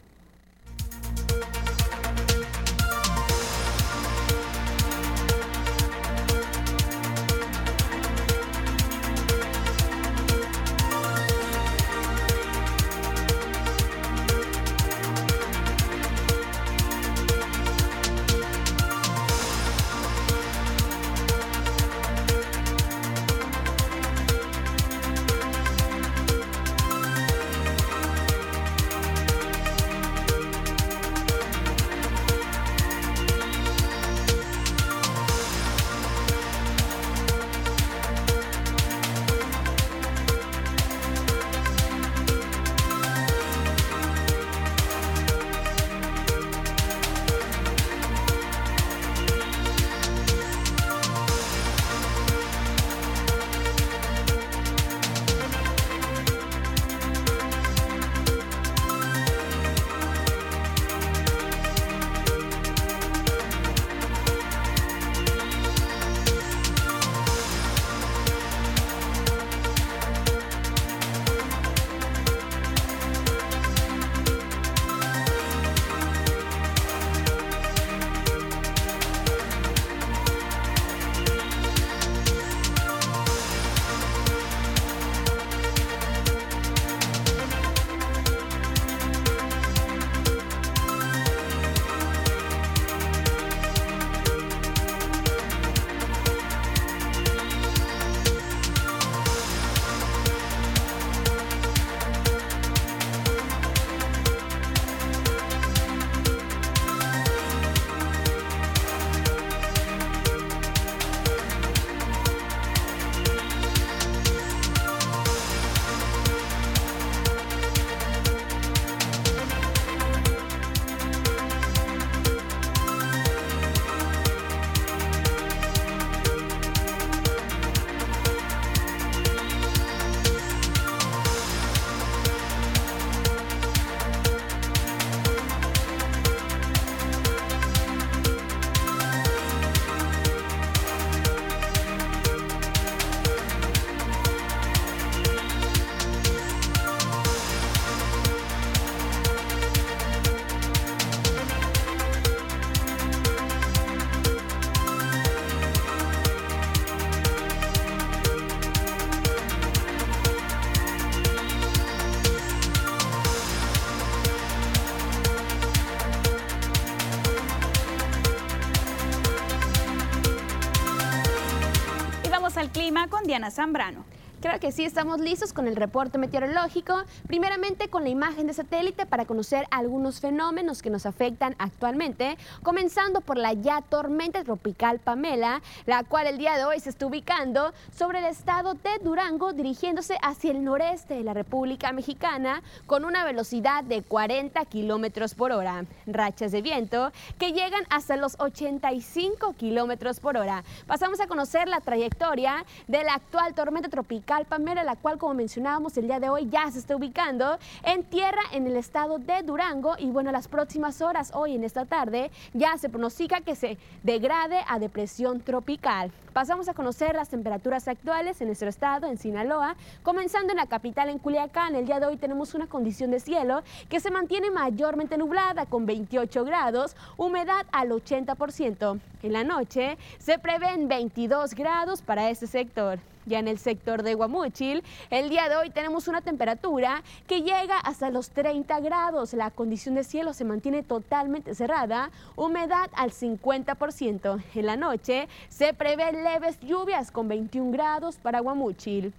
Diana 173.46 173.50
Zambrano. 173.50 174.04
Creo 174.42 174.60
que 174.60 174.70
sí, 174.70 174.84
estamos 174.84 175.18
listos 175.18 175.54
con 175.54 175.66
el 175.66 175.76
reporte 175.76 176.18
meteorológico, 176.18 176.94
primeramente 177.26 177.88
con 177.88 178.02
la 178.02 178.10
imagen 178.10 178.46
de 178.46 178.52
satélite 178.52 179.06
para 179.06 179.24
conocer 179.24 179.66
algunos 179.70 180.20
fenómenos 180.20 180.82
que 180.82 180.90
nos 180.90 181.06
afectan 181.06 181.56
actualmente, 181.58 182.36
comenzando 182.62 183.22
por 183.22 183.38
la 183.38 183.54
ya 183.54 183.80
tormenta 183.80 184.44
tropical 184.44 184.98
Pamela, 184.98 185.62
la 185.86 186.04
cual 186.04 186.26
el 186.26 186.36
día 186.36 186.58
de 186.58 186.66
hoy 186.66 186.80
se 186.80 186.90
está 186.90 187.06
ubicando 187.06 187.72
sobre 187.96 188.18
el 188.18 188.26
estado 188.26 188.74
de 188.74 188.98
Durango, 189.02 189.54
dirigiéndose 189.54 190.18
hacia 190.20 190.50
el 190.50 190.62
noreste 190.62 191.14
de 191.14 191.24
la 191.24 191.32
República 191.32 191.92
Mexicana 191.92 192.62
con 192.86 193.06
una 193.06 193.24
velocidad 193.24 193.84
de 193.84 194.02
40 194.02 194.62
kilómetros 194.66 195.34
por 195.34 195.50
hora. 195.50 195.86
Rachas 196.06 196.52
de 196.52 196.60
viento 196.60 197.10
que 197.38 197.52
llegan 197.52 197.84
hasta 197.88 198.16
los 198.18 198.36
85 198.38 199.54
kilómetros 199.54 200.20
por 200.20 200.36
hora. 200.36 200.62
Pasamos 200.86 201.20
a 201.20 201.26
conocer 201.26 201.68
la 201.68 201.80
trayectoria 201.80 202.66
de 202.86 203.02
la 203.02 203.14
actual 203.14 203.54
tormenta 203.54 203.88
tropical 203.88 204.25
Pamela, 204.26 204.82
la 204.82 204.96
cual, 204.96 205.18
como 205.18 205.34
mencionábamos 205.34 205.96
el 205.96 206.08
día 206.08 206.18
de 206.18 206.28
hoy, 206.28 206.48
ya 206.50 206.68
se 206.70 206.80
está 206.80 206.96
ubicando 206.96 207.58
en 207.84 208.02
tierra 208.02 208.42
en 208.52 208.66
el 208.66 208.76
estado 208.76 209.18
de 209.18 209.42
Durango. 209.42 209.94
Y 209.98 210.06
bueno, 210.06 210.32
las 210.32 210.48
próximas 210.48 211.00
horas, 211.00 211.30
hoy 211.32 211.54
en 211.54 211.62
esta 211.62 211.84
tarde, 211.84 212.30
ya 212.52 212.76
se 212.76 212.88
pronostica 212.88 213.40
que 213.40 213.54
se 213.54 213.78
degrade 214.02 214.64
a 214.68 214.78
depresión 214.80 215.40
tropical. 215.40 216.10
Pasamos 216.32 216.68
a 216.68 216.74
conocer 216.74 217.14
las 217.14 217.28
temperaturas 217.28 217.86
actuales 217.88 218.40
en 218.40 218.48
nuestro 218.48 218.68
estado, 218.68 219.06
en 219.06 219.16
Sinaloa, 219.16 219.76
comenzando 220.02 220.52
en 220.52 220.58
la 220.58 220.66
capital, 220.66 221.08
en 221.08 221.18
Culiacán. 221.18 221.76
El 221.76 221.86
día 221.86 222.00
de 222.00 222.06
hoy 222.06 222.16
tenemos 222.16 222.54
una 222.54 222.66
condición 222.66 223.10
de 223.10 223.20
cielo 223.20 223.62
que 223.88 224.00
se 224.00 224.10
mantiene 224.10 224.50
mayormente 224.50 225.16
nublada, 225.16 225.66
con 225.66 225.86
28 225.86 226.44
grados, 226.44 226.96
humedad 227.16 227.64
al 227.70 227.90
80%. 227.90 229.00
En 229.22 229.32
la 229.32 229.44
noche 229.44 229.96
se 230.18 230.38
prevén 230.38 230.88
22 230.88 231.54
grados 231.54 232.02
para 232.02 232.28
este 232.28 232.46
sector. 232.46 232.98
Ya 233.26 233.40
en 233.40 233.48
el 233.48 233.58
sector 233.58 234.04
de 234.04 234.14
Guamúchil, 234.14 234.84
el 235.10 235.28
día 235.28 235.48
de 235.48 235.56
hoy 235.56 235.70
tenemos 235.70 236.06
una 236.06 236.20
temperatura 236.20 237.02
que 237.26 237.42
llega 237.42 237.76
hasta 237.80 238.10
los 238.10 238.30
30 238.30 238.78
grados. 238.78 239.32
La 239.32 239.50
condición 239.50 239.96
de 239.96 240.04
cielo 240.04 240.32
se 240.32 240.44
mantiene 240.44 240.84
totalmente 240.84 241.56
cerrada, 241.56 242.10
humedad 242.36 242.88
al 242.94 243.10
50%. 243.10 244.42
En 244.54 244.66
la 244.66 244.76
noche 244.76 245.28
se 245.48 245.74
prevé 245.74 246.12
leves 246.12 246.60
lluvias 246.60 247.10
con 247.10 247.26
21 247.26 247.72
grados 247.72 248.16
para 248.16 248.38
Guamúchil. 248.38 249.12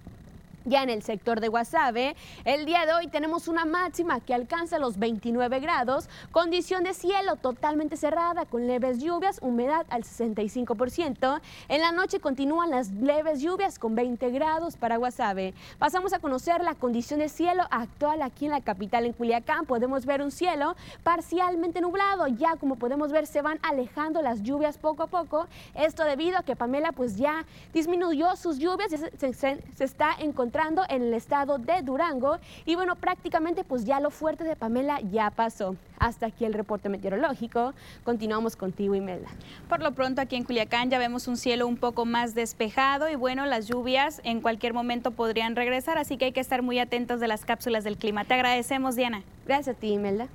Ya 0.68 0.82
en 0.82 0.90
el 0.90 1.02
sector 1.02 1.40
de 1.40 1.48
Guasave, 1.48 2.14
el 2.44 2.66
día 2.66 2.84
de 2.84 2.92
hoy 2.92 3.06
tenemos 3.06 3.48
una 3.48 3.64
máxima 3.64 4.20
que 4.20 4.34
alcanza 4.34 4.78
los 4.78 4.98
29 4.98 5.60
grados, 5.60 6.10
condición 6.30 6.84
de 6.84 6.92
cielo 6.92 7.36
totalmente 7.36 7.96
cerrada 7.96 8.44
con 8.44 8.66
leves 8.66 8.98
lluvias, 8.98 9.38
humedad 9.40 9.86
al 9.88 10.02
65%. 10.02 11.40
En 11.68 11.80
la 11.80 11.90
noche 11.90 12.20
continúan 12.20 12.70
las 12.70 12.90
leves 12.90 13.40
lluvias 13.40 13.78
con 13.78 13.94
20 13.94 14.28
grados 14.30 14.76
para 14.76 14.98
Guasave. 14.98 15.54
Pasamos 15.78 16.12
a 16.12 16.18
conocer 16.18 16.62
la 16.62 16.74
condición 16.74 17.20
de 17.20 17.30
cielo 17.30 17.62
actual 17.70 18.20
aquí 18.20 18.44
en 18.44 18.50
la 18.50 18.60
capital, 18.60 19.06
en 19.06 19.14
Culiacán. 19.14 19.64
Podemos 19.64 20.04
ver 20.04 20.20
un 20.20 20.30
cielo 20.30 20.76
parcialmente 21.02 21.80
nublado. 21.80 22.26
Ya 22.26 22.56
como 22.56 22.76
podemos 22.76 23.10
ver 23.10 23.26
se 23.26 23.40
van 23.40 23.58
alejando 23.62 24.20
las 24.20 24.42
lluvias 24.42 24.76
poco 24.76 25.04
a 25.04 25.06
poco. 25.06 25.46
Esto 25.74 26.04
debido 26.04 26.36
a 26.36 26.42
que 26.42 26.56
Pamela 26.56 26.92
pues 26.92 27.16
ya 27.16 27.46
disminuyó 27.72 28.36
sus 28.36 28.58
lluvias, 28.58 28.90
se, 28.90 29.32
se, 29.32 29.58
está 29.78 30.14
encontrando 30.58 30.82
en 30.88 31.02
el 31.02 31.14
estado 31.14 31.58
de 31.58 31.82
Durango 31.82 32.38
y 32.64 32.74
bueno, 32.74 32.96
prácticamente 32.96 33.62
pues 33.62 33.84
ya 33.84 34.00
lo 34.00 34.10
fuerte 34.10 34.42
de 34.42 34.56
Pamela 34.56 35.00
ya 35.00 35.30
pasó. 35.30 35.76
Hasta 36.00 36.26
aquí 36.26 36.44
el 36.44 36.52
reporte 36.52 36.88
meteorológico. 36.88 37.74
Continuamos 38.04 38.56
contigo, 38.56 38.94
Imelda. 38.96 39.28
Por 39.68 39.80
lo 39.80 39.92
pronto 39.92 40.20
aquí 40.20 40.34
en 40.34 40.42
Culiacán 40.42 40.90
ya 40.90 40.98
vemos 40.98 41.28
un 41.28 41.36
cielo 41.36 41.68
un 41.68 41.76
poco 41.76 42.04
más 42.04 42.34
despejado 42.34 43.08
y 43.08 43.14
bueno, 43.14 43.46
las 43.46 43.68
lluvias 43.68 44.20
en 44.24 44.40
cualquier 44.40 44.74
momento 44.74 45.12
podrían 45.12 45.54
regresar, 45.54 45.96
así 45.96 46.16
que 46.16 46.26
hay 46.26 46.32
que 46.32 46.40
estar 46.40 46.62
muy 46.62 46.80
atentos 46.80 47.20
de 47.20 47.28
las 47.28 47.44
cápsulas 47.44 47.84
del 47.84 47.96
clima. 47.96 48.24
Te 48.24 48.34
agradecemos, 48.34 48.96
Diana. 48.96 49.22
Gracias 49.46 49.76
a 49.76 49.78
ti, 49.78 49.92
Imelda. 49.92 50.26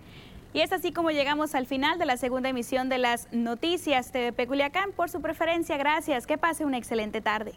Y 0.53 0.61
es 0.61 0.71
así 0.71 0.93
como 0.93 1.11
llegamos 1.11 1.53
al 1.53 1.65
final 1.65 1.99
de 1.99 2.05
la 2.05 2.15
segunda 2.15 2.47
emisión 2.47 2.87
de 2.87 2.99
las 2.99 3.27
noticias 3.33 4.11
TVP 4.11 4.47
Culiacán. 4.47 4.91
Por 4.93 5.09
su 5.09 5.19
preferencia, 5.19 5.75
gracias. 5.77 6.27
Que 6.27 6.37
pase 6.37 6.63
una 6.63 6.77
excelente 6.77 7.19
tarde. 7.21 7.53